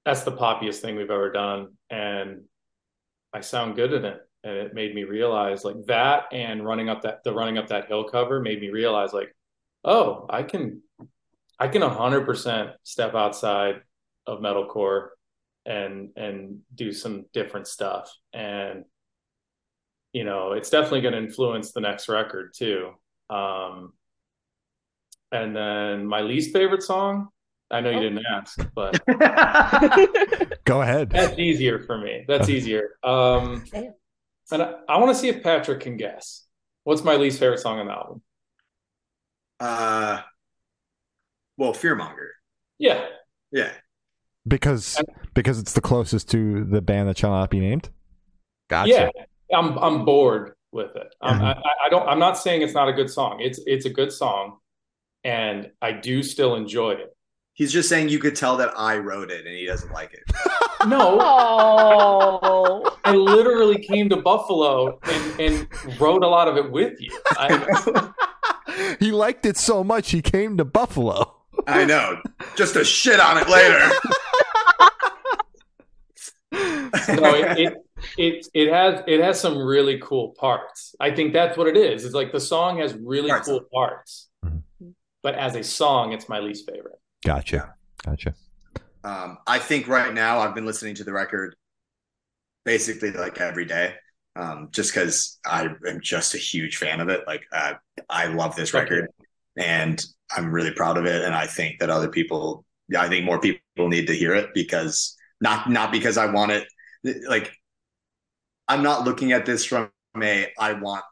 that's 0.06 0.22
the 0.22 0.32
poppiest 0.32 0.78
thing 0.78 0.96
we've 0.96 1.12
ever 1.12 1.32
done 1.32 1.74
and 1.90 2.44
I 3.34 3.42
sound 3.42 3.76
good 3.76 3.94
in 3.94 4.06
it 4.06 4.22
and 4.44 4.54
it 4.56 4.74
made 4.74 4.96
me 4.96 5.04
realize 5.04 5.66
like 5.66 5.76
that 5.88 6.24
and 6.32 6.66
running 6.66 6.90
up 6.90 7.02
that 7.02 7.24
the 7.24 7.34
running 7.34 7.58
up 7.58 7.68
that 7.68 7.88
hill 7.88 8.06
cover 8.06 8.40
made 8.40 8.62
me 8.62 8.70
realize 8.70 9.12
like 9.12 9.36
oh 9.84 10.26
I 10.30 10.44
can 10.44 10.82
I 11.60 11.68
can 11.68 11.82
100% 11.82 12.74
step 12.84 13.14
outside 13.14 13.82
of 14.26 14.40
metalcore 14.40 15.10
and 15.70 16.10
and 16.18 16.60
do 16.76 16.92
some 16.92 17.26
different 17.32 17.68
stuff 17.68 18.14
and 18.34 18.84
you 20.14 20.24
know, 20.24 20.54
it's 20.54 20.70
definitely 20.70 21.02
going 21.02 21.14
to 21.14 21.20
influence 21.20 21.72
the 21.72 21.82
next 21.82 22.10
record 22.10 22.54
too. 22.56 22.92
Um, 23.30 23.94
and 25.32 25.56
then 25.56 26.06
my 26.06 26.22
least 26.22 26.52
favorite 26.52 26.82
song, 26.82 27.30
I 27.70 27.82
know 27.82 27.92
you 27.92 28.00
didn't 28.00 28.26
ask, 28.26 28.60
but 28.74 29.00
go 30.66 30.82
ahead. 30.82 31.12
That's 31.12 31.38
easier 31.38 31.80
for 31.80 32.00
me. 32.00 32.26
That's 32.28 32.50
easier. 32.50 32.96
Um, 33.04 33.64
and 34.52 34.64
I, 34.64 34.74
I 34.90 34.98
want 34.98 35.16
to 35.16 35.16
see 35.16 35.30
if 35.30 35.44
Patrick 35.44 35.82
can 35.82 35.96
guess. 35.98 36.48
What's 36.84 37.04
my 37.04 37.16
least 37.16 37.40
favorite 37.40 37.60
song 37.60 37.80
on 37.80 37.86
the 37.86 37.94
album? 37.94 38.22
Uh, 39.60 40.22
well, 41.58 41.74
Fearmonger. 41.74 42.30
Yeah. 42.80 43.06
Yeah. 43.52 43.72
Because 44.48 45.02
because 45.34 45.60
it's 45.60 45.74
the 45.74 45.82
closest 45.82 46.30
to 46.32 46.64
the 46.64 46.82
band 46.82 47.10
that 47.10 47.18
shall 47.18 47.32
not 47.32 47.50
be 47.50 47.60
named. 47.60 47.90
Gotcha. 48.70 49.12
Yeah, 49.50 49.58
I'm 49.58 49.78
I'm 49.78 50.06
bored 50.06 50.54
with 50.72 50.96
it. 50.96 51.14
Mm-hmm. 51.24 51.44
I, 51.44 51.52
I 51.86 51.90
don't. 51.90 52.08
I'm 52.08 52.20
not 52.20 52.38
saying 52.38 52.62
it's 52.62 52.74
not 52.74 52.88
a 52.88 52.94
good 52.94 53.10
song. 53.10 53.40
It's 53.42 53.60
it's 53.66 53.86
a 53.86 53.90
good 53.90 54.12
song, 54.12 54.58
and 55.24 55.72
I 55.82 55.92
do 55.92 56.24
still 56.24 56.56
enjoy 56.56 56.92
it. 56.92 57.16
He's 57.54 57.74
just 57.74 57.90
saying 57.90 58.08
you 58.08 58.20
could 58.20 58.38
tell 58.38 58.56
that 58.58 58.72
I 58.78 58.98
wrote 58.98 59.30
it 59.30 59.46
and 59.46 59.54
he 59.54 59.66
doesn't 59.66 59.92
like 59.92 60.14
it. 60.14 60.24
no, 60.88 61.18
oh. 61.20 62.98
I 63.04 63.12
literally 63.12 63.84
came 63.84 64.08
to 64.08 64.16
Buffalo 64.16 64.98
and, 65.04 65.40
and 65.42 66.00
wrote 66.00 66.24
a 66.24 66.28
lot 66.28 66.48
of 66.48 66.56
it 66.56 66.72
with 66.72 67.02
you. 67.02 67.12
I, 67.32 68.14
he 69.02 69.12
liked 69.12 69.46
it 69.46 69.58
so 69.58 69.84
much 69.84 70.12
he 70.12 70.22
came 70.22 70.56
to 70.56 70.64
Buffalo. 70.64 71.39
I 71.68 71.86
know, 71.86 72.22
just 72.56 72.74
to 72.74 72.84
shit 72.84 73.20
on 73.20 73.38
it 73.38 73.50
later. 73.50 73.90
no, 77.22 77.36
it, 77.36 77.60
it, 77.60 77.86
it 78.18 78.48
it 78.54 78.74
has 78.74 79.04
it 79.08 79.20
has 79.22 79.40
some 79.40 79.58
really 79.58 80.00
cool 80.00 80.36
parts. 80.40 80.96
I 81.00 81.12
think 81.12 81.34
that's 81.34 81.58
what 81.58 81.68
it 81.68 81.78
is. 81.78 82.06
It's 82.06 82.16
like 82.16 82.32
the 82.32 82.40
song 82.40 82.80
has 82.80 82.94
really 82.96 83.30
parts. 83.30 83.48
cool 83.48 83.62
parts, 83.74 84.30
mm-hmm. 84.44 84.90
but 85.22 85.36
as 85.36 85.56
a 85.56 85.64
song, 85.64 86.14
it's 86.14 86.30
my 86.30 86.40
least 86.40 86.70
favorite. 86.70 87.00
Gotcha. 87.26 87.76
Gotcha. 88.04 88.34
Um, 89.04 89.38
I 89.48 89.60
think 89.60 89.88
right 89.88 90.14
now 90.14 90.40
I've 90.40 90.56
been 90.56 90.66
listening 90.66 90.96
to 90.96 91.04
the 91.04 91.14
record 91.14 91.56
basically 92.66 93.12
like 93.12 93.40
every 93.40 93.66
day, 93.66 93.96
um, 94.36 94.70
just 94.72 94.94
because 94.94 95.40
I 95.46 95.70
am 95.88 96.02
just 96.02 96.36
a 96.36 96.38
huge 96.38 96.78
fan 96.78 97.00
of 97.00 97.10
it. 97.10 97.22
Like 97.28 97.44
uh, 97.52 97.74
I 98.10 98.28
love 98.28 98.56
this 98.56 98.74
record, 98.74 99.08
and 99.58 100.02
I'm 100.36 100.52
really 100.52 100.72
proud 100.72 100.98
of 100.98 101.06
it. 101.06 101.24
And 101.24 101.34
I 101.34 101.48
think 101.48 101.80
that 101.80 101.90
other 101.90 102.10
people, 102.10 102.66
I 102.98 103.08
think 103.08 103.26
more 103.26 103.40
people 103.40 103.62
need 103.78 104.08
to 104.08 104.16
hear 104.16 104.36
it 104.36 104.50
because 104.54 105.16
not 105.42 105.70
not 105.70 105.92
because 105.92 106.18
I 106.18 106.28
want 106.28 106.52
it. 106.52 106.68
Like 107.28 107.52
I'm 108.68 108.84
not 108.84 109.06
looking 109.06 109.32
at 109.32 109.46
this 109.46 109.66
from 109.66 109.90
a 110.22 110.52
I 110.60 110.74
want 110.74 111.04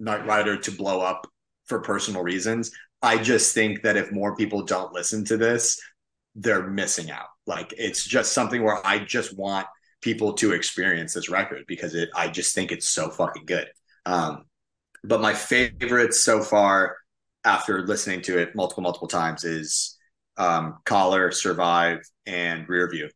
Night 0.00 0.26
Rider 0.26 0.56
to 0.56 0.70
blow 0.70 1.00
up 1.00 1.26
for 1.66 1.80
personal 1.80 2.22
reasons. 2.22 2.70
I 3.02 3.18
just 3.18 3.54
think 3.54 3.82
that 3.82 3.96
if 3.96 4.12
more 4.12 4.36
people 4.36 4.62
don't 4.62 4.92
listen 4.92 5.24
to 5.26 5.36
this, 5.36 5.80
they're 6.34 6.68
missing 6.68 7.10
out. 7.10 7.26
Like 7.46 7.72
it's 7.76 8.04
just 8.04 8.32
something 8.32 8.62
where 8.62 8.84
I 8.86 8.98
just 8.98 9.36
want 9.36 9.66
people 10.00 10.34
to 10.34 10.52
experience 10.52 11.14
this 11.14 11.28
record 11.28 11.64
because 11.66 11.94
it 11.94 12.08
I 12.14 12.28
just 12.28 12.54
think 12.54 12.72
it's 12.72 12.88
so 12.88 13.10
fucking 13.10 13.44
good. 13.46 13.68
Um, 14.04 14.44
but 15.04 15.20
my 15.20 15.34
favorites 15.34 16.22
so 16.22 16.42
far 16.42 16.96
after 17.46 17.86
listening 17.86 18.20
to 18.22 18.38
it 18.38 18.54
multiple 18.54 18.82
multiple 18.82 19.08
times 19.08 19.44
is 19.44 19.96
um, 20.36 20.78
Collar, 20.84 21.30
Survive, 21.30 22.00
and 22.26 22.68
Rear 22.68 22.90
View 22.90 23.08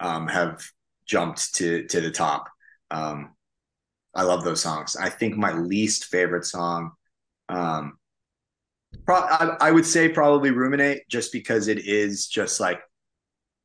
um, 0.00 0.28
have 0.28 0.62
jumped 1.06 1.54
to 1.54 1.84
to 1.86 2.00
the 2.00 2.10
top. 2.10 2.48
Um, 2.90 3.32
I 4.14 4.22
love 4.22 4.44
those 4.44 4.60
songs. 4.60 4.96
I 4.96 5.08
think 5.08 5.36
my 5.36 5.52
least 5.52 6.06
favorite 6.06 6.44
song, 6.44 6.92
um, 7.48 7.98
pro- 9.04 9.16
I, 9.16 9.56
I 9.60 9.70
would 9.70 9.86
say 9.86 10.08
probably 10.08 10.50
Ruminate, 10.50 11.02
just 11.08 11.32
because 11.32 11.68
it 11.68 11.86
is 11.86 12.26
just 12.26 12.60
like 12.60 12.80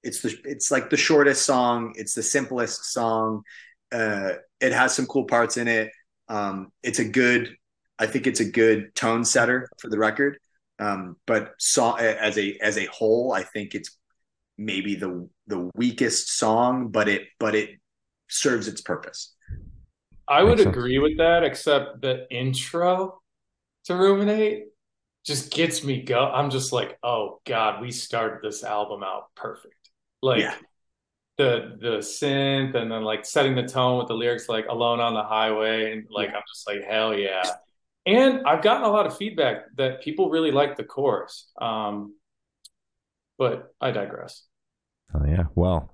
it's 0.04 0.22
the 0.22 0.38
it's 0.46 0.72
like 0.72 0.90
the 0.90 0.98
shortest 0.98 1.46
song. 1.46 1.94
It's 1.96 2.14
the 2.14 2.24
simplest 2.24 2.86
song. 2.94 3.44
Uh, 3.92 4.34
it 4.60 4.72
has 4.72 4.94
some 4.94 5.08
cool 5.08 5.26
parts 5.26 5.58
in 5.58 5.68
it. 5.68 5.92
Um, 6.30 6.72
it's 6.84 7.00
a 7.00 7.06
good. 7.06 7.56
I 8.02 8.08
think 8.08 8.26
it's 8.26 8.40
a 8.40 8.50
good 8.50 8.96
tone 8.96 9.24
setter 9.24 9.70
for 9.80 9.88
the 9.88 10.00
record. 10.00 10.40
Um, 10.80 11.18
but 11.28 11.54
song 11.60 12.00
as 12.00 12.40
a 12.40 12.58
as 12.60 12.80
a 12.80 12.86
whole, 12.88 13.32
I 13.32 13.44
think 13.44 13.76
it's 13.76 13.96
maybe 14.58 14.96
the 14.96 15.30
the 15.46 15.70
weakest 15.76 16.36
song, 16.36 16.88
but 16.88 17.08
it 17.08 17.28
but 17.40 17.54
it 17.54 17.70
serves 18.28 18.68
its 18.68 18.82
purpose. 18.82 19.36
I 20.28 20.42
would 20.42 20.60
agree 20.60 20.98
with 20.98 21.18
that, 21.18 21.44
except 21.44 22.02
the 22.02 22.26
intro 22.32 23.22
to 23.86 23.96
Ruminate 23.96 24.66
just 25.24 25.52
gets 25.52 25.84
me 25.84 26.02
go. 26.02 26.26
I'm 26.26 26.50
just 26.50 26.74
like, 26.74 26.98
oh 27.04 27.40
god, 27.46 27.82
we 27.82 27.92
started 27.92 28.40
this 28.42 28.64
album 28.64 29.04
out 29.04 29.26
perfect. 29.36 29.92
Like 30.24 30.40
yeah. 30.40 30.56
the 31.38 31.78
the 31.80 31.98
synth 31.98 32.74
and 32.74 32.92
then 32.92 33.04
like 33.04 33.26
setting 33.26 33.54
the 33.54 33.68
tone 33.68 34.00
with 34.00 34.08
the 34.08 34.16
lyrics 34.16 34.50
like 34.50 34.66
alone 34.68 35.00
on 35.00 35.14
the 35.14 35.24
highway 35.24 35.92
and 35.92 36.08
like 36.10 36.30
yeah. 36.30 36.38
I'm 36.38 36.44
just 36.52 36.68
like 36.68 36.82
hell 36.84 37.16
yeah. 37.16 37.44
And 38.06 38.42
I've 38.46 38.64
gotten 38.64 38.84
a 38.84 38.90
lot 38.90 39.06
of 39.06 39.16
feedback 39.16 39.66
that 39.78 40.02
people 40.02 40.30
really 40.30 40.52
like 40.52 40.76
the 40.76 40.84
chorus. 40.84 41.52
Um, 41.62 42.16
but 43.38 43.74
I 43.80 43.92
digress. 43.92 44.44
Oh 45.14 45.26
yeah. 45.26 45.46
Well, 45.56 45.94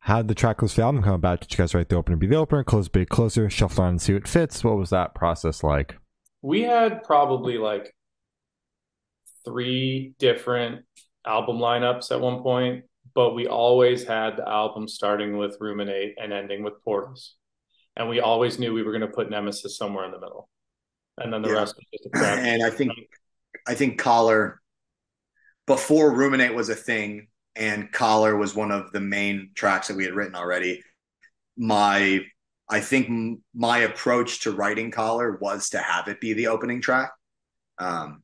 how 0.00 0.22
did 0.22 0.28
the 0.28 0.34
tracklist 0.34 0.74
for 0.74 0.82
album 0.82 1.02
come 1.02 1.14
about? 1.14 1.40
Did 1.40 1.52
you 1.52 1.56
guys 1.56 1.74
write 1.74 1.88
the 1.88 1.96
opener 1.96 2.16
be 2.16 2.26
the 2.26 2.36
opener, 2.36 2.64
close 2.64 2.88
be 2.88 3.06
closer, 3.06 3.48
shuffle 3.48 3.84
on 3.84 3.90
and 3.90 4.02
see 4.02 4.12
what 4.12 4.28
fits? 4.28 4.62
What 4.62 4.76
was 4.76 4.90
that 4.90 5.14
process 5.14 5.62
like? 5.62 5.96
We 6.42 6.62
had 6.62 7.02
probably 7.04 7.56
like 7.56 7.94
three 9.44 10.14
different 10.18 10.84
album 11.26 11.56
lineups 11.56 12.10
at 12.10 12.20
one 12.20 12.42
point 12.42 12.84
but 13.14 13.34
we 13.34 13.46
always 13.46 14.04
had 14.04 14.36
the 14.36 14.48
album 14.48 14.88
starting 14.88 15.36
with 15.36 15.56
Ruminate 15.60 16.14
and 16.20 16.32
ending 16.32 16.62
with 16.62 16.82
Portals. 16.84 17.34
And 17.96 18.08
we 18.08 18.20
always 18.20 18.58
knew 18.58 18.74
we 18.74 18.82
were 18.82 18.90
going 18.90 19.02
to 19.02 19.08
put 19.08 19.30
Nemesis 19.30 19.78
somewhere 19.78 20.04
in 20.04 20.10
the 20.10 20.20
middle. 20.20 20.48
And 21.18 21.32
then 21.32 21.42
the 21.42 21.48
yeah. 21.48 21.54
rest 21.54 21.76
was 21.76 21.84
just 21.92 22.06
a 22.06 22.10
crap. 22.10 22.38
And 22.38 22.64
I 22.64 22.70
think 22.70 22.92
I 23.66 23.74
think 23.74 23.98
Collar 23.98 24.60
before 25.66 26.12
Ruminate 26.12 26.54
was 26.54 26.68
a 26.68 26.74
thing 26.74 27.28
and 27.56 27.90
Collar 27.92 28.36
was 28.36 28.54
one 28.54 28.70
of 28.70 28.92
the 28.92 29.00
main 29.00 29.50
tracks 29.54 29.88
that 29.88 29.96
we 29.96 30.04
had 30.04 30.14
written 30.14 30.34
already. 30.34 30.82
My 31.56 32.20
I 32.68 32.80
think 32.80 33.40
my 33.54 33.78
approach 33.78 34.40
to 34.40 34.52
writing 34.52 34.90
Collar 34.90 35.38
was 35.40 35.68
to 35.70 35.78
have 35.78 36.08
it 36.08 36.20
be 36.20 36.32
the 36.32 36.48
opening 36.48 36.80
track. 36.80 37.12
Um, 37.78 38.22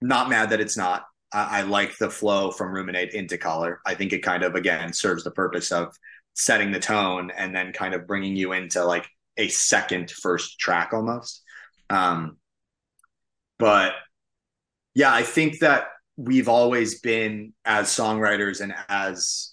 not 0.00 0.28
mad 0.28 0.50
that 0.50 0.60
it's 0.60 0.76
not. 0.76 1.04
I, 1.32 1.60
I 1.60 1.62
like 1.62 1.96
the 1.98 2.10
flow 2.10 2.50
from 2.50 2.72
ruminate 2.72 3.14
into 3.14 3.38
collar. 3.38 3.80
I 3.86 3.94
think 3.94 4.12
it 4.12 4.22
kind 4.22 4.42
of 4.42 4.54
again 4.54 4.92
serves 4.92 5.24
the 5.24 5.30
purpose 5.30 5.72
of 5.72 5.96
setting 6.34 6.72
the 6.72 6.80
tone 6.80 7.30
and 7.36 7.54
then 7.54 7.72
kind 7.72 7.94
of 7.94 8.06
bringing 8.06 8.36
you 8.36 8.52
into 8.52 8.84
like 8.84 9.06
a 9.36 9.48
second 9.48 10.10
first 10.10 10.58
track 10.58 10.92
almost. 10.92 11.42
Um, 11.92 12.38
but 13.58 13.92
yeah, 14.94 15.12
I 15.12 15.22
think 15.22 15.60
that 15.60 15.84
we've 16.16 16.48
always 16.48 17.00
been 17.00 17.52
as 17.64 17.88
songwriters 17.88 18.60
and 18.60 18.74
as 18.88 19.52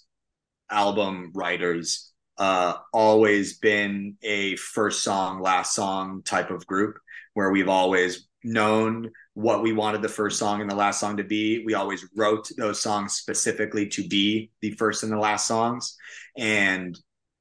album 0.70 1.32
writers 1.34 2.12
uh, 2.38 2.74
always 2.92 3.58
been 3.58 4.16
a 4.22 4.56
first 4.56 5.02
song 5.02 5.42
last 5.42 5.74
song 5.74 6.22
type 6.24 6.50
of 6.50 6.66
group 6.66 6.98
where 7.34 7.50
we've 7.50 7.68
always 7.68 8.26
known 8.42 9.10
what 9.34 9.62
we 9.62 9.72
wanted 9.72 10.00
the 10.00 10.08
first 10.08 10.38
song 10.38 10.62
and 10.62 10.70
the 10.70 10.74
last 10.74 10.98
song 10.98 11.18
to 11.18 11.24
be. 11.24 11.62
We 11.64 11.74
always 11.74 12.06
wrote 12.16 12.48
those 12.56 12.80
songs 12.80 13.12
specifically 13.12 13.86
to 13.88 14.08
be 14.08 14.50
the 14.62 14.70
first 14.72 15.02
and 15.02 15.12
the 15.12 15.18
last 15.18 15.46
songs. 15.46 15.96
And 16.38 16.98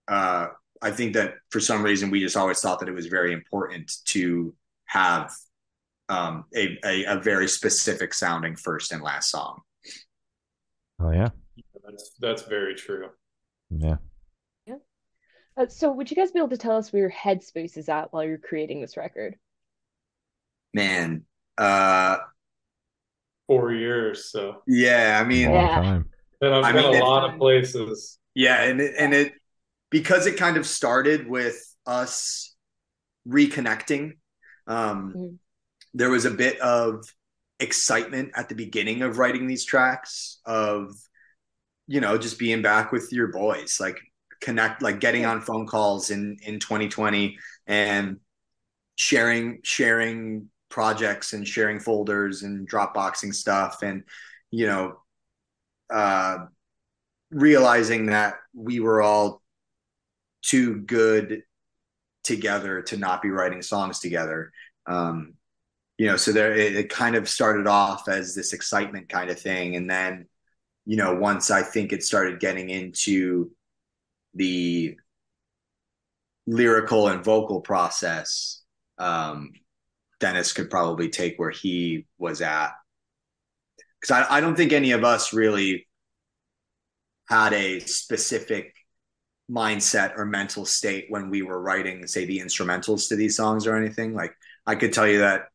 uh, 0.10 0.48
I 0.82 0.92
think 0.92 1.14
that 1.14 1.36
for 1.50 1.62
some 1.62 1.84
reason 1.84 2.12
we 2.12 2.20
just 2.20 2.36
always 2.36 2.60
thought 2.60 2.80
that 2.82 2.90
it 2.90 2.96
was 2.96 3.08
very 3.08 3.32
important 3.32 3.92
to 4.08 4.54
have 4.90 5.32
um, 6.10 6.46
a, 6.56 6.78
a, 6.84 7.06
a 7.06 7.20
very 7.20 7.48
specific 7.48 8.14
sounding 8.14 8.56
first 8.56 8.92
and 8.92 9.02
last 9.02 9.32
song. 9.32 9.62
Oh 11.00 11.12
yeah, 11.12 11.30
that's 11.84 12.12
that's 12.20 12.42
very 12.44 12.76
true. 12.76 13.10
Yeah. 13.70 13.98
Yeah. 14.66 14.76
Uh, 15.56 15.68
so, 15.68 15.92
would 15.92 16.10
you 16.10 16.18
guys 16.18 16.32
be 16.32 16.40
able 16.40 16.50
to 16.50 16.58
tell 16.58 16.78
us 16.78 16.92
where 16.92 17.04
your 17.04 17.12
headspace 17.12 17.78
is 17.78 17.88
at 17.90 18.12
while 18.12 18.24
you're 18.24 18.38
creating 18.38 18.82
this 18.82 18.98
record? 18.98 19.36
man, 20.74 21.24
uh, 21.58 22.18
four 23.48 23.74
years. 23.74 24.32
So 24.32 24.62
yeah, 24.68 25.20
I 25.22 25.28
mean, 25.28 25.52
yeah. 25.52 26.02
and 26.42 26.56
I've 26.56 26.64
I 26.64 26.72
been 26.72 26.92
mean, 26.92 27.02
a 27.02 27.06
lot 27.06 27.26
it, 27.26 27.34
of 27.34 27.40
places. 27.40 28.20
Yeah, 28.36 28.64
and 28.64 28.80
it, 28.80 28.96
and 28.98 29.14
it 29.14 29.34
because 29.90 30.28
it 30.28 30.38
kind 30.38 30.58
of 30.58 30.66
started 30.66 31.28
with 31.28 31.58
us 31.86 32.56
reconnecting. 33.28 34.18
Um, 34.70 35.14
mm-hmm. 35.14 35.36
There 35.94 36.10
was 36.10 36.26
a 36.26 36.32
bit 36.32 36.60
of 36.62 37.04
excitement 37.60 38.32
at 38.36 38.48
the 38.48 38.56
beginning 38.56 39.02
of 39.02 39.18
writing 39.18 39.48
these 39.48 39.66
tracks 39.66 40.40
of 40.46 40.96
you 41.88 42.00
know 42.00 42.18
just 42.18 42.40
being 42.40 42.62
back 42.62 42.94
with 42.94 43.12
your 43.12 43.28
boys 43.28 43.80
like 43.82 44.00
connect 44.40 44.82
like 44.82 45.02
getting 45.02 45.26
on 45.26 45.42
phone 45.42 45.68
calls 45.68 46.10
in 46.10 46.38
in 46.46 46.60
2020 46.60 47.38
and 47.68 48.18
sharing 48.96 49.60
sharing 49.64 50.50
projects 50.70 51.34
and 51.34 51.48
sharing 51.48 51.80
folders 51.80 52.44
and 52.44 52.70
Dropboxing 52.70 53.34
stuff 53.34 53.82
and 53.82 54.04
you 54.52 54.68
know 54.68 55.00
uh, 55.92 56.46
realizing 57.32 58.08
that 58.08 58.36
we 58.54 58.80
were 58.80 59.02
all 59.02 59.42
too 60.42 60.82
good 60.82 61.44
together 62.24 62.82
to 62.84 62.98
not 62.98 63.22
be 63.22 63.30
writing 63.30 63.62
songs 63.62 64.00
together 64.00 64.52
um, 64.90 65.36
you 65.98 66.08
know 66.08 66.18
so 66.18 66.32
there 66.32 66.54
it, 66.54 66.76
it 66.76 66.90
kind 66.90 67.16
of 67.16 67.30
started 67.30 67.68
off 67.68 68.10
as 68.10 68.36
this 68.36 68.54
excitement 68.54 69.08
kind 69.10 69.30
of 69.30 69.40
thing 69.40 69.76
and 69.76 69.90
then 69.90 70.26
you 70.86 70.98
know 70.98 71.16
once 71.16 71.52
i 71.52 71.62
think 71.62 71.94
it 71.94 72.04
started 72.04 72.40
getting 72.40 72.70
into 72.70 73.52
the 74.34 74.96
lyrical 76.48 77.08
and 77.08 77.24
vocal 77.24 77.62
process 77.62 78.64
um, 78.98 79.54
Dennis 80.20 80.52
could 80.54 80.70
probably 80.70 81.10
take 81.10 81.40
where 81.40 81.50
he 81.52 82.06
was 82.18 82.42
at. 82.42 82.72
Because 84.00 84.12
I, 84.12 84.38
I 84.38 84.42
don't 84.42 84.56
think 84.56 84.74
any 84.74 84.92
of 84.92 85.04
us 85.04 85.34
really 85.34 85.88
had 87.28 87.54
a 87.54 87.80
specific 87.80 88.74
mindset 89.50 90.18
or 90.18 90.26
mental 90.26 90.66
state 90.66 91.06
when 91.10 91.30
we 91.30 91.42
were 91.42 91.62
writing, 91.62 92.06
say, 92.06 92.26
the 92.26 92.40
instrumentals 92.40 93.10
to 93.10 93.16
these 93.16 93.36
songs 93.36 93.66
or 93.66 93.76
anything. 93.76 94.14
Like 94.14 94.34
I 94.70 94.76
could 94.76 94.94
tell 94.94 95.08
you 95.08 95.20
that 95.20 95.48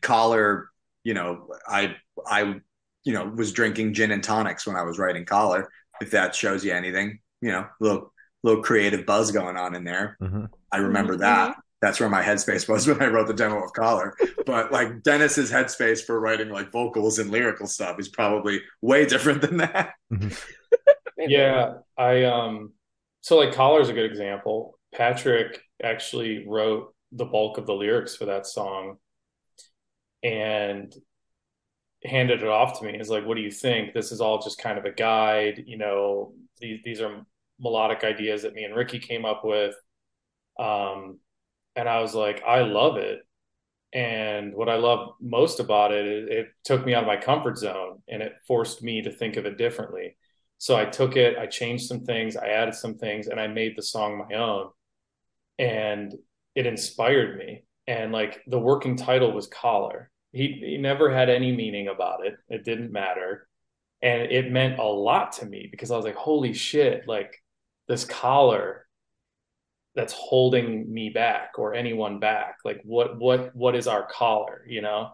Collar, 0.00 0.70
you 1.02 1.12
know, 1.12 1.48
I 1.68 1.96
I 2.26 2.60
you 3.04 3.12
know 3.12 3.26
was 3.26 3.52
drinking 3.52 3.92
gin 3.92 4.10
and 4.10 4.24
tonics 4.24 4.66
when 4.66 4.74
I 4.74 4.84
was 4.84 4.98
writing 4.98 5.26
Collar. 5.26 5.70
If 6.00 6.12
that 6.12 6.34
shows 6.34 6.64
you 6.64 6.72
anything, 6.72 7.18
you 7.42 7.52
know, 7.52 7.66
little 7.80 8.10
little 8.42 8.62
creative 8.62 9.04
buzz 9.04 9.32
going 9.32 9.58
on 9.58 9.74
in 9.74 9.84
there. 9.84 10.16
Mm-hmm. 10.22 10.46
I 10.72 10.78
remember 10.78 11.12
mm-hmm. 11.12 11.22
that. 11.22 11.56
that's 11.82 12.00
where 12.00 12.08
my 12.08 12.22
headspace 12.22 12.66
was 12.66 12.86
when 12.88 13.02
I 13.02 13.08
wrote 13.08 13.26
the 13.26 13.34
demo 13.34 13.62
of 13.62 13.74
Collar. 13.74 14.16
But 14.46 14.72
like 14.72 15.02
Dennis's 15.02 15.52
headspace 15.52 16.02
for 16.02 16.18
writing 16.18 16.48
like 16.48 16.72
vocals 16.72 17.18
and 17.18 17.30
lyrical 17.30 17.66
stuff 17.66 18.00
is 18.00 18.08
probably 18.08 18.62
way 18.80 19.04
different 19.04 19.42
than 19.42 19.58
that. 19.58 19.92
yeah, 21.18 21.74
I 21.98 22.24
um 22.24 22.72
so 23.20 23.36
like 23.36 23.52
Collar 23.52 23.82
is 23.82 23.90
a 23.90 23.94
good 23.94 24.10
example. 24.10 24.78
Patrick 24.94 25.60
actually 25.82 26.46
wrote 26.48 26.93
the 27.14 27.24
bulk 27.24 27.58
of 27.58 27.66
the 27.66 27.74
lyrics 27.74 28.16
for 28.16 28.26
that 28.26 28.46
song 28.46 28.98
and 30.22 30.94
handed 32.04 32.42
it 32.42 32.48
off 32.48 32.78
to 32.78 32.84
me. 32.84 32.96
He's 32.96 33.10
like, 33.10 33.24
"What 33.26 33.36
do 33.36 33.42
you 33.42 33.50
think? 33.50 33.92
This 33.94 34.12
is 34.12 34.20
all 34.20 34.42
just 34.42 34.58
kind 34.58 34.78
of 34.78 34.84
a 34.84 34.92
guide. 34.92 35.64
You 35.66 35.78
know, 35.78 36.34
these 36.60 36.80
these 36.84 37.00
are 37.00 37.24
melodic 37.60 38.04
ideas 38.04 38.42
that 38.42 38.54
me 38.54 38.64
and 38.64 38.74
Ricky 38.74 38.98
came 38.98 39.24
up 39.24 39.44
with." 39.44 39.74
Um, 40.58 41.18
and 41.76 41.88
I 41.88 42.00
was 42.00 42.14
like, 42.14 42.42
I 42.46 42.62
love 42.62 42.96
it. 42.96 43.20
And 43.92 44.54
what 44.54 44.68
I 44.68 44.76
love 44.76 45.14
most 45.20 45.60
about 45.60 45.92
it, 45.92 46.06
it, 46.06 46.28
it 46.28 46.46
took 46.64 46.84
me 46.84 46.94
out 46.94 47.04
of 47.04 47.06
my 47.06 47.16
comfort 47.16 47.58
zone 47.58 48.02
and 48.08 48.22
it 48.22 48.32
forced 48.46 48.82
me 48.82 49.02
to 49.02 49.12
think 49.12 49.36
of 49.36 49.46
it 49.46 49.56
differently. 49.58 50.16
So 50.58 50.76
I 50.76 50.84
took 50.84 51.16
it, 51.16 51.36
I 51.38 51.46
changed 51.46 51.86
some 51.86 52.00
things, 52.00 52.36
I 52.36 52.48
added 52.48 52.74
some 52.74 52.96
things, 52.96 53.26
and 53.26 53.38
I 53.38 53.46
made 53.48 53.74
the 53.76 53.82
song 53.82 54.18
my 54.18 54.36
own. 54.36 54.70
And 55.58 56.14
it 56.54 56.66
inspired 56.66 57.38
me. 57.38 57.64
And 57.86 58.12
like 58.12 58.42
the 58.46 58.58
working 58.58 58.96
title 58.96 59.32
was 59.32 59.46
Collar. 59.46 60.10
He, 60.32 60.60
he 60.64 60.78
never 60.78 61.12
had 61.12 61.30
any 61.30 61.54
meaning 61.54 61.88
about 61.88 62.26
it. 62.26 62.36
It 62.48 62.64
didn't 62.64 62.92
matter. 62.92 63.46
And 64.02 64.22
it 64.32 64.50
meant 64.50 64.78
a 64.78 64.84
lot 64.84 65.32
to 65.34 65.46
me 65.46 65.68
because 65.70 65.90
I 65.90 65.96
was 65.96 66.04
like, 66.04 66.16
holy 66.16 66.52
shit, 66.52 67.06
like 67.06 67.40
this 67.88 68.04
collar 68.04 68.86
that's 69.94 70.12
holding 70.12 70.92
me 70.92 71.08
back 71.08 71.52
or 71.56 71.74
anyone 71.74 72.18
back 72.18 72.56
like 72.64 72.80
what 72.84 73.18
what 73.18 73.54
what 73.54 73.76
is 73.76 73.86
our 73.86 74.06
collar 74.06 74.64
you 74.68 74.82
know 74.82 75.10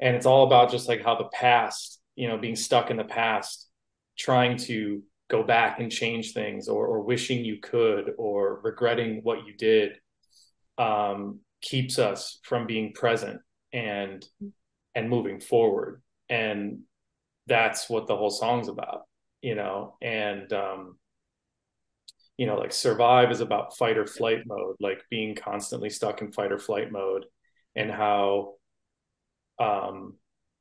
and 0.00 0.16
it's 0.16 0.26
all 0.26 0.46
about 0.46 0.70
just 0.70 0.88
like 0.88 1.02
how 1.02 1.14
the 1.14 1.28
past 1.32 2.00
you 2.16 2.28
know 2.28 2.36
being 2.36 2.56
stuck 2.56 2.90
in 2.90 2.96
the 2.96 3.04
past 3.04 3.68
trying 4.18 4.56
to 4.56 5.02
go 5.28 5.42
back 5.42 5.80
and 5.80 5.90
change 5.90 6.32
things 6.32 6.68
or, 6.68 6.86
or 6.86 7.00
wishing 7.00 7.44
you 7.44 7.58
could 7.58 8.12
or 8.18 8.60
regretting 8.62 9.20
what 9.22 9.46
you 9.46 9.54
did 9.54 9.92
um, 10.78 11.40
keeps 11.62 11.98
us 11.98 12.38
from 12.42 12.66
being 12.66 12.92
present 12.92 13.40
and 13.72 14.24
and 14.94 15.10
moving 15.10 15.40
forward. 15.40 16.02
And 16.28 16.80
that's 17.46 17.90
what 17.90 18.06
the 18.06 18.16
whole 18.16 18.30
song's 18.30 18.68
about 18.68 19.02
you 19.44 19.54
know? 19.54 19.96
And 20.00 20.52
um 20.52 20.96
you 22.36 22.46
know 22.46 22.56
like 22.56 22.72
survive 22.72 23.30
is 23.30 23.40
about 23.40 23.76
fight 23.76 23.96
or 23.96 24.06
flight 24.06 24.40
mode 24.44 24.74
like 24.80 25.00
being 25.08 25.36
constantly 25.36 25.88
stuck 25.88 26.20
in 26.20 26.32
fight 26.32 26.50
or 26.50 26.58
flight 26.58 26.90
mode 26.90 27.26
and 27.76 27.92
how 27.92 28.54
um 29.60 30.14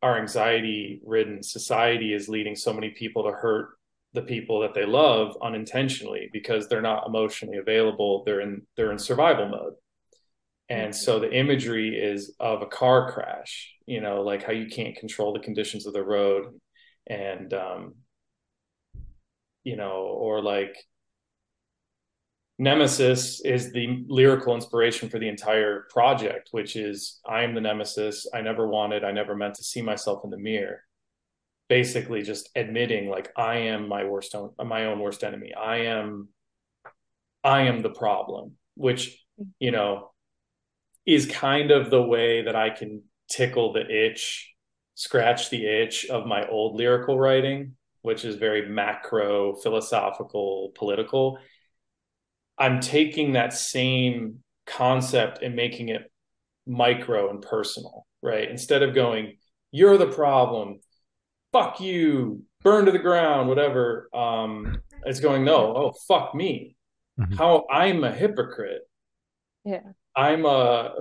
our 0.03 0.19
anxiety 0.19 1.01
ridden 1.03 1.41
society 1.41 2.13
is 2.13 2.29
leading 2.29 2.55
so 2.55 2.73
many 2.73 2.91
people 2.91 3.23
to 3.23 3.31
hurt 3.31 3.69
the 4.13 4.21
people 4.21 4.59
that 4.59 4.75
they 4.75 4.85
love 4.85 5.35
unintentionally 5.41 6.29
because 6.31 6.67
they're 6.67 6.81
not 6.81 7.07
emotionally 7.07 7.57
available. 7.57 8.23
They're 8.23 8.41
in 8.41 8.61
they're 8.75 8.91
in 8.91 8.99
survival 8.99 9.47
mode 9.47 9.73
and 10.73 10.95
so 10.95 11.19
the 11.19 11.31
imagery 11.31 11.95
is 11.95 12.33
of 12.39 12.61
a 12.61 12.65
car 12.65 13.11
crash 13.11 13.73
you 13.85 14.01
know 14.01 14.21
like 14.21 14.43
how 14.43 14.51
you 14.51 14.67
can't 14.67 14.95
control 14.95 15.33
the 15.33 15.39
conditions 15.39 15.85
of 15.85 15.93
the 15.93 16.03
road 16.03 16.59
and 17.07 17.53
um 17.53 17.95
you 19.63 19.75
know 19.75 20.01
or 20.01 20.41
like 20.41 20.75
Nemesis 22.59 23.41
is 23.41 23.71
the 23.71 24.05
lyrical 24.07 24.53
inspiration 24.53 25.09
for 25.09 25.17
the 25.17 25.27
entire 25.27 25.87
project, 25.89 26.49
which 26.51 26.75
is 26.75 27.19
I 27.25 27.43
am 27.43 27.55
the 27.55 27.61
Nemesis. 27.61 28.27
I 28.31 28.41
never 28.41 28.67
wanted, 28.67 29.03
I 29.03 29.11
never 29.11 29.35
meant 29.35 29.55
to 29.55 29.63
see 29.63 29.81
myself 29.81 30.23
in 30.23 30.29
the 30.29 30.37
mirror. 30.37 30.81
Basically, 31.67 32.21
just 32.21 32.49
admitting 32.55 33.09
like 33.09 33.31
I 33.35 33.55
am 33.55 33.89
my 33.89 34.03
worst, 34.03 34.35
own, 34.35 34.51
my 34.63 34.85
own 34.85 34.99
worst 34.99 35.23
enemy. 35.23 35.53
I 35.55 35.77
am, 35.77 36.29
I 37.43 37.61
am 37.63 37.81
the 37.81 37.89
problem, 37.89 38.53
which 38.75 39.19
you 39.59 39.71
know 39.71 40.12
is 41.05 41.25
kind 41.25 41.71
of 41.71 41.89
the 41.89 42.01
way 42.01 42.43
that 42.43 42.55
I 42.55 42.69
can 42.69 43.03
tickle 43.29 43.73
the 43.73 43.85
itch, 43.89 44.53
scratch 44.95 45.49
the 45.49 45.65
itch 45.65 46.05
of 46.05 46.25
my 46.25 46.47
old 46.47 46.75
lyrical 46.75 47.19
writing, 47.19 47.75
which 48.01 48.25
is 48.25 48.35
very 48.35 48.67
macro, 48.67 49.55
philosophical, 49.55 50.71
political 50.75 51.39
I'm 52.57 52.79
taking 52.79 53.33
that 53.33 53.53
same 53.53 54.43
concept 54.65 55.41
and 55.41 55.55
making 55.55 55.89
it 55.89 56.11
micro 56.65 57.29
and 57.29 57.41
personal, 57.41 58.05
right? 58.21 58.49
Instead 58.49 58.83
of 58.83 58.93
going, 58.93 59.37
you're 59.71 59.97
the 59.97 60.07
problem, 60.07 60.79
fuck 61.51 61.81
you, 61.81 62.43
burn 62.61 62.85
to 62.85 62.91
the 62.91 62.99
ground, 62.99 63.49
whatever. 63.49 64.09
Um, 64.13 64.81
it's 65.05 65.19
going, 65.19 65.43
no, 65.43 65.75
oh, 65.75 65.93
fuck 66.07 66.33
me. 66.35 66.75
Mm-hmm. 67.19 67.35
How 67.35 67.65
I'm 67.71 68.03
a 68.03 68.11
hypocrite. 68.11 68.81
Yeah. 69.65 69.81
I'm 70.15 70.45
a, 70.45 70.95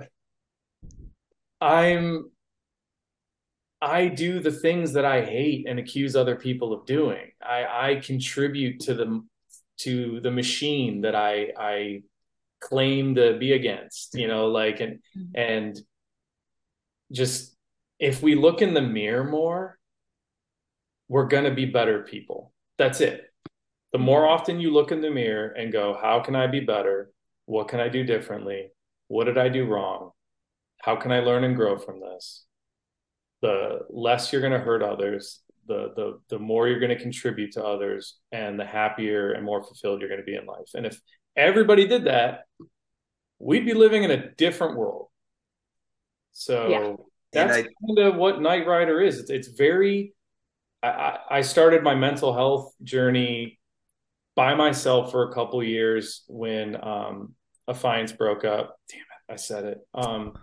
I'm, 1.61 2.31
I 3.81 4.09
do 4.09 4.41
the 4.41 4.53
things 4.53 4.93
that 4.93 5.05
I 5.05 5.25
hate 5.25 5.67
and 5.69 5.79
accuse 5.79 6.15
other 6.15 6.37
people 6.37 6.73
of 6.73 6.87
doing. 6.87 7.33
I, 7.43 7.91
I 7.91 7.95
contribute 7.97 8.81
to 8.81 8.95
the 8.95 9.25
to 9.79 10.21
the 10.21 10.31
machine 10.31 11.01
that 11.01 11.17
I 11.17 11.49
I 11.59 12.03
claim 12.61 13.17
to 13.17 13.37
be 13.39 13.53
against, 13.53 14.15
you 14.15 14.29
know, 14.29 14.47
like 14.47 14.81
and 14.81 15.01
and 15.35 15.79
just 17.11 17.57
if 17.99 18.23
we 18.23 18.35
look 18.35 18.63
in 18.63 18.75
the 18.75 18.83
mirror 18.83 19.25
more, 19.25 19.79
we're 21.09 21.27
to 21.45 21.51
be 21.51 21.67
better 21.67 22.03
people. 22.03 22.53
That's 22.79 23.01
it. 23.01 23.33
The 23.93 23.99
more 23.99 24.27
often 24.27 24.61
you 24.61 24.73
look 24.73 24.93
in 24.93 25.03
the 25.03 25.11
mirror 25.11 25.49
and 25.49 25.73
go, 25.73 25.99
how 26.01 26.21
can 26.21 26.35
I 26.35 26.47
be 26.47 26.61
better? 26.61 27.11
What 27.45 27.69
can 27.69 27.81
I 27.81 27.89
do 27.89 28.05
differently? 28.05 28.71
What 29.13 29.25
did 29.25 29.37
I 29.37 29.51
do 29.51 29.67
wrong? 29.67 30.13
How 30.81 30.97
can 30.97 31.13
I 31.13 31.21
learn 31.21 31.45
and 31.45 31.55
grow 31.55 31.77
from 31.77 32.01
this? 32.01 32.47
The 33.43 33.81
less 33.91 34.33
you're 34.33 34.41
going 34.41 34.55
to 34.55 34.59
hurt 34.59 34.83
others, 34.83 35.43
the 35.67 35.93
the 35.95 36.21
the 36.29 36.39
more 36.39 36.67
you're 36.67 36.81
going 36.81 36.97
to 36.97 37.03
contribute 37.03 37.53
to 37.53 37.65
others 37.65 38.17
and 38.33 38.59
the 38.59 38.65
happier 38.65 39.33
and 39.33 39.45
more 39.45 39.63
fulfilled 39.63 40.01
you're 40.01 40.09
going 40.09 40.21
to 40.21 40.27
be 40.27 40.35
in 40.35 40.45
life 40.47 40.71
and 40.75 40.87
if 40.87 41.01
everybody 41.37 41.87
did 41.87 42.05
that 42.05 42.41
we'd 43.39 43.65
be 43.65 43.75
living 43.75 44.03
in 44.03 44.11
a 44.11 44.31
different 44.33 44.77
world 44.77 45.09
so 46.33 46.69
yeah. 46.69 46.95
that's 47.33 47.59
I, 47.59 47.63
kind 47.63 47.99
of 47.99 48.17
what 48.17 48.41
Night 48.41 48.67
Rider 48.67 49.01
is 49.01 49.21
it's, 49.21 49.31
it's 49.31 49.49
very 49.49 50.15
I, 50.83 51.19
I 51.31 51.41
started 51.43 51.85
my 51.85 51.95
mental 51.95 52.35
health 52.35 52.75
journey 52.83 53.61
by 54.35 54.55
myself 54.55 55.13
for 55.13 55.31
a 55.31 55.35
couple 55.35 55.63
years 55.63 56.25
when 56.27 56.77
um 56.83 57.35
Affiance 57.69 58.17
broke 58.17 58.45
up 58.45 58.77
damn 58.89 59.01
it 59.01 59.33
i 59.33 59.37
said 59.37 59.65
it 59.65 59.79
um 59.95 60.35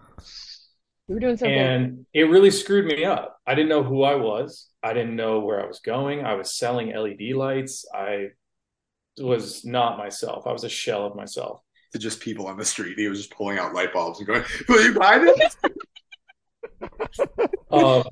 you 1.09 1.15
were 1.15 1.22
doing 1.22 1.38
something. 1.38 1.57
And 1.57 2.05
it 2.13 2.26
really 2.26 2.51
screwed 2.51 2.86
me 2.86 3.03
up. 3.03 3.39
I 3.47 3.55
didn't 3.55 3.70
know 3.70 3.82
who 3.82 4.03
I 4.03 4.13
was. 4.13 4.70
I 4.84 4.93
didn't 4.93 5.15
know 5.15 5.39
where 5.39 5.59
I 5.59 5.65
was 5.65 5.80
going. 5.80 6.24
I 6.24 6.36
was 6.36 6.55
selling 6.55 6.95
LED 6.95 7.36
lights. 7.36 7.84
I 7.91 8.28
was 9.17 9.65
not 9.65 9.97
myself. 9.97 10.45
I 10.45 10.51
was 10.51 10.63
a 10.63 10.70
shell 10.70 11.07
of 11.07 11.15
myself. 11.15 11.61
To 11.93 11.97
just 11.97 12.20
people 12.20 12.45
on 12.45 12.57
the 12.57 12.65
street. 12.65 12.99
He 12.99 13.07
was 13.07 13.17
just 13.17 13.32
pulling 13.32 13.57
out 13.57 13.74
light 13.74 13.91
bulbs 13.91 14.20
and 14.20 14.28
going, 14.28 14.43
Will 14.67 14.84
you 14.84 14.93
buy 14.93 15.17
this? 15.17 15.57
um, 17.72 18.03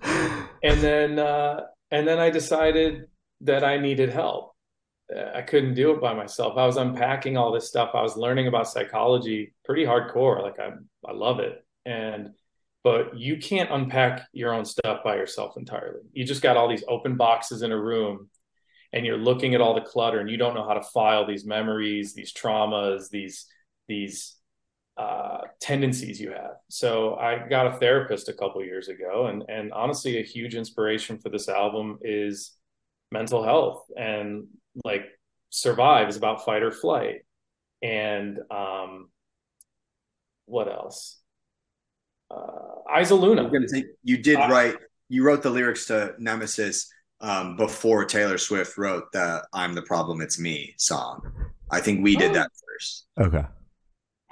and 0.64 0.82
then 0.82 1.20
uh, 1.20 1.62
and 1.92 2.08
then 2.08 2.18
I 2.18 2.32
decided 2.32 3.04
that 3.42 3.64
I 3.64 3.78
needed 3.78 4.10
help. 4.10 4.56
I 5.36 5.42
couldn't 5.42 5.76
do 5.76 5.92
it 5.92 6.02
by 6.02 6.14
myself. 6.14 6.58
I 6.58 6.66
was 6.66 6.78
unpacking 6.78 7.38
all 7.38 7.52
this 7.52 7.68
stuff. 7.68 7.92
I 7.94 8.02
was 8.02 8.18
learning 8.18 8.48
about 8.48 8.68
psychology 8.68 9.54
pretty 9.64 9.86
hardcore. 9.86 10.42
Like 10.42 10.60
I 10.60 10.72
I 11.06 11.14
love 11.14 11.40
it. 11.40 11.66
And 11.86 12.32
but 12.84 13.18
you 13.18 13.38
can't 13.38 13.72
unpack 13.72 14.28
your 14.34 14.54
own 14.54 14.66
stuff 14.66 15.04
by 15.04 15.16
yourself 15.16 15.58
entirely. 15.58 16.02
You 16.14 16.26
just 16.26 16.42
got 16.42 16.58
all 16.58 16.70
these 16.70 16.84
open 16.88 17.16
boxes 17.16 17.62
in 17.62 17.72
a 17.72 17.80
room 17.80 18.30
and 18.94 19.06
you're 19.06 19.18
looking 19.18 19.56
at 19.56 19.62
all 19.62 19.76
the 19.76 19.82
clutter 19.82 20.20
and 20.20 20.30
you 20.30 20.38
don't 20.38 20.54
know 20.54 20.68
how 20.68 20.74
to 20.74 20.84
file 20.84 21.26
these 21.26 21.46
memories, 21.46 22.14
these 22.14 22.34
traumas, 22.34 23.10
these 23.10 23.46
these 23.88 24.36
uh, 24.98 25.42
tendencies 25.62 26.20
you 26.20 26.32
have. 26.32 26.56
So 26.70 27.16
I 27.16 27.48
got 27.48 27.68
a 27.68 27.78
therapist 27.78 28.30
a 28.30 28.34
couple 28.34 28.64
years 28.64 28.90
ago, 28.90 29.28
and 29.28 29.44
and 29.48 29.72
honestly, 29.72 30.20
a 30.20 30.24
huge 30.24 30.56
inspiration 30.56 31.18
for 31.18 31.30
this 31.30 31.48
album 31.48 32.00
is 32.02 32.57
mental 33.12 33.44
health 33.44 33.86
and 33.96 34.48
like 34.84 35.06
survive 35.50 36.10
is 36.10 36.18
about 36.18 36.46
fight 36.46 36.64
or 36.64 36.72
flight, 36.72 37.26
and 37.82 38.40
um, 38.52 39.10
what 40.46 40.68
else? 40.68 41.20
uh, 42.32 43.00
Isa 43.00 43.16
Luna. 43.16 43.42
I 43.42 43.44
was 43.46 43.54
gonna 43.54 43.70
say, 43.70 43.86
you 44.04 44.18
did 44.18 44.38
uh, 44.38 44.48
write. 44.50 44.76
You 45.10 45.24
wrote 45.24 45.42
the 45.42 45.50
lyrics 45.50 45.86
to 45.88 46.14
Nemesis 46.20 46.92
um, 47.22 47.56
before 47.56 48.06
Taylor 48.06 48.38
Swift 48.38 48.78
wrote 48.78 49.12
the 49.12 49.46
"I'm 49.54 49.74
the 49.74 49.82
Problem, 49.82 50.22
It's 50.22 50.40
Me" 50.40 50.74
song. 50.78 51.22
I 51.72 51.82
think 51.82 52.04
we 52.04 52.16
did 52.16 52.32
oh. 52.32 52.36
that 52.36 52.52
first. 52.66 53.08
Okay. 53.20 53.46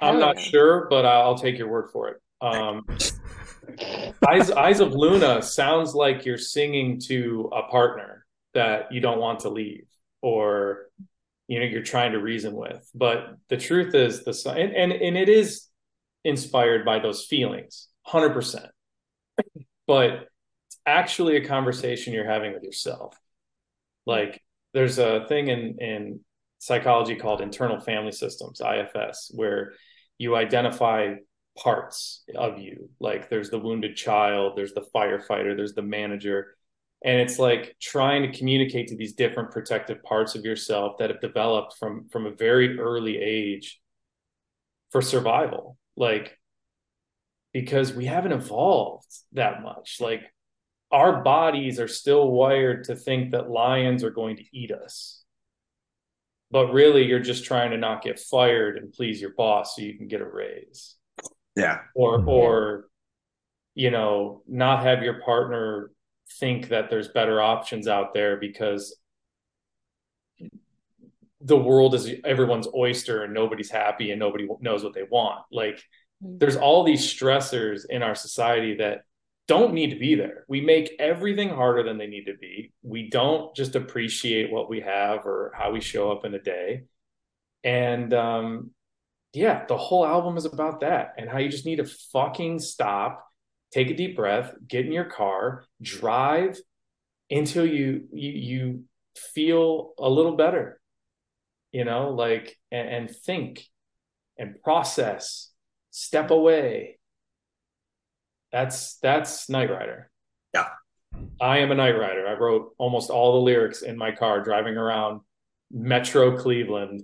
I'm 0.00 0.18
not 0.18 0.38
sure, 0.38 0.88
but 0.90 1.06
I'll 1.06 1.38
take 1.38 1.56
your 1.56 1.68
word 1.68 1.88
for 1.90 2.08
it. 2.08 2.20
Um, 2.42 2.84
Eyes, 4.28 4.50
Eyes 4.50 4.80
of 4.80 4.92
Luna 4.94 5.40
sounds 5.40 5.94
like 5.94 6.26
you're 6.26 6.36
singing 6.36 7.00
to 7.06 7.50
a 7.54 7.62
partner 7.70 8.15
that 8.56 8.92
you 8.92 9.00
don't 9.00 9.20
want 9.20 9.40
to 9.40 9.48
leave, 9.48 9.86
or 10.20 10.86
you 11.48 11.60
know 11.60 11.64
you're 11.64 11.82
trying 11.82 12.12
to 12.12 12.18
reason 12.18 12.54
with. 12.54 12.88
But 12.94 13.36
the 13.48 13.56
truth 13.56 13.94
is, 13.94 14.24
the 14.24 14.50
and 14.50 14.74
and, 14.74 14.92
and 14.92 15.16
it 15.16 15.28
is 15.28 15.68
inspired 16.24 16.84
by 16.84 16.98
those 16.98 17.24
feelings, 17.24 17.88
hundred 18.02 18.32
percent. 18.32 18.66
But 19.86 20.28
it's 20.66 20.78
actually 20.84 21.36
a 21.36 21.46
conversation 21.46 22.12
you're 22.12 22.28
having 22.28 22.52
with 22.52 22.64
yourself. 22.64 23.16
Like 24.04 24.42
there's 24.74 24.98
a 24.98 25.24
thing 25.28 25.48
in 25.48 25.76
in 25.78 26.20
psychology 26.58 27.14
called 27.16 27.40
internal 27.40 27.78
family 27.78 28.12
systems 28.12 28.60
IFS 28.60 29.30
where 29.34 29.74
you 30.18 30.34
identify 30.34 31.14
parts 31.56 32.24
of 32.34 32.58
you 32.58 32.90
like 33.00 33.30
there's 33.30 33.50
the 33.50 33.58
wounded 33.58 33.96
child 33.96 34.54
there's 34.56 34.74
the 34.74 34.84
firefighter 34.94 35.56
there's 35.56 35.74
the 35.74 35.82
manager 35.82 36.55
and 37.06 37.20
it's 37.20 37.38
like 37.38 37.76
trying 37.80 38.22
to 38.30 38.36
communicate 38.36 38.88
to 38.88 38.96
these 38.96 39.14
different 39.14 39.52
protective 39.52 40.02
parts 40.02 40.34
of 40.34 40.44
yourself 40.44 40.98
that 40.98 41.08
have 41.08 41.20
developed 41.20 41.76
from 41.78 42.08
from 42.08 42.26
a 42.26 42.32
very 42.32 42.78
early 42.78 43.16
age 43.18 43.80
for 44.90 45.00
survival 45.00 45.78
like 45.96 46.36
because 47.52 47.94
we 47.94 48.04
haven't 48.06 48.32
evolved 48.32 49.06
that 49.32 49.62
much 49.62 49.98
like 50.00 50.22
our 50.92 51.22
bodies 51.22 51.80
are 51.80 51.88
still 51.88 52.30
wired 52.30 52.84
to 52.84 52.94
think 52.94 53.32
that 53.32 53.50
lions 53.50 54.04
are 54.04 54.10
going 54.10 54.36
to 54.36 54.44
eat 54.52 54.70
us 54.72 55.24
but 56.50 56.72
really 56.72 57.04
you're 57.04 57.18
just 57.20 57.44
trying 57.44 57.70
to 57.70 57.76
not 57.76 58.02
get 58.02 58.18
fired 58.18 58.76
and 58.78 58.92
please 58.92 59.20
your 59.20 59.34
boss 59.36 59.74
so 59.76 59.82
you 59.82 59.96
can 59.96 60.08
get 60.08 60.20
a 60.20 60.24
raise 60.28 60.96
Yeah. 61.56 61.78
or 61.94 62.18
Mhm. 62.18 62.28
or 62.28 62.88
you 63.74 63.90
know 63.90 64.42
not 64.46 64.82
have 64.82 65.02
your 65.02 65.20
partner 65.22 65.90
think 66.28 66.68
that 66.68 66.90
there's 66.90 67.08
better 67.08 67.40
options 67.40 67.88
out 67.88 68.14
there 68.14 68.36
because 68.36 68.96
the 71.40 71.56
world 71.56 71.94
is 71.94 72.10
everyone's 72.24 72.68
oyster 72.74 73.22
and 73.22 73.32
nobody's 73.32 73.70
happy 73.70 74.10
and 74.10 74.18
nobody 74.18 74.48
knows 74.60 74.82
what 74.82 74.94
they 74.94 75.04
want. 75.04 75.44
Like 75.52 75.82
Mhm. 76.24 76.38
there's 76.40 76.56
all 76.56 76.82
these 76.82 77.02
stressors 77.02 77.82
in 77.88 78.02
our 78.02 78.14
society 78.14 78.74
that 78.76 79.02
don't 79.46 79.74
need 79.74 79.90
to 79.90 79.96
be 79.96 80.16
there. 80.16 80.44
We 80.48 80.60
make 80.60 80.96
everything 80.98 81.50
harder 81.50 81.82
than 81.84 81.98
they 81.98 82.08
need 82.08 82.24
to 82.24 82.34
be. 82.34 82.72
We 82.82 83.08
don't 83.10 83.54
just 83.54 83.76
appreciate 83.76 84.50
what 84.50 84.68
we 84.68 84.80
have 84.80 85.24
or 85.26 85.52
how 85.54 85.70
we 85.70 85.80
show 85.80 86.10
up 86.10 86.24
in 86.24 86.34
a 86.34 86.40
day. 86.40 86.84
And 87.62 88.12
um 88.12 88.70
yeah, 89.32 89.66
the 89.66 89.76
whole 89.76 90.06
album 90.06 90.38
is 90.38 90.46
about 90.46 90.80
that 90.80 91.14
and 91.18 91.28
how 91.28 91.38
you 91.38 91.50
just 91.50 91.66
need 91.66 91.76
to 91.76 91.84
fucking 91.84 92.58
stop, 92.58 93.25
take 93.72 93.90
a 93.90 93.94
deep 93.94 94.16
breath, 94.16 94.54
get 94.66 94.86
in 94.86 94.92
your 94.92 95.04
car, 95.04 95.64
drive 95.82 96.58
until 97.30 97.66
you 97.66 98.08
you, 98.12 98.30
you 98.30 98.84
feel 99.34 99.92
a 99.98 100.08
little 100.08 100.36
better, 100.36 100.80
you 101.72 101.84
know, 101.84 102.10
like 102.10 102.56
and, 102.70 102.88
and 102.88 103.10
think 103.10 103.66
and 104.38 104.62
process, 104.62 105.50
step 105.90 106.30
away. 106.30 106.98
That's 108.52 108.98
that's 108.98 109.48
Night 109.48 109.70
Rider. 109.70 110.10
Yeah. 110.54 110.68
I 111.40 111.58
am 111.58 111.70
a 111.70 111.74
Night 111.74 111.98
Rider. 111.98 112.26
I 112.26 112.34
wrote 112.34 112.74
almost 112.78 113.10
all 113.10 113.34
the 113.34 113.44
lyrics 113.44 113.82
in 113.82 113.96
my 113.96 114.12
car 114.12 114.42
driving 114.42 114.76
around 114.76 115.20
Metro 115.70 116.36
Cleveland 116.36 117.02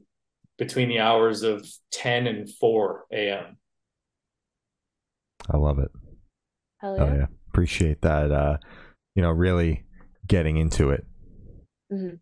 between 0.58 0.88
the 0.88 1.00
hours 1.00 1.42
of 1.42 1.66
10 1.92 2.26
and 2.26 2.48
4 2.48 3.04
a.m. 3.12 3.56
I 5.50 5.56
love 5.56 5.78
it. 5.78 5.90
Hell 6.83 6.97
Oh 7.01 7.07
yeah. 7.07 7.14
yeah, 7.14 7.26
appreciate 7.49 8.03
that. 8.03 8.30
Uh, 8.30 8.59
you 9.14 9.22
know, 9.22 9.30
really 9.30 9.85
getting 10.26 10.57
into 10.59 10.91
it. 10.91 11.07
Mhm. 11.91 12.18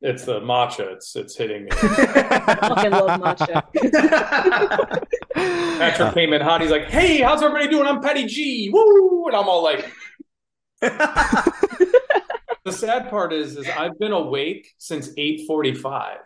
It's 0.00 0.24
the 0.24 0.40
matcha. 0.40 0.92
It's 0.92 1.14
it's 1.16 1.36
hitting 1.36 1.64
me. 1.64 1.70
Fucking 1.70 2.90
love 2.90 3.20
matcha. 3.20 3.62
Patrick 5.34 6.14
came 6.14 6.32
in 6.32 6.40
hot. 6.42 6.60
He's 6.60 6.70
like, 6.70 6.90
"Hey, 6.90 7.18
how's 7.20 7.42
everybody 7.42 7.68
doing? 7.70 7.86
I'm 7.86 8.00
Patty 8.00 8.26
G. 8.26 8.70
Woo!" 8.72 9.26
And 9.28 9.36
I'm 9.36 9.48
all 9.48 9.62
like, 9.62 9.90
the 10.80 12.70
sad 12.70 13.08
part 13.10 13.32
is, 13.32 13.56
is 13.56 13.68
I've 13.68 13.98
been 13.98 14.12
awake 14.12 14.68
since 14.78 15.08
8:45. 15.14 16.16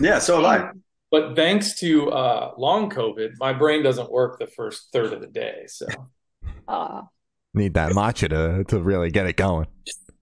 yeah, 0.00 0.18
so 0.18 0.36
have 0.42 0.44
I. 0.44 0.70
But 1.10 1.36
thanks 1.36 1.78
to 1.80 2.10
uh, 2.10 2.52
long 2.56 2.88
COVID, 2.90 3.32
my 3.38 3.52
brain 3.52 3.82
doesn't 3.82 4.10
work 4.10 4.38
the 4.38 4.46
first 4.46 4.88
third 4.92 5.12
of 5.12 5.20
the 5.20 5.26
day. 5.26 5.64
So, 5.66 5.86
Need 7.54 7.74
that 7.74 7.92
matcha 7.92 8.28
to 8.30 8.64
to 8.64 8.80
really 8.82 9.10
get 9.10 9.26
it 9.26 9.36
going. 9.36 9.66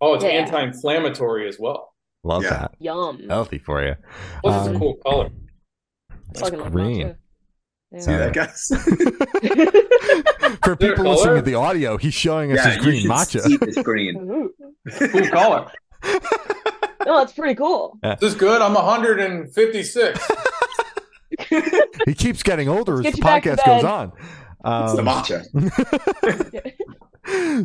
oh, 0.01 0.15
it's 0.15 0.25
Yeah. 0.25 0.31
anti-inflammatory 0.31 1.49
as 1.49 1.59
well. 1.59 1.95
Love 2.25 2.43
Yeah. 2.43 2.51
that. 2.51 2.75
yum. 2.81 3.23
Healthy 3.29 3.59
for 3.59 3.83
you. 3.85 3.95
Plus, 4.43 4.57
it's 4.67 4.69
Um, 4.71 4.77
a 4.77 4.79
cool 4.79 4.95
color. 5.07 5.29
It's 6.31 6.41
Fucking 6.41 6.59
love 6.61 6.73
green. 6.73 7.17
matcha. 7.93 8.03
See 8.03 8.13
that, 8.13 8.33
guys? 8.33 8.69
For 10.65 10.77
people 10.77 11.05
listening 11.05 11.37
to 11.37 11.43
the 11.43 11.55
audio, 11.57 11.97
he's 11.97 12.15
showing 12.15 12.53
us 12.53 12.59
yeah, 12.59 12.71
his 12.75 12.85
green 12.85 13.01
should 13.03 13.11
matcha. 13.11 13.41
see 13.41 13.57
this 13.57 13.79
green. 13.83 14.17
Ooh. 14.31 14.53
Cool 15.09 15.29
color. 15.29 15.67
No, 17.07 17.17
that's 17.19 17.33
pretty 17.33 17.55
cool. 17.55 17.99
This 18.03 18.23
is 18.23 18.35
good. 18.35 18.61
I'm 18.61 18.75
156. 18.75 20.31
he 22.07 22.15
keeps 22.15 22.43
getting 22.43 22.69
older 22.69 22.99
as 22.99 23.05
Let's 23.05 23.17
the 23.17 23.23
get 23.23 23.45
you 23.47 23.53
podcast 23.53 23.65
goes 23.67 23.85
on. 23.85 24.13
It's 24.65 24.93
the 24.95 25.01
Um, 25.01 25.07
matcha. 25.07 25.45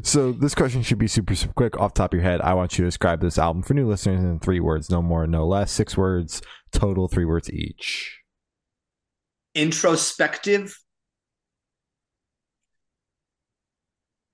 so 0.05 0.31
this 0.31 0.55
question 0.55 0.81
should 0.81 0.97
be 0.97 1.07
super, 1.07 1.35
super 1.35 1.53
quick 1.53 1.77
off 1.79 1.93
the 1.93 1.99
top 1.99 2.13
of 2.13 2.17
your 2.19 2.23
head. 2.23 2.41
I 2.41 2.53
want 2.53 2.77
you 2.77 2.83
to 2.83 2.87
describe 2.87 3.21
this 3.21 3.37
album 3.37 3.63
for 3.63 3.73
new 3.73 3.87
listeners 3.87 4.23
in 4.23 4.39
three 4.39 4.59
words, 4.59 4.89
no 4.89 5.01
more, 5.01 5.27
no 5.27 5.45
less. 5.45 5.71
Six 5.71 5.97
words 5.97 6.41
total, 6.71 7.07
three 7.07 7.25
words 7.25 7.49
each. 7.51 8.19
Introspective, 9.55 10.77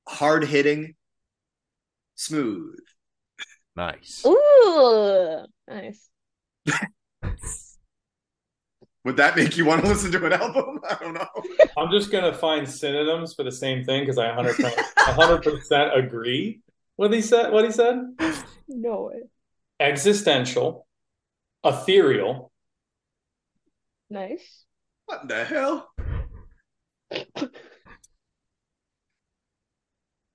hard 0.07 0.45
hitting, 0.45 0.95
smooth. 2.15 2.77
Nice. 3.75 4.23
Ooh, 4.25 5.45
nice. 5.67 6.09
Would 9.03 9.17
that 9.17 9.35
make 9.35 9.57
you 9.57 9.65
want 9.65 9.81
to 9.83 9.87
listen 9.87 10.11
to 10.11 10.25
an 10.25 10.33
album? 10.33 10.79
I 10.89 10.95
don't 10.99 11.13
know. 11.13 11.27
I'm 11.77 11.91
just 11.91 12.11
gonna 12.11 12.33
find 12.33 12.69
synonyms 12.69 13.33
for 13.33 13.43
the 13.43 13.51
same 13.51 13.83
thing 13.83 14.03
because 14.03 14.17
I 14.17 14.27
100 14.35 15.43
percent 15.43 15.97
agree 15.97 16.61
with 16.97 17.11
he 17.11 17.21
said. 17.21 17.51
What 17.51 17.65
he 17.65 17.71
said: 17.71 17.97
No 18.67 19.09
way. 19.11 19.21
existential, 19.79 20.85
ethereal, 21.63 22.51
Nice. 24.11 24.65
What 25.05 25.27
the 25.29 25.45
hell? 25.45 25.89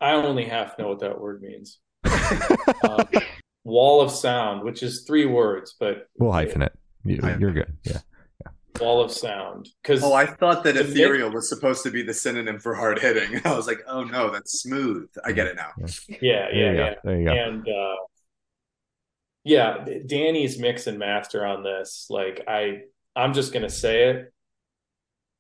I 0.00 0.12
only 0.12 0.46
half 0.46 0.78
know 0.78 0.88
what 0.88 1.00
that 1.00 1.20
word 1.20 1.42
means. 1.42 1.78
Um, 2.82 3.06
wall 3.64 4.00
of 4.00 4.10
sound, 4.10 4.62
which 4.62 4.82
is 4.82 5.04
three 5.06 5.26
words, 5.26 5.74
but 5.78 6.08
We'll 6.18 6.32
hyphen 6.32 6.62
it. 6.62 6.72
You, 7.04 7.20
you're 7.38 7.52
good. 7.52 7.76
Yeah. 7.84 8.00
Wall 8.80 9.02
of 9.02 9.10
sound. 9.12 9.68
Because 9.82 10.02
Oh, 10.02 10.12
I 10.12 10.26
thought 10.26 10.64
that 10.64 10.74
To 10.74 10.80
ethereal 10.80 11.30
was 11.30 11.48
supposed 11.48 11.82
to 11.84 11.90
be 11.90 12.02
the 12.02 12.14
synonym 12.14 12.58
for 12.58 12.74
hard 12.74 12.98
hitting. 12.98 13.40
I 13.44 13.54
was 13.56 13.66
like, 13.66 13.80
oh 13.88 14.04
no, 14.04 14.30
that's 14.30 14.60
smooth. 14.62 15.08
I 15.24 15.32
get 15.32 15.46
it 15.46 15.56
now. 15.56 15.70
yeah, 16.08 16.48
There 16.50 16.54
yeah, 16.54 16.70
you 16.72 16.76
yeah. 16.78 16.94
There 17.04 17.18
you 17.20 17.24
go. 17.26 17.32
and 17.32 17.68
uh 17.68 17.94
yeah 19.44 19.84
danny's 20.06 20.58
mix 20.58 20.88
and 20.88 20.98
master 20.98 21.46
on 21.46 21.62
this 21.62 22.06
like 22.10 22.42
i 22.48 22.80
i'm 23.14 23.32
just 23.32 23.52
gonna 23.52 23.68
say 23.70 24.10
it 24.10 24.32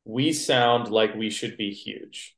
we 0.04 0.32
sound 0.32 0.88
like 0.88 1.14
we 1.16 1.28
should 1.28 1.56
be 1.56 1.72
huge 1.72 2.36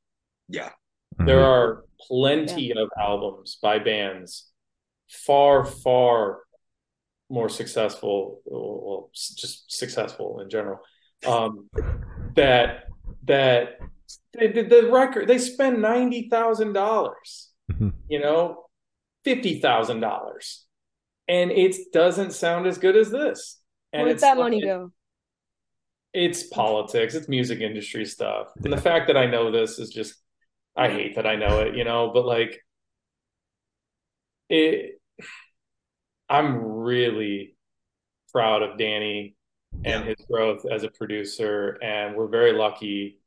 Yeah. 0.49 0.70
there 1.18 1.40
Mhm. 1.40 1.44
are 1.44 1.84
plenty 2.01 2.72
of 2.72 2.88
albums 2.99 3.59
by 3.61 3.78
bands 3.80 4.51
far 5.11 5.64
far 5.66 6.38
more 7.31 7.49
successful 7.49 8.41
well 8.47 9.11
just 9.12 9.70
successful 9.70 10.41
in 10.41 10.49
general 10.49 10.79
um 11.26 11.68
that 12.35 12.85
that 13.24 13.79
they 14.33 14.49
did 14.49 14.70
the 14.70 14.89
record 14.91 15.29
they 15.29 15.39
spend 15.39 15.79
$90000 15.79 17.49
Mhm. 17.70 17.93
you 18.09 18.18
know, 18.18 18.64
fifty 19.24 19.61
thousand 19.61 20.01
dollars, 20.01 20.64
and 21.29 21.51
it 21.51 21.76
doesn't 21.93 22.33
sound 22.33 22.66
as 22.66 22.79
good 22.79 22.97
as 22.97 23.11
this. 23.11 23.61
And 23.93 24.05
Where'd 24.05 24.12
it's 24.12 24.22
that 24.22 24.39
money 24.39 24.62
go? 24.62 24.91
It's 26.14 26.45
politics. 26.45 27.14
It's 27.14 27.29
music 27.29 27.61
industry 27.61 28.07
stuff. 28.07 28.49
And 28.64 28.72
the 28.72 28.81
fact 28.81 29.09
that 29.09 29.18
I 29.18 29.26
know 29.26 29.51
this 29.51 29.79
is 29.79 29.91
just, 29.91 30.14
I 30.74 30.89
hate 30.89 31.16
that 31.16 31.26
I 31.26 31.37
know 31.37 31.61
it, 31.61 31.76
you 31.76 31.85
know. 31.85 32.11
But 32.11 32.24
like, 32.24 32.64
it, 34.49 34.97
I'm 36.29 36.62
really 36.62 37.57
proud 38.33 38.62
of 38.62 38.79
Danny 38.79 39.35
and 39.85 40.05
Yeah. 40.05 40.14
his 40.16 40.26
growth 40.31 40.64
as 40.70 40.83
a 40.83 40.89
producer. 40.91 41.79
And 41.83 42.16
we're 42.16 42.29
very 42.29 42.53
lucky 42.53 43.20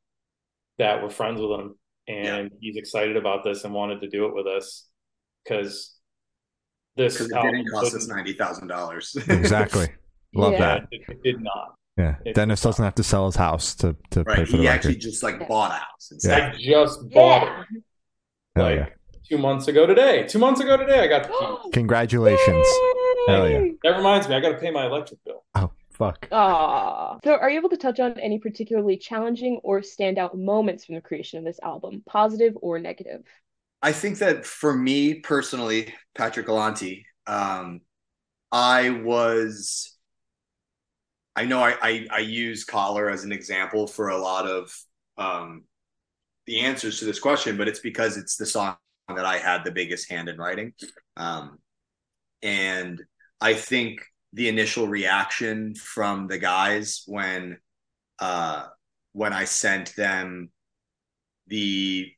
that 0.78 1.02
we're 1.02 1.10
friends 1.10 1.40
with 1.40 1.50
him 1.60 1.74
and 2.08 2.50
he's 2.60 2.76
excited 2.76 3.16
about 3.16 3.44
this 3.44 3.64
and 3.64 3.72
wanted 3.74 4.00
to 4.00 4.08
do 4.08 4.26
it 4.26 4.34
with 4.34 4.46
us 4.46 4.88
because 5.44 5.94
this 6.96 7.14
Because 7.18 7.32
album 7.32 7.52
didn't 7.52 7.70
cost 7.70 7.94
us 7.94 8.06
ninety 8.08 8.32
thousand 8.32 8.68
dollars. 8.68 9.16
Exactly. 9.28 9.88
Love 10.34 10.52
Yeah. 10.54 10.58
that. 10.58 10.88
It, 10.90 11.02
it 11.08 11.22
did 11.22 11.40
not. 11.40 11.74
Yeah. 11.96 12.16
It- 12.24 12.34
Dennis 12.34 12.60
doesn't 12.62 12.84
have 12.84 12.94
to 12.96 13.02
sell 13.04 13.26
his 13.26 13.36
house 13.36 13.74
to, 13.76 13.94
to 14.10 14.24
pay 14.24 14.32
right. 14.32 14.46
for 14.48 14.52
the 14.56 14.62
He 14.62 14.66
record. 14.68 14.74
actually 14.74 14.96
just 14.96 15.22
like 15.22 15.46
bought 15.48 15.70
a 15.70 15.74
house 15.74 16.08
Yeah. 16.10 16.14
instead. 16.14 16.42
I 16.42 16.56
just 16.58 17.10
bought 17.10 17.42
Yeah. 17.46 17.60
it 17.76 17.82
Hell 18.56 18.64
like 18.64 18.76
yeah. 18.76 18.88
two 19.28 19.38
months 19.38 19.68
ago 19.68 19.86
today. 19.86 20.26
Two 20.26 20.38
months 20.38 20.60
ago 20.60 20.76
today, 20.76 21.00
I 21.00 21.06
got 21.06 21.22
the 21.24 21.28
keys. 21.62 21.72
Congratulations. 21.72 22.66
Hell 23.26 23.48
yeah. 23.48 23.64
That 23.84 23.96
reminds 23.96 24.28
me, 24.28 24.34
I 24.34 24.40
got 24.40 24.50
to 24.50 24.58
pay 24.58 24.70
my 24.70 24.86
electric 24.86 25.22
bill. 25.24 25.44
Oh, 25.54 25.70
fuck. 25.90 26.28
Aw. 26.32 27.18
So, 27.24 27.36
are 27.36 27.50
you 27.50 27.58
able 27.58 27.68
to 27.70 27.76
touch 27.76 28.00
on 28.00 28.18
any 28.18 28.38
particularly 28.38 28.96
challenging 28.96 29.60
or 29.62 29.80
standout 29.80 30.34
moments 30.34 30.84
from 30.84 30.96
the 30.96 31.00
creation 31.00 31.38
of 31.38 31.44
this 31.44 31.60
album, 31.62 32.02
positive 32.06 32.54
or 32.60 32.78
negative? 32.78 33.22
I 33.82 33.92
think 33.92 34.18
that 34.18 34.46
for 34.46 34.74
me 34.74 35.14
personally, 35.14 35.92
Patrick 36.14 36.46
Galante, 36.46 37.04
um, 37.26 37.80
I 38.50 38.90
was, 38.90 39.96
I 41.34 41.44
know 41.46 41.60
I, 41.60 41.76
I, 41.82 42.06
I 42.10 42.18
use 42.18 42.64
Collar 42.64 43.10
as 43.10 43.24
an 43.24 43.32
example 43.32 43.86
for 43.86 44.10
a 44.10 44.18
lot 44.18 44.46
of 44.46 44.72
um, 45.16 45.64
the 46.46 46.60
answers 46.60 46.98
to 46.98 47.04
this 47.04 47.18
question, 47.18 47.56
but 47.56 47.68
it's 47.68 47.80
because 47.80 48.16
it's 48.16 48.36
the 48.36 48.46
song 48.46 48.76
that 49.08 49.24
I 49.24 49.38
had 49.38 49.64
the 49.64 49.72
biggest 49.72 50.10
hand 50.10 50.28
in 50.28 50.36
writing. 50.36 50.74
Um, 51.16 51.58
and 52.42 53.00
I 53.42 53.54
think 53.54 54.00
the 54.32 54.48
initial 54.48 54.86
reaction 54.86 55.74
from 55.74 56.28
the 56.28 56.38
guys 56.38 57.02
when, 57.06 57.58
uh, 58.20 58.66
when 59.12 59.32
I 59.32 59.44
sent 59.46 59.96
them 59.96 60.50
the 61.48 62.08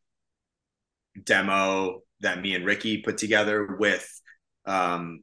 demo 1.24 2.02
that 2.20 2.42
me 2.42 2.54
and 2.54 2.66
Ricky 2.66 2.98
put 2.98 3.16
together 3.16 3.76
with 3.78 4.06
um 4.66 5.22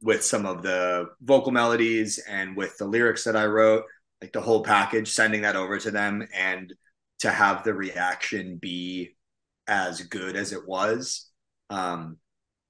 with 0.00 0.24
some 0.24 0.46
of 0.46 0.62
the 0.62 1.06
vocal 1.20 1.52
melodies 1.52 2.18
and 2.26 2.56
with 2.56 2.76
the 2.78 2.86
lyrics 2.86 3.24
that 3.24 3.36
I 3.36 3.46
wrote, 3.46 3.84
like 4.20 4.32
the 4.32 4.40
whole 4.40 4.64
package, 4.64 5.12
sending 5.12 5.42
that 5.42 5.54
over 5.54 5.78
to 5.78 5.90
them 5.90 6.26
and 6.34 6.72
to 7.20 7.30
have 7.30 7.62
the 7.62 7.74
reaction 7.74 8.56
be 8.56 9.16
as 9.68 10.00
good 10.00 10.34
as 10.34 10.52
it 10.52 10.66
was 10.66 11.28
um 11.68 12.16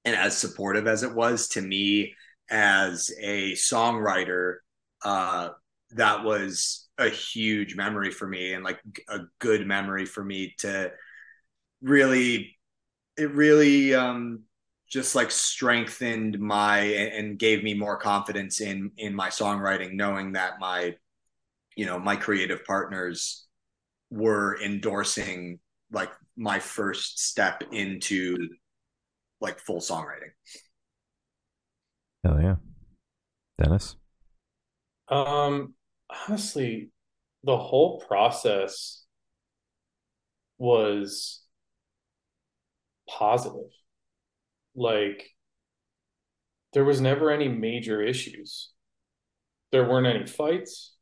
and 0.04 0.16
as 0.16 0.36
supportive 0.36 0.86
as 0.88 1.04
it 1.04 1.14
was 1.14 1.48
to 1.48 1.60
me 1.62 2.14
as 2.50 3.10
a 3.20 3.52
songwriter 3.52 4.56
uh 5.04 5.50
that 5.90 6.24
was 6.24 6.88
a 6.98 7.08
huge 7.08 7.76
memory 7.76 8.10
for 8.10 8.26
me 8.26 8.52
and 8.52 8.64
like 8.64 8.80
a 9.08 9.20
good 9.38 9.66
memory 9.66 10.04
for 10.04 10.24
me 10.24 10.54
to 10.58 10.90
really 11.82 12.56
it 13.16 13.30
really 13.32 13.94
um 13.94 14.40
just 14.88 15.14
like 15.14 15.30
strengthened 15.30 16.38
my 16.38 16.78
and 16.80 17.38
gave 17.38 17.62
me 17.62 17.74
more 17.74 17.96
confidence 17.96 18.60
in 18.60 18.90
in 18.98 19.14
my 19.14 19.28
songwriting 19.28 19.94
knowing 19.94 20.32
that 20.32 20.60
my 20.60 20.94
you 21.76 21.86
know 21.86 21.98
my 21.98 22.16
creative 22.16 22.64
partners 22.64 23.46
were 24.10 24.60
endorsing 24.62 25.58
like 25.90 26.10
my 26.36 26.58
first 26.58 27.18
step 27.20 27.62
into 27.72 28.36
like 29.40 29.58
full 29.58 29.80
songwriting 29.80 30.30
Hell 32.24 32.40
yeah. 32.40 32.56
Dennis? 33.60 33.96
Um, 35.08 35.74
honestly, 36.28 36.90
the 37.44 37.58
whole 37.58 38.00
process 38.00 39.04
was 40.58 41.42
positive. 43.08 43.70
Like, 44.74 45.30
there 46.72 46.84
was 46.84 47.00
never 47.00 47.30
any 47.30 47.48
major 47.48 48.00
issues. 48.00 48.70
There 49.72 49.88
weren't 49.88 50.06
any 50.06 50.26
fights. 50.26 50.94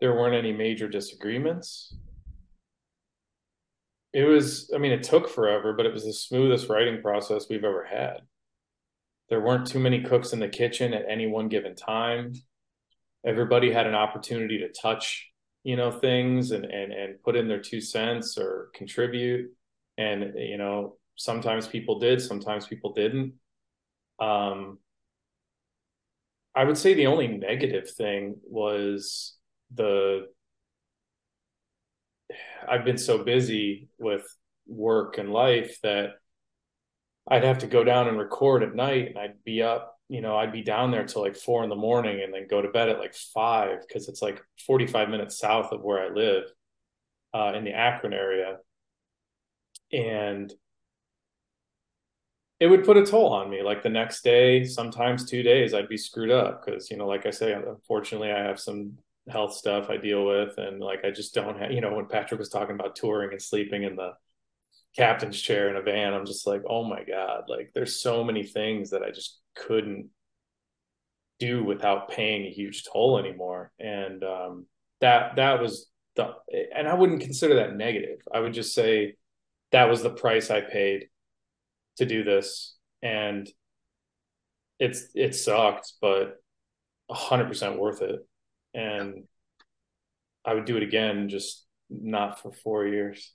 There 0.00 0.12
weren't 0.14 0.34
any 0.34 0.52
major 0.52 0.88
disagreements. 0.88 1.96
It 4.12 4.24
was, 4.24 4.70
I 4.74 4.78
mean, 4.78 4.92
it 4.92 5.02
took 5.02 5.28
forever, 5.28 5.72
but 5.72 5.86
it 5.86 5.92
was 5.92 6.04
the 6.04 6.12
smoothest 6.12 6.68
writing 6.68 7.00
process 7.02 7.46
we've 7.48 7.64
ever 7.64 7.84
had. 7.84 8.20
There 9.28 9.40
weren't 9.40 9.66
too 9.66 9.80
many 9.80 10.02
cooks 10.02 10.32
in 10.32 10.38
the 10.38 10.48
kitchen 10.48 10.94
at 10.94 11.04
any 11.08 11.26
one 11.26 11.48
given 11.48 11.74
time. 11.74 12.32
Everybody 13.24 13.72
had 13.72 13.86
an 13.86 13.94
opportunity 13.94 14.58
to 14.58 14.68
touch, 14.70 15.28
you 15.64 15.76
know, 15.76 15.90
things 15.90 16.52
and 16.52 16.64
and 16.64 16.92
and 16.92 17.22
put 17.22 17.36
in 17.36 17.48
their 17.48 17.60
two 17.60 17.80
cents 17.80 18.38
or 18.38 18.70
contribute. 18.74 19.50
And 19.98 20.34
you 20.36 20.58
know, 20.58 20.96
sometimes 21.16 21.66
people 21.66 21.98
did, 21.98 22.20
sometimes 22.22 22.66
people 22.66 22.92
didn't. 22.92 23.34
Um, 24.20 24.78
I 26.54 26.64
would 26.64 26.78
say 26.78 26.94
the 26.94 27.08
only 27.08 27.28
negative 27.28 27.90
thing 27.90 28.36
was 28.44 29.36
the 29.74 30.28
I've 32.68 32.84
been 32.84 32.98
so 32.98 33.22
busy 33.22 33.88
with 33.98 34.24
work 34.66 35.18
and 35.18 35.32
life 35.32 35.78
that 35.82 36.14
I'd 37.28 37.44
have 37.44 37.58
to 37.58 37.66
go 37.66 37.82
down 37.82 38.08
and 38.08 38.18
record 38.18 38.62
at 38.62 38.74
night 38.74 39.08
and 39.08 39.18
I'd 39.18 39.42
be 39.44 39.62
up, 39.62 39.98
you 40.08 40.20
know, 40.20 40.36
I'd 40.36 40.52
be 40.52 40.62
down 40.62 40.90
there 40.90 41.04
till 41.04 41.22
like 41.22 41.36
four 41.36 41.64
in 41.64 41.70
the 41.70 41.76
morning 41.76 42.22
and 42.22 42.32
then 42.32 42.46
go 42.48 42.62
to 42.62 42.68
bed 42.68 42.88
at 42.88 42.98
like 42.98 43.14
five 43.14 43.80
because 43.86 44.08
it's 44.08 44.22
like 44.22 44.40
45 44.66 45.08
minutes 45.08 45.38
south 45.38 45.72
of 45.72 45.82
where 45.82 46.00
I 46.00 46.14
live 46.14 46.44
uh, 47.34 47.52
in 47.56 47.64
the 47.64 47.72
Akron 47.72 48.12
area. 48.12 48.58
And 49.92 50.52
it 52.58 52.68
would 52.68 52.84
put 52.84 52.96
a 52.96 53.04
toll 53.04 53.32
on 53.32 53.50
me. 53.50 53.62
Like 53.62 53.82
the 53.82 53.88
next 53.88 54.22
day, 54.22 54.64
sometimes 54.64 55.28
two 55.28 55.42
days, 55.42 55.74
I'd 55.74 55.88
be 55.88 55.98
screwed 55.98 56.30
up 56.30 56.64
because, 56.64 56.90
you 56.90 56.96
know, 56.96 57.06
like 57.06 57.26
I 57.26 57.30
say, 57.30 57.52
unfortunately, 57.52 58.30
I 58.30 58.44
have 58.44 58.58
some 58.60 58.98
health 59.28 59.54
stuff 59.54 59.90
I 59.90 59.96
deal 59.96 60.24
with. 60.24 60.56
And 60.56 60.80
like 60.80 61.04
I 61.04 61.10
just 61.10 61.34
don't 61.34 61.58
have, 61.58 61.72
you 61.72 61.80
know, 61.80 61.94
when 61.94 62.06
Patrick 62.06 62.38
was 62.38 62.48
talking 62.48 62.74
about 62.74 62.96
touring 62.96 63.32
and 63.32 63.42
sleeping 63.42 63.82
in 63.82 63.96
the 63.96 64.12
captain's 64.96 65.40
chair 65.40 65.68
in 65.68 65.76
a 65.76 65.82
van, 65.82 66.14
I'm 66.14 66.26
just 66.26 66.46
like, 66.46 66.62
oh 66.68 66.84
my 66.84 67.04
God, 67.04 67.44
like 67.48 67.70
there's 67.74 68.00
so 68.00 68.24
many 68.24 68.42
things 68.42 68.90
that 68.90 69.02
I 69.02 69.10
just 69.10 69.38
couldn't 69.54 70.08
do 71.38 71.62
without 71.62 72.10
paying 72.10 72.46
a 72.46 72.50
huge 72.50 72.84
toll 72.90 73.18
anymore. 73.18 73.72
And 73.78 74.22
um, 74.24 74.66
that 75.00 75.36
that 75.36 75.60
was 75.60 75.88
the 76.16 76.34
and 76.74 76.88
I 76.88 76.94
wouldn't 76.94 77.20
consider 77.20 77.56
that 77.56 77.76
negative. 77.76 78.20
I 78.32 78.40
would 78.40 78.54
just 78.54 78.74
say 78.74 79.16
that 79.72 79.88
was 79.88 80.02
the 80.02 80.10
price 80.10 80.50
I 80.50 80.60
paid 80.60 81.08
to 81.98 82.06
do 82.06 82.24
this. 82.24 82.76
And 83.02 83.48
it's 84.78 85.08
it 85.14 85.34
sucked, 85.34 85.92
but 86.00 86.36
hundred 87.10 87.48
percent 87.48 87.78
worth 87.78 88.02
it. 88.02 88.26
And 88.74 89.24
I 90.44 90.54
would 90.54 90.64
do 90.64 90.76
it 90.76 90.82
again, 90.82 91.28
just 91.28 91.66
not 91.90 92.40
for 92.40 92.52
four 92.52 92.86
years. 92.86 93.32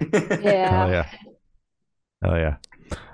Yeah. 0.00 0.70
Hell 0.70 0.90
yeah. 0.90 1.10
Hell 2.22 2.36
yeah. 2.36 2.56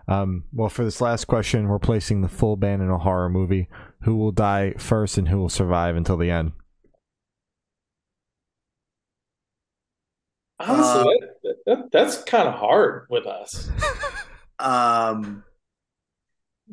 Um, 0.06 0.44
well, 0.52 0.68
for 0.68 0.84
this 0.84 1.00
last 1.00 1.26
question, 1.26 1.68
we're 1.68 1.78
placing 1.78 2.20
the 2.20 2.28
full 2.28 2.56
band 2.56 2.82
in 2.82 2.90
a 2.90 2.98
horror 2.98 3.28
movie. 3.28 3.68
Who 4.02 4.16
will 4.16 4.32
die 4.32 4.74
first 4.78 5.16
and 5.16 5.28
who 5.28 5.38
will 5.38 5.48
survive 5.48 5.96
until 5.96 6.16
the 6.16 6.30
end? 6.30 6.52
Honestly, 10.60 11.00
Uh, 11.00 11.26
that, 11.42 11.56
that, 11.66 11.92
that's 11.92 12.22
kind 12.24 12.48
of 12.48 12.54
hard 12.54 13.06
with 13.10 13.26
us. 13.26 13.70
um 14.60 15.42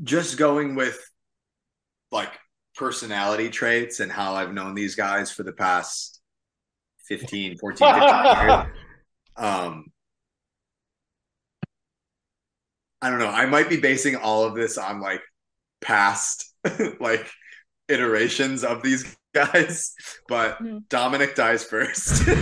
just 0.03 0.37
going 0.37 0.75
with 0.75 0.99
like 2.11 2.31
personality 2.75 3.49
traits 3.49 3.99
and 3.99 4.11
how 4.11 4.35
I've 4.35 4.53
known 4.53 4.75
these 4.75 4.95
guys 4.95 5.31
for 5.31 5.43
the 5.43 5.51
past 5.51 6.21
15, 7.07 7.57
14, 7.57 7.93
15 7.93 8.47
years. 8.47 8.65
Um 9.37 9.91
I 13.01 13.09
don't 13.09 13.19
know. 13.19 13.29
I 13.29 13.45
might 13.47 13.69
be 13.69 13.77
basing 13.77 14.15
all 14.15 14.43
of 14.43 14.53
this 14.53 14.77
on 14.77 15.01
like 15.01 15.21
past 15.81 16.53
like 16.99 17.27
iterations 17.87 18.63
of 18.63 18.83
these 18.83 19.15
guys, 19.33 19.93
but 20.27 20.57
Hmm. 20.57 20.79
Dominic 20.89 21.35
dies 21.35 21.63
first. 21.63 22.27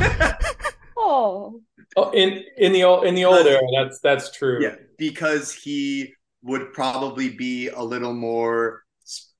Oh, 1.01 1.61
Oh, 1.95 2.11
in 2.11 2.43
in 2.57 2.71
the 2.73 2.83
old 2.83 3.05
in 3.05 3.15
the 3.15 3.25
old 3.25 3.47
era, 3.47 3.61
that's 3.73 3.99
that's 4.01 4.31
true. 4.37 4.61
Yeah, 4.61 4.75
because 4.97 5.51
he 5.53 6.13
would 6.43 6.71
probably 6.73 7.29
be 7.29 7.69
a 7.69 7.81
little 7.81 8.13
more 8.13 8.83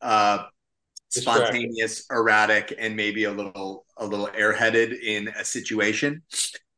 uh, 0.01 0.45
spontaneous, 1.09 2.05
erratic, 2.09 2.73
and 2.79 2.95
maybe 2.95 3.25
a 3.25 3.31
little 3.31 3.85
a 3.97 4.05
little 4.05 4.27
airheaded 4.27 4.99
in 4.99 5.27
a 5.27 5.45
situation. 5.45 6.23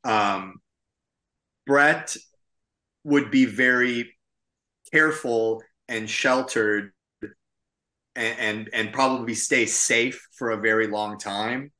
Um, 0.03 0.61
Brett 1.65 2.15
would 3.03 3.31
be 3.31 3.45
very 3.45 4.15
careful 4.91 5.63
and 5.87 6.09
sheltered 6.09 6.91
and, 8.15 8.39
and 8.39 8.69
and 8.73 8.93
probably 8.93 9.33
stay 9.33 9.65
safe 9.65 10.27
for 10.37 10.51
a 10.51 10.61
very 10.61 10.87
long 10.87 11.17
time 11.17 11.71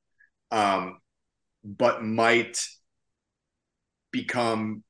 um 0.51 0.97
but 1.63 2.03
might 2.03 2.57
become 4.11 4.83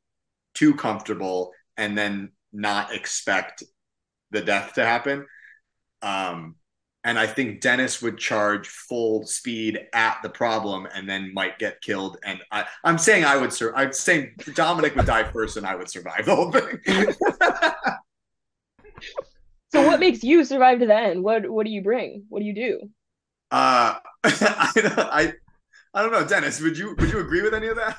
too 0.54 0.74
comfortable 0.74 1.52
and 1.78 1.98
then 1.98 2.32
not 2.54 2.94
expect 2.94 3.64
the 4.32 4.42
death 4.42 4.74
to 4.74 4.86
happen. 4.86 5.26
Um 6.02 6.56
and 7.04 7.18
I 7.18 7.28
think 7.28 7.62
Dennis 7.62 8.02
would 8.02 8.18
charge 8.18 8.68
full 8.68 9.26
speed 9.26 9.88
at 9.94 10.20
the 10.22 10.30
problem 10.30 10.88
and 10.94 11.10
then 11.10 11.34
might 11.34 11.58
get 11.60 11.82
killed. 11.82 12.18
And 12.24 12.40
I, 12.52 12.66
I'm 12.84 12.98
saying 12.98 13.26
I 13.26 13.38
would 13.38 13.52
survive. 13.52 13.88
I'm 13.88 13.94
saying 13.94 14.36
Dominic 14.54 14.96
would 14.96 15.06
die 15.08 15.24
first 15.32 15.58
and 15.58 15.66
I 15.66 15.76
would 15.76 15.90
survive 15.90 16.26
the 16.26 16.36
whole 16.36 16.52
thing. 16.52 16.80
So 19.74 19.86
what 19.86 20.00
makes 20.00 20.24
you 20.24 20.44
survive 20.44 20.80
to 20.80 20.86
the 20.86 20.96
end? 20.96 21.24
What 21.24 21.50
what 21.50 21.66
do 21.66 21.72
you 21.72 21.82
bring? 21.82 22.26
What 22.30 22.40
do 22.40 22.46
you 22.46 22.54
do? 22.56 22.90
uh, 23.52 23.96
I, 24.24 24.72
I, 24.76 25.34
I 25.94 26.02
don't 26.02 26.12
know, 26.12 26.26
Dennis. 26.26 26.60
Would 26.62 26.78
you 26.78 26.96
would 26.98 27.12
you 27.12 27.20
agree 27.20 27.42
with 27.42 27.54
any 27.54 27.68
of 27.68 27.78
that? 27.78 27.98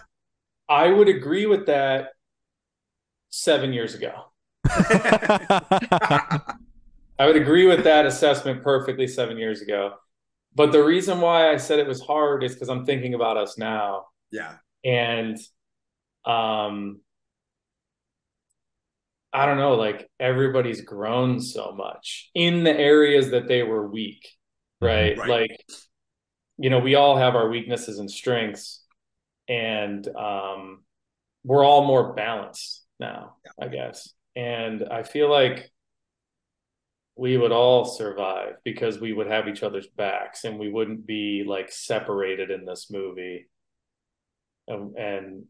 I 0.68 0.88
would 0.88 1.08
agree 1.08 1.46
with 1.46 1.66
that 1.66 2.10
seven 3.30 3.72
years 3.72 3.94
ago. 3.94 4.12
I 7.22 7.26
would 7.26 7.36
agree 7.36 7.68
with 7.68 7.84
that 7.84 8.04
assessment 8.04 8.64
perfectly 8.64 9.06
seven 9.06 9.38
years 9.38 9.62
ago. 9.62 9.94
But 10.56 10.72
the 10.72 10.82
reason 10.82 11.20
why 11.20 11.52
I 11.52 11.56
said 11.56 11.78
it 11.78 11.86
was 11.86 12.00
hard 12.00 12.42
is 12.42 12.52
because 12.52 12.68
I'm 12.68 12.84
thinking 12.84 13.14
about 13.14 13.36
us 13.36 13.56
now. 13.56 14.06
yeah, 14.32 14.56
And 14.84 15.38
um 16.24 17.00
I 19.32 19.46
don't 19.46 19.56
know, 19.56 19.74
like 19.74 20.10
everybody's 20.18 20.80
grown 20.80 21.40
so 21.40 21.70
much 21.70 22.28
in 22.34 22.64
the 22.64 22.76
areas 22.76 23.30
that 23.30 23.46
they 23.46 23.62
were 23.62 23.86
weak, 23.86 24.28
right? 24.80 25.16
Right. 25.16 25.28
Like, 25.28 25.64
you 26.58 26.70
know, 26.70 26.80
we 26.80 26.96
all 26.96 27.16
have 27.16 27.36
our 27.36 27.48
weaknesses 27.48 28.00
and 28.00 28.10
strengths, 28.10 28.84
and 29.48 30.08
um 30.16 30.82
we're 31.44 31.64
all 31.64 31.84
more 31.86 32.14
balanced 32.14 32.84
now, 32.98 33.36
I 33.60 33.68
guess. 33.68 34.12
And 34.34 34.88
I 34.90 35.04
feel 35.04 35.30
like 35.30 35.71
we 37.16 37.36
would 37.36 37.52
all 37.52 37.84
survive 37.84 38.54
because 38.64 38.98
we 38.98 39.12
would 39.12 39.26
have 39.26 39.48
each 39.48 39.62
other's 39.62 39.86
backs 39.86 40.44
and 40.44 40.58
we 40.58 40.70
wouldn't 40.70 41.06
be 41.06 41.44
like 41.46 41.70
separated 41.70 42.50
in 42.50 42.64
this 42.64 42.90
movie. 42.90 43.48
And, 44.66 44.96
and 44.96 45.44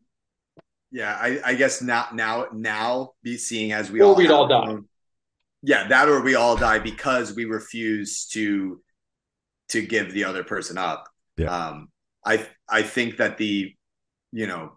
yeah. 0.90 1.16
I, 1.20 1.40
I 1.44 1.54
guess 1.54 1.80
not 1.80 2.16
now 2.16 2.46
now 2.52 3.12
be 3.22 3.36
seeing 3.36 3.72
as 3.72 3.90
we 3.90 4.00
Or 4.00 4.06
all 4.06 4.16
we'd 4.16 4.30
all 4.30 4.48
die. 4.48 4.76
Yeah, 5.62 5.86
that 5.88 6.08
or 6.08 6.22
we 6.22 6.34
all 6.34 6.56
die 6.56 6.80
because 6.80 7.34
we 7.34 7.44
refuse 7.44 8.26
to 8.28 8.82
to 9.68 9.80
give 9.80 10.12
the 10.12 10.24
other 10.24 10.42
person 10.42 10.76
up. 10.76 11.08
Yeah. 11.36 11.46
Um, 11.46 11.88
I 12.26 12.46
I 12.68 12.82
think 12.82 13.18
that 13.18 13.38
the 13.38 13.72
you 14.32 14.46
know 14.48 14.72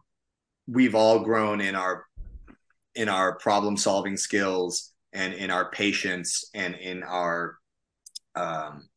we've 0.67 0.93
all 0.95 1.19
grown 1.19 1.59
in 1.59 1.73
our 1.73 2.05
in 2.93 3.09
our 3.09 3.35
problem 3.35 3.77
solving 3.77 4.15
skills 4.15 4.93
and 5.15 5.33
in 5.33 5.49
our 5.49 5.71
patience 5.71 6.49
and 6.53 6.75
in 6.75 7.01
our 7.03 7.57
um, 8.35 8.89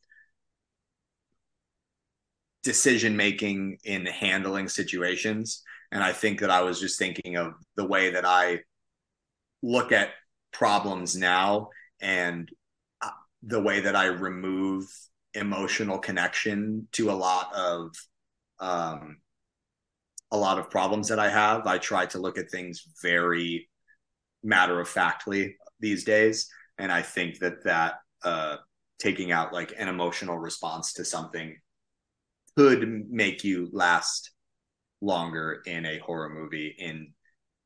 decision 2.62 3.16
making 3.16 3.78
in 3.84 4.04
handling 4.04 4.68
situations. 4.68 5.62
And 5.90 6.04
i 6.04 6.12
think 6.12 6.40
that 6.40 6.50
i 6.50 6.60
was 6.60 6.78
just 6.78 6.98
thinking 6.98 7.36
of 7.36 7.54
the 7.76 7.86
way 7.86 8.10
that 8.10 8.26
i 8.26 8.60
look 9.62 9.90
at 9.90 10.10
problems 10.52 11.16
now 11.16 11.70
and 12.00 12.50
uh, 13.00 13.08
the 13.42 13.62
way 13.62 13.80
that 13.80 13.96
i 13.96 14.04
remove 14.04 14.84
emotional 15.32 15.98
connection 15.98 16.88
to 16.92 17.10
a 17.10 17.12
lot 17.12 17.54
of 17.54 17.94
um, 18.60 19.18
a 20.30 20.36
lot 20.36 20.58
of 20.58 20.68
problems 20.68 21.08
that 21.08 21.18
i 21.18 21.30
have. 21.30 21.66
I 21.66 21.78
try 21.78 22.04
to 22.06 22.18
look 22.18 22.36
at 22.36 22.50
things 22.50 22.84
very 23.02 23.70
matter 24.42 24.78
of 24.78 24.88
factly 24.88 25.56
these 25.80 26.04
days 26.04 26.48
and 26.78 26.90
i 26.92 27.02
think 27.02 27.38
that 27.38 27.64
that 27.64 27.94
uh, 28.24 28.56
taking 28.98 29.30
out 29.30 29.52
like 29.52 29.72
an 29.78 29.88
emotional 29.88 30.38
response 30.38 30.92
to 30.92 31.04
something 31.04 31.56
could 32.56 33.08
make 33.10 33.44
you 33.44 33.68
last 33.72 34.32
longer 35.00 35.62
in 35.66 35.86
a 35.86 35.98
horror 35.98 36.28
movie 36.28 36.74
in 36.78 37.08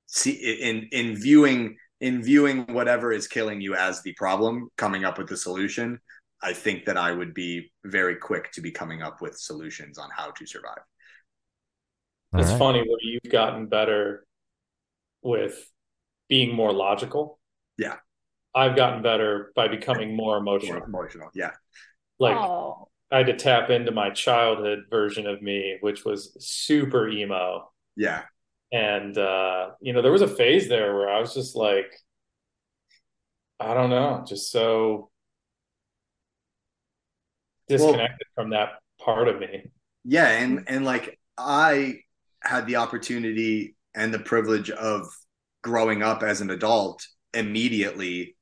see 0.06 0.32
in 0.60 0.88
in 0.92 1.16
viewing 1.16 1.76
in 2.00 2.22
viewing 2.22 2.66
whatever 2.74 3.12
is 3.12 3.26
killing 3.26 3.60
you 3.60 3.74
as 3.74 4.02
the 4.02 4.12
problem 4.14 4.68
coming 4.76 5.04
up 5.04 5.16
with 5.16 5.28
the 5.28 5.36
solution 5.36 5.98
i 6.42 6.52
think 6.52 6.84
that 6.84 6.98
i 6.98 7.10
would 7.10 7.32
be 7.32 7.72
very 7.86 8.16
quick 8.16 8.52
to 8.52 8.60
be 8.60 8.70
coming 8.70 9.00
up 9.00 9.22
with 9.22 9.38
solutions 9.38 9.96
on 9.96 10.10
how 10.14 10.30
to 10.32 10.46
survive 10.46 10.82
it's 12.36 12.48
All 12.48 12.58
right. 12.58 12.58
funny 12.58 12.78
where 12.80 12.98
you've 13.02 13.32
gotten 13.32 13.66
better 13.66 14.26
with 15.22 15.68
being 16.28 16.54
more 16.54 16.72
logical. 16.72 17.38
Yeah. 17.78 17.96
I've 18.54 18.76
gotten 18.76 19.02
better 19.02 19.52
by 19.56 19.68
becoming 19.68 20.14
more 20.14 20.40
more 20.40 20.56
emotional. 20.56 20.82
emotional 20.84 21.28
yeah 21.34 21.52
Like 22.18 22.36
oh, 22.36 22.88
I 23.10 23.18
had 23.18 23.26
to 23.26 23.36
tap 23.36 23.70
into 23.70 23.92
my 23.92 24.10
childhood 24.10 24.84
version 24.90 25.26
of 25.26 25.42
me, 25.42 25.78
which 25.80 26.04
was 26.04 26.36
super 26.40 27.08
emo. 27.08 27.70
yeah 27.96 28.22
And 28.72 29.16
uh, 29.18 29.70
you 29.80 29.92
know, 29.92 30.02
there 30.02 30.12
was 30.12 30.22
a 30.22 30.28
phase 30.28 30.68
there 30.68 30.94
where 30.94 31.10
I 31.10 31.20
was 31.20 31.34
just 31.34 31.56
like, 31.56 31.92
I 33.60 33.74
don't 33.74 33.90
know, 33.90 34.24
just 34.26 34.50
so 34.50 35.10
disconnected 37.68 38.26
from 38.34 38.50
that 38.50 38.70
part 39.00 39.28
of 39.28 39.38
me. 39.40 39.70
yeah 40.04 40.28
and 40.28 40.64
and 40.68 40.84
like 40.84 41.18
i 41.38 41.94
had 42.42 42.66
the 42.66 42.76
opportunity 42.76 43.76
and 43.94 44.12
the 44.12 44.18
privilege 44.18 44.70
of 44.70 45.06
growing 45.62 46.02
up 46.02 46.22
as 46.22 46.40
an 46.40 46.50
adult 46.50 47.06
immediately 47.34 48.36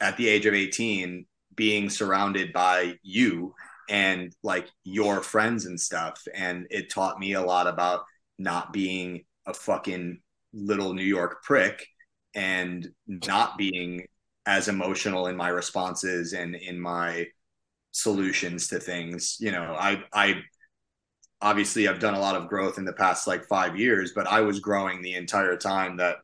at 0.00 0.16
the 0.16 0.28
age 0.28 0.46
of 0.46 0.54
18 0.54 1.26
being 1.54 1.88
surrounded 1.88 2.52
by 2.52 2.94
you 3.02 3.54
and 3.88 4.34
like 4.42 4.68
your 4.82 5.22
friends 5.22 5.66
and 5.66 5.80
stuff. 5.80 6.22
And 6.34 6.66
it 6.70 6.90
taught 6.90 7.18
me 7.18 7.34
a 7.34 7.42
lot 7.42 7.66
about 7.66 8.04
not 8.38 8.72
being 8.72 9.24
a 9.46 9.54
fucking 9.54 10.20
little 10.52 10.94
new 10.94 11.02
york 11.02 11.42
prick 11.42 11.84
and 12.34 12.88
not 13.06 13.58
being 13.58 14.06
as 14.46 14.68
emotional 14.68 15.26
in 15.26 15.36
my 15.36 15.48
responses 15.48 16.32
and 16.32 16.54
in 16.54 16.80
my 16.80 17.26
solutions 17.90 18.68
to 18.68 18.80
things. 18.80 19.36
You 19.40 19.52
know 19.52 19.76
i 19.78 20.02
i 20.12 20.42
obviously 21.44 21.86
I've 21.86 22.00
done 22.00 22.14
a 22.14 22.20
lot 22.20 22.36
of 22.36 22.48
growth 22.48 22.78
in 22.78 22.86
the 22.86 22.94
past 22.94 23.26
like 23.26 23.44
five 23.44 23.76
years, 23.78 24.12
but 24.14 24.26
I 24.26 24.40
was 24.40 24.60
growing 24.60 25.02
the 25.02 25.14
entire 25.14 25.56
time 25.56 25.98
that, 25.98 26.16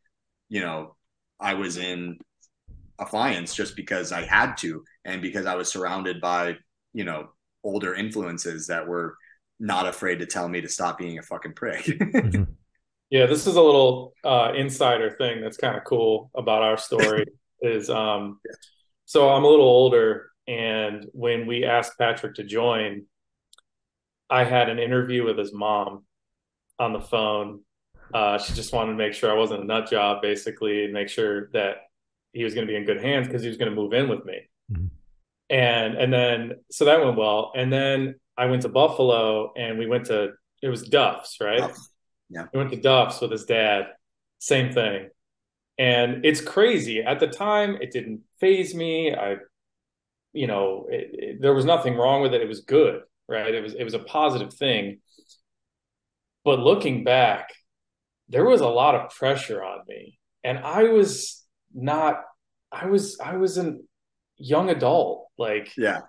you 0.48 0.60
know, 0.60 0.96
I 1.40 1.54
was 1.54 1.76
in 1.76 2.18
Affiance 3.00 3.54
just 3.54 3.76
because 3.76 4.12
I 4.12 4.22
had 4.22 4.56
to 4.58 4.84
and 5.04 5.22
because 5.22 5.46
I 5.46 5.54
was 5.54 5.70
surrounded 5.70 6.20
by, 6.20 6.56
you 6.92 7.04
know, 7.04 7.30
older 7.64 7.94
influences 7.94 8.66
that 8.66 8.86
were 8.86 9.16
not 9.58 9.86
afraid 9.86 10.18
to 10.20 10.26
tell 10.26 10.48
me 10.48 10.60
to 10.60 10.68
stop 10.68 10.98
being 10.98 11.18
a 11.18 11.22
fucking 11.22 11.54
prick. 11.54 11.88
Yeah, 13.10 13.26
this 13.26 13.48
is 13.48 13.56
a 13.56 13.60
little 13.60 14.14
uh, 14.22 14.52
insider 14.54 15.10
thing 15.10 15.40
that's 15.40 15.56
kind 15.56 15.76
of 15.76 15.82
cool 15.82 16.30
about 16.34 16.62
our 16.62 16.78
story. 16.78 17.26
is 17.60 17.90
um, 17.90 18.38
so 19.04 19.28
I'm 19.28 19.42
a 19.42 19.48
little 19.48 19.66
older, 19.66 20.30
and 20.46 21.06
when 21.12 21.46
we 21.46 21.64
asked 21.64 21.98
Patrick 21.98 22.36
to 22.36 22.44
join, 22.44 23.06
I 24.30 24.44
had 24.44 24.68
an 24.68 24.78
interview 24.78 25.24
with 25.24 25.36
his 25.36 25.52
mom 25.52 26.04
on 26.78 26.92
the 26.92 27.00
phone. 27.00 27.62
Uh, 28.12 28.38
she 28.38 28.52
just 28.54 28.72
wanted 28.72 28.92
to 28.92 28.98
make 28.98 29.12
sure 29.14 29.30
I 29.30 29.34
wasn't 29.34 29.62
a 29.62 29.66
nut 29.66 29.88
job, 29.90 30.22
basically, 30.22 30.84
and 30.84 30.92
make 30.92 31.08
sure 31.08 31.48
that 31.52 31.76
he 32.32 32.44
was 32.44 32.54
going 32.54 32.66
to 32.66 32.70
be 32.70 32.76
in 32.76 32.84
good 32.84 33.00
hands 33.02 33.26
because 33.26 33.42
he 33.42 33.48
was 33.48 33.56
going 33.56 33.70
to 33.70 33.74
move 33.76 33.92
in 33.92 34.08
with 34.08 34.24
me. 34.24 34.48
Mhm. 34.72 34.90
And 35.48 35.94
and 35.96 36.12
then 36.12 36.52
so 36.70 36.84
that 36.84 37.04
went 37.04 37.16
well. 37.16 37.52
And 37.56 37.72
then 37.72 38.16
I 38.36 38.46
went 38.46 38.62
to 38.62 38.68
Buffalo, 38.68 39.52
and 39.56 39.78
we 39.78 39.86
went 39.86 40.06
to 40.06 40.32
it 40.62 40.68
was 40.68 40.82
Duff's, 40.82 41.38
right? 41.40 41.58
Duff's, 41.58 41.90
yeah. 42.28 42.46
We 42.52 42.58
went 42.58 42.70
to 42.70 42.80
Duff's 42.80 43.20
with 43.20 43.30
his 43.32 43.44
dad. 43.46 43.86
Same 44.38 44.72
thing. 44.72 45.08
And 45.78 46.24
it's 46.24 46.40
crazy. 46.40 47.00
At 47.02 47.18
the 47.20 47.26
time, 47.26 47.76
it 47.80 47.90
didn't 47.90 48.20
phase 48.38 48.74
me. 48.74 49.14
I, 49.14 49.36
you 50.32 50.46
know, 50.46 50.86
it, 50.90 51.10
it- 51.12 51.40
there 51.42 51.54
was 51.54 51.64
nothing 51.64 51.96
wrong 51.96 52.22
with 52.22 52.34
it. 52.34 52.42
It 52.42 52.48
was 52.48 52.60
good, 52.60 53.02
right? 53.28 53.52
It 53.54 53.62
was 53.62 53.74
it 53.74 53.84
was 53.84 53.94
a 53.94 53.98
positive 54.00 54.52
thing. 54.54 55.00
But 56.44 56.58
looking 56.60 57.02
back, 57.04 57.48
there 58.30 58.44
was 58.44 58.62
a 58.62 58.68
lot 58.68 58.94
of 58.94 59.10
pressure 59.10 59.62
on 59.62 59.80
me, 59.86 60.18
and 60.42 60.58
I 60.58 60.84
was 60.84 61.44
not. 61.74 62.22
I 62.72 62.86
was 62.86 63.18
I 63.20 63.36
was 63.36 63.58
a 63.58 63.76
young 64.38 64.70
adult. 64.70 65.28
Like 65.38 65.72
yeah. 65.76 66.00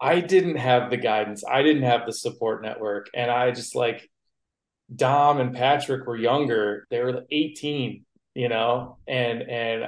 I 0.00 0.20
didn't 0.20 0.56
have 0.56 0.90
the 0.90 0.96
guidance. 0.96 1.44
I 1.48 1.62
didn't 1.62 1.84
have 1.84 2.04
the 2.06 2.12
support 2.12 2.62
network. 2.62 3.08
And 3.14 3.30
I 3.30 3.50
just 3.50 3.74
like 3.74 4.10
Dom 4.94 5.40
and 5.40 5.54
Patrick 5.54 6.06
were 6.06 6.16
younger. 6.16 6.86
They 6.90 7.02
were 7.02 7.24
18, 7.30 8.04
you 8.34 8.48
know, 8.48 8.98
and, 9.08 9.42
and 9.42 9.84
uh, 9.84 9.86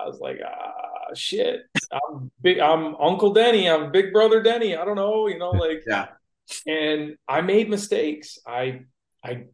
I 0.00 0.06
was 0.06 0.18
like, 0.20 0.40
uh, 0.44 1.14
shit, 1.14 1.60
I'm 1.92 2.30
big. 2.42 2.58
I'm 2.58 2.96
Uncle 2.96 3.32
Denny. 3.32 3.70
I'm 3.70 3.92
Big 3.92 4.12
Brother 4.12 4.42
Denny. 4.42 4.76
I 4.76 4.84
don't 4.84 4.96
know. 4.96 5.28
You 5.28 5.38
know, 5.38 5.50
like 5.50 5.84
Yeah. 5.86 6.08
and 6.66 7.16
I 7.28 7.40
made 7.40 7.70
mistakes. 7.70 8.38
I 8.46 8.80
I 9.24 9.44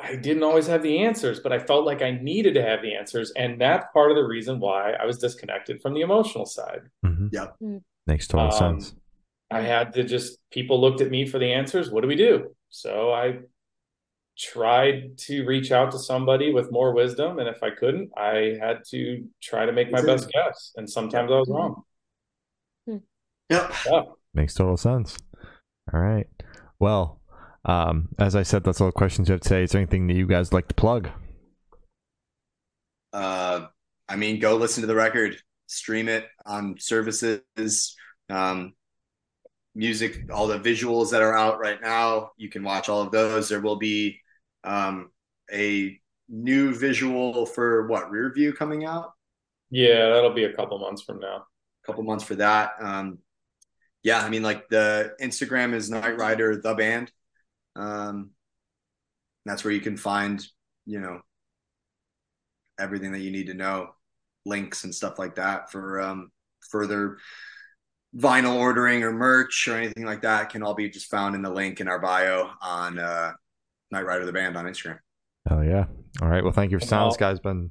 I 0.00 0.14
didn't 0.16 0.44
always 0.44 0.66
have 0.68 0.82
the 0.82 0.98
answers, 0.98 1.40
but 1.40 1.52
I 1.52 1.58
felt 1.58 1.84
like 1.84 2.02
I 2.02 2.12
needed 2.12 2.54
to 2.54 2.62
have 2.62 2.82
the 2.82 2.94
answers, 2.94 3.32
and 3.32 3.60
that's 3.60 3.86
part 3.92 4.10
of 4.12 4.16
the 4.16 4.22
reason 4.24 4.60
why 4.60 4.92
I 4.92 5.04
was 5.06 5.18
disconnected 5.18 5.82
from 5.82 5.92
the 5.94 6.02
emotional 6.02 6.46
side. 6.46 6.82
Mhm. 7.04 7.30
Yep. 7.32 7.56
Mm. 7.60 7.82
Makes 8.06 8.28
total 8.28 8.46
Um, 8.46 8.52
sense. 8.80 8.94
I 9.50 9.62
had 9.62 9.92
to 9.94 10.04
just 10.04 10.38
people 10.50 10.80
looked 10.80 11.00
at 11.00 11.10
me 11.10 11.26
for 11.26 11.38
the 11.38 11.52
answers. 11.52 11.90
What 11.90 12.02
do 12.02 12.08
we 12.08 12.16
do? 12.16 12.54
So 12.68 13.12
I 13.12 13.40
tried 14.36 15.18
to 15.18 15.44
reach 15.44 15.72
out 15.72 15.90
to 15.90 15.98
somebody 15.98 16.52
with 16.52 16.70
more 16.70 16.92
wisdom, 16.92 17.40
and 17.40 17.48
if 17.48 17.62
I 17.62 17.70
couldn't, 17.70 18.12
I 18.16 18.56
had 18.60 18.84
to 18.90 19.26
try 19.42 19.66
to 19.66 19.72
make 19.72 19.90
my 19.90 20.00
best 20.00 20.30
guess. 20.30 20.72
And 20.76 20.88
sometimes 20.88 21.30
I 21.32 21.38
was 21.38 21.48
wrong. 21.48 21.82
Yep. 22.86 23.72
Yeah. 23.86 24.02
Makes 24.34 24.54
total 24.54 24.76
sense. 24.76 25.16
All 25.92 25.98
right. 26.00 26.26
Well, 26.78 27.20
um, 27.64 28.08
as 28.18 28.34
I 28.36 28.42
said, 28.42 28.64
that's 28.64 28.80
all 28.80 28.88
the 28.88 28.92
questions 28.92 29.28
you 29.28 29.32
have 29.32 29.40
today. 29.40 29.64
Is 29.64 29.72
there 29.72 29.80
anything 29.80 30.06
that 30.08 30.14
you 30.14 30.26
guys 30.26 30.52
like 30.52 30.68
to 30.68 30.74
plug? 30.74 31.10
Uh, 33.12 33.66
I 34.08 34.16
mean, 34.16 34.40
go 34.40 34.56
listen 34.56 34.82
to 34.82 34.86
the 34.86 34.94
record, 34.94 35.36
stream 35.66 36.08
it 36.08 36.26
on 36.46 36.76
services, 36.78 37.96
um, 38.30 38.74
music, 39.74 40.30
all 40.32 40.46
the 40.46 40.58
visuals 40.58 41.10
that 41.10 41.22
are 41.22 41.36
out 41.36 41.58
right 41.58 41.80
now. 41.80 42.32
You 42.36 42.48
can 42.48 42.62
watch 42.62 42.88
all 42.88 43.02
of 43.02 43.10
those. 43.12 43.48
There 43.48 43.60
will 43.60 43.76
be 43.76 44.20
um, 44.64 45.10
a 45.52 45.98
new 46.28 46.74
visual 46.74 47.46
for 47.46 47.86
what 47.86 48.10
rear 48.10 48.32
view 48.32 48.52
coming 48.52 48.84
out 48.84 49.12
Yeah, 49.70 50.10
that'll 50.10 50.34
be 50.34 50.44
a 50.44 50.52
couple 50.54 50.78
months 50.78 51.02
from 51.02 51.20
now. 51.20 51.46
a 51.84 51.86
couple 51.86 52.04
months 52.04 52.24
for 52.24 52.34
that. 52.36 52.72
Um, 52.80 53.18
yeah, 54.02 54.20
I 54.20 54.28
mean, 54.28 54.42
like 54.42 54.68
the 54.68 55.14
Instagram 55.20 55.74
is 55.74 55.90
Night 55.90 56.16
Rider 56.16 56.56
the 56.60 56.74
band. 56.74 57.10
Um, 57.78 58.30
that's 59.46 59.64
where 59.64 59.72
you 59.72 59.80
can 59.80 59.96
find, 59.96 60.44
you 60.84 61.00
know, 61.00 61.20
everything 62.78 63.12
that 63.12 63.20
you 63.20 63.30
need 63.30 63.46
to 63.46 63.54
know, 63.54 63.90
links 64.44 64.84
and 64.84 64.94
stuff 64.94 65.18
like 65.18 65.36
that 65.36 65.70
for 65.70 66.00
um, 66.00 66.30
further 66.68 67.18
vinyl 68.16 68.56
ordering 68.56 69.02
or 69.02 69.12
merch 69.12 69.68
or 69.68 69.76
anything 69.76 70.04
like 70.04 70.22
that 70.22 70.50
can 70.50 70.62
all 70.62 70.74
be 70.74 70.88
just 70.88 71.10
found 71.10 71.34
in 71.34 71.42
the 71.42 71.50
link 71.50 71.80
in 71.80 71.88
our 71.88 71.98
bio 71.98 72.50
on 72.62 72.98
uh, 72.98 73.32
Night 73.90 74.06
Rider 74.06 74.24
the 74.26 74.32
band 74.32 74.56
on 74.56 74.64
Instagram. 74.64 74.98
Oh 75.50 75.60
yeah. 75.60 75.84
All 76.20 76.28
right. 76.28 76.42
Well, 76.42 76.52
thank 76.52 76.72
you 76.72 76.78
for 76.78 76.84
silence, 76.86 77.16
Well- 77.18 77.30
guys. 77.30 77.40
Been 77.40 77.70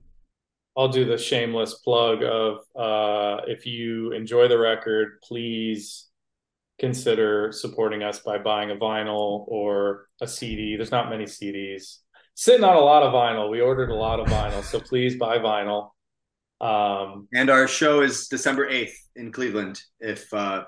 I'll 0.75 0.87
do 0.89 1.05
the 1.05 1.17
shameless 1.17 1.73
plug 1.75 2.21
of 2.21 2.59
uh, 2.75 3.41
if 3.47 3.65
you 3.65 4.11
enjoy 4.11 4.47
the 4.47 4.59
record, 4.59 5.19
please 5.23 6.05
consider 6.79 7.51
supporting 7.51 8.03
us 8.03 8.19
by 8.19 8.37
buying 8.37 8.71
a 8.71 8.75
vinyl 8.75 9.45
or 9.47 10.07
a 10.21 10.27
CD. 10.27 10.75
There's 10.75 10.91
not 10.91 11.09
many 11.09 11.25
CDs. 11.25 11.97
Sitting 12.35 12.63
on 12.63 12.75
a 12.75 12.79
lot 12.79 13.03
of 13.03 13.13
vinyl. 13.13 13.49
We 13.49 13.61
ordered 13.61 13.89
a 13.89 13.95
lot 13.95 14.19
of 14.19 14.27
vinyl, 14.27 14.63
so 14.63 14.79
please 14.79 15.15
buy 15.17 15.39
vinyl. 15.39 15.89
Um, 16.61 17.27
And 17.33 17.49
our 17.49 17.67
show 17.67 18.01
is 18.01 18.27
December 18.27 18.69
8th 18.69 18.93
in 19.15 19.31
Cleveland. 19.31 19.81
If 19.99 20.31
uh, 20.33 20.65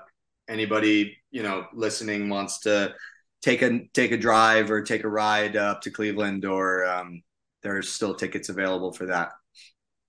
anybody, 0.48 1.16
you 1.30 1.42
know, 1.42 1.66
listening 1.72 2.28
wants 2.28 2.60
to 2.60 2.94
take 3.42 3.62
a 3.62 3.80
take 3.94 4.12
a 4.12 4.16
drive 4.18 4.70
or 4.70 4.82
take 4.82 5.04
a 5.04 5.08
ride 5.08 5.56
up 5.56 5.80
to 5.82 5.90
Cleveland 5.90 6.44
or 6.44 6.84
um, 6.86 7.22
there's 7.62 7.88
still 7.88 8.14
tickets 8.14 8.48
available 8.48 8.92
for 8.92 9.06
that. 9.06 9.30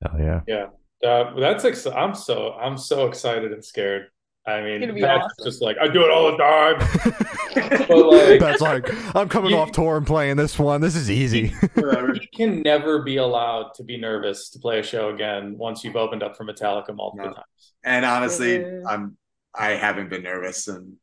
oh 0.07 0.17
yeah. 0.17 0.41
Yeah. 0.47 0.65
Uh, 1.07 1.39
that's 1.39 1.65
ex- 1.65 1.87
I'm 1.87 2.13
so 2.13 2.53
I'm 2.53 2.77
so 2.77 3.07
excited 3.07 3.51
and 3.51 3.63
scared. 3.63 4.07
I 4.47 4.61
mean, 4.61 4.99
that's 4.99 5.23
awesome. 5.25 5.45
just 5.45 5.61
like 5.61 5.77
I 5.79 5.87
do 5.87 6.03
it 6.03 6.09
all 6.11 6.31
the 6.31 6.37
time. 6.37 7.25
But, 7.53 7.89
like- 7.89 8.39
That's 8.39 8.61
like 8.61 8.89
I'm 9.15 9.27
coming 9.27 9.51
You- 9.51 9.57
off 9.57 9.71
tour 9.73 9.97
and 9.97 10.07
playing 10.07 10.37
this 10.37 10.57
one. 10.57 10.79
This 10.79 10.95
is 10.95 11.11
easy. 11.11 11.49
Whatever. 11.73 12.13
You 12.15 12.21
can 12.33 12.61
never 12.61 13.01
be 13.03 13.17
allowed 13.17 13.73
to 13.75 13.83
be 13.83 13.97
nervous 13.97 14.49
to 14.51 14.59
play 14.59 14.79
a 14.79 14.83
show 14.83 15.09
again 15.09 15.57
once 15.57 15.83
you've 15.83 15.97
opened 15.97 16.23
up 16.23 16.37
for 16.37 16.45
Metallica 16.45 16.95
multiple 16.95 17.25
No. 17.27 17.33
times. 17.33 17.73
And 17.83 18.05
honestly, 18.05 18.61
Yeah. 18.61 18.81
I'm 18.89 19.17
I 19.53 19.71
haven't 19.71 20.09
been 20.09 20.23
nervous 20.23 20.67
in 20.69 20.95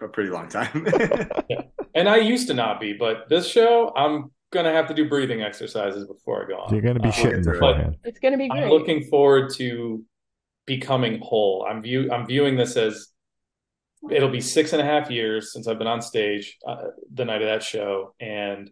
a 0.00 0.06
pretty 0.08 0.30
long 0.30 0.48
time. 0.48 0.86
And 1.94 2.08
I 2.08 2.16
used 2.18 2.46
to 2.48 2.54
not 2.54 2.80
be, 2.80 2.94
but 2.94 3.28
this 3.28 3.46
show, 3.46 3.92
I'm 3.94 4.30
gonna 4.50 4.72
have 4.72 4.88
to 4.88 4.94
do 4.94 5.08
breathing 5.10 5.42
exercises 5.42 6.06
before 6.06 6.42
I 6.44 6.48
go 6.48 6.58
on. 6.60 6.72
You're 6.72 6.80
gonna 6.82 7.00
be 7.00 7.08
Uh, 7.10 7.12
shitting 7.12 7.42
through 7.44 7.52
it. 7.56 7.60
beforehand. 7.60 7.96
It's 8.04 8.18
gonna 8.18 8.38
be 8.38 8.50
I'm 8.50 8.70
looking 8.70 9.04
forward 9.10 9.52
to 9.56 10.02
becoming 10.66 11.20
whole. 11.20 11.66
I'm 11.68 11.82
view 11.82 12.10
I'm 12.12 12.26
viewing 12.26 12.56
this 12.56 12.76
as 12.76 13.08
it'll 14.10 14.30
be 14.30 14.40
six 14.40 14.72
and 14.72 14.82
a 14.82 14.84
half 14.84 15.10
years 15.10 15.52
since 15.52 15.68
I've 15.68 15.78
been 15.78 15.86
on 15.86 16.02
stage 16.02 16.58
uh, 16.66 16.88
the 17.12 17.24
night 17.24 17.42
of 17.42 17.48
that 17.48 17.62
show, 17.62 18.14
and 18.20 18.70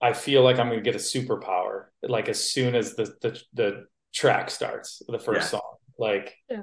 I 0.00 0.12
feel 0.12 0.42
like 0.42 0.58
I'm 0.58 0.68
going 0.68 0.82
to 0.82 0.90
get 0.90 0.94
a 0.94 1.02
superpower 1.02 1.86
like 2.02 2.28
as 2.28 2.50
soon 2.52 2.74
as 2.74 2.94
the 2.94 3.04
the, 3.22 3.40
the 3.54 3.86
track 4.14 4.50
starts, 4.50 5.02
the 5.08 5.18
first 5.18 5.42
Yeah. 5.52 5.58
song, 5.60 5.74
like. 5.98 6.34
Yeah. 6.50 6.62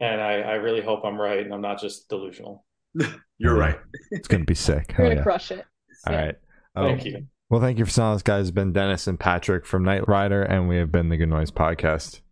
And 0.00 0.20
I, 0.20 0.34
I 0.42 0.52
really 0.54 0.80
hope 0.80 1.04
I'm 1.04 1.20
right, 1.20 1.40
and 1.40 1.52
I'm 1.52 1.60
not 1.60 1.80
just 1.80 2.08
delusional. 2.08 2.64
You're 3.38 3.56
right. 3.56 3.80
It's 4.12 4.28
gonna 4.28 4.44
be 4.44 4.54
sick. 4.54 4.94
We're 4.96 5.06
gonna 5.06 5.16
yeah. 5.16 5.22
crush 5.24 5.50
it. 5.50 5.64
All 6.06 6.14
right. 6.14 6.36
Oh, 6.76 6.84
Thank 6.86 7.04
you. 7.04 7.26
Well, 7.50 7.60
thank 7.60 7.78
you 7.80 7.84
for 7.84 7.90
silence, 7.90 8.22
guys. 8.22 8.42
It's 8.42 8.54
been 8.54 8.72
Dennis 8.72 9.08
and 9.08 9.18
Patrick 9.18 9.66
from 9.66 9.82
Night 9.82 10.06
Rider, 10.06 10.44
and 10.44 10.68
we 10.68 10.76
have 10.76 10.92
been 10.92 11.08
the 11.08 11.16
Good 11.16 11.30
Noise 11.30 11.50
Podcast. 11.50 12.20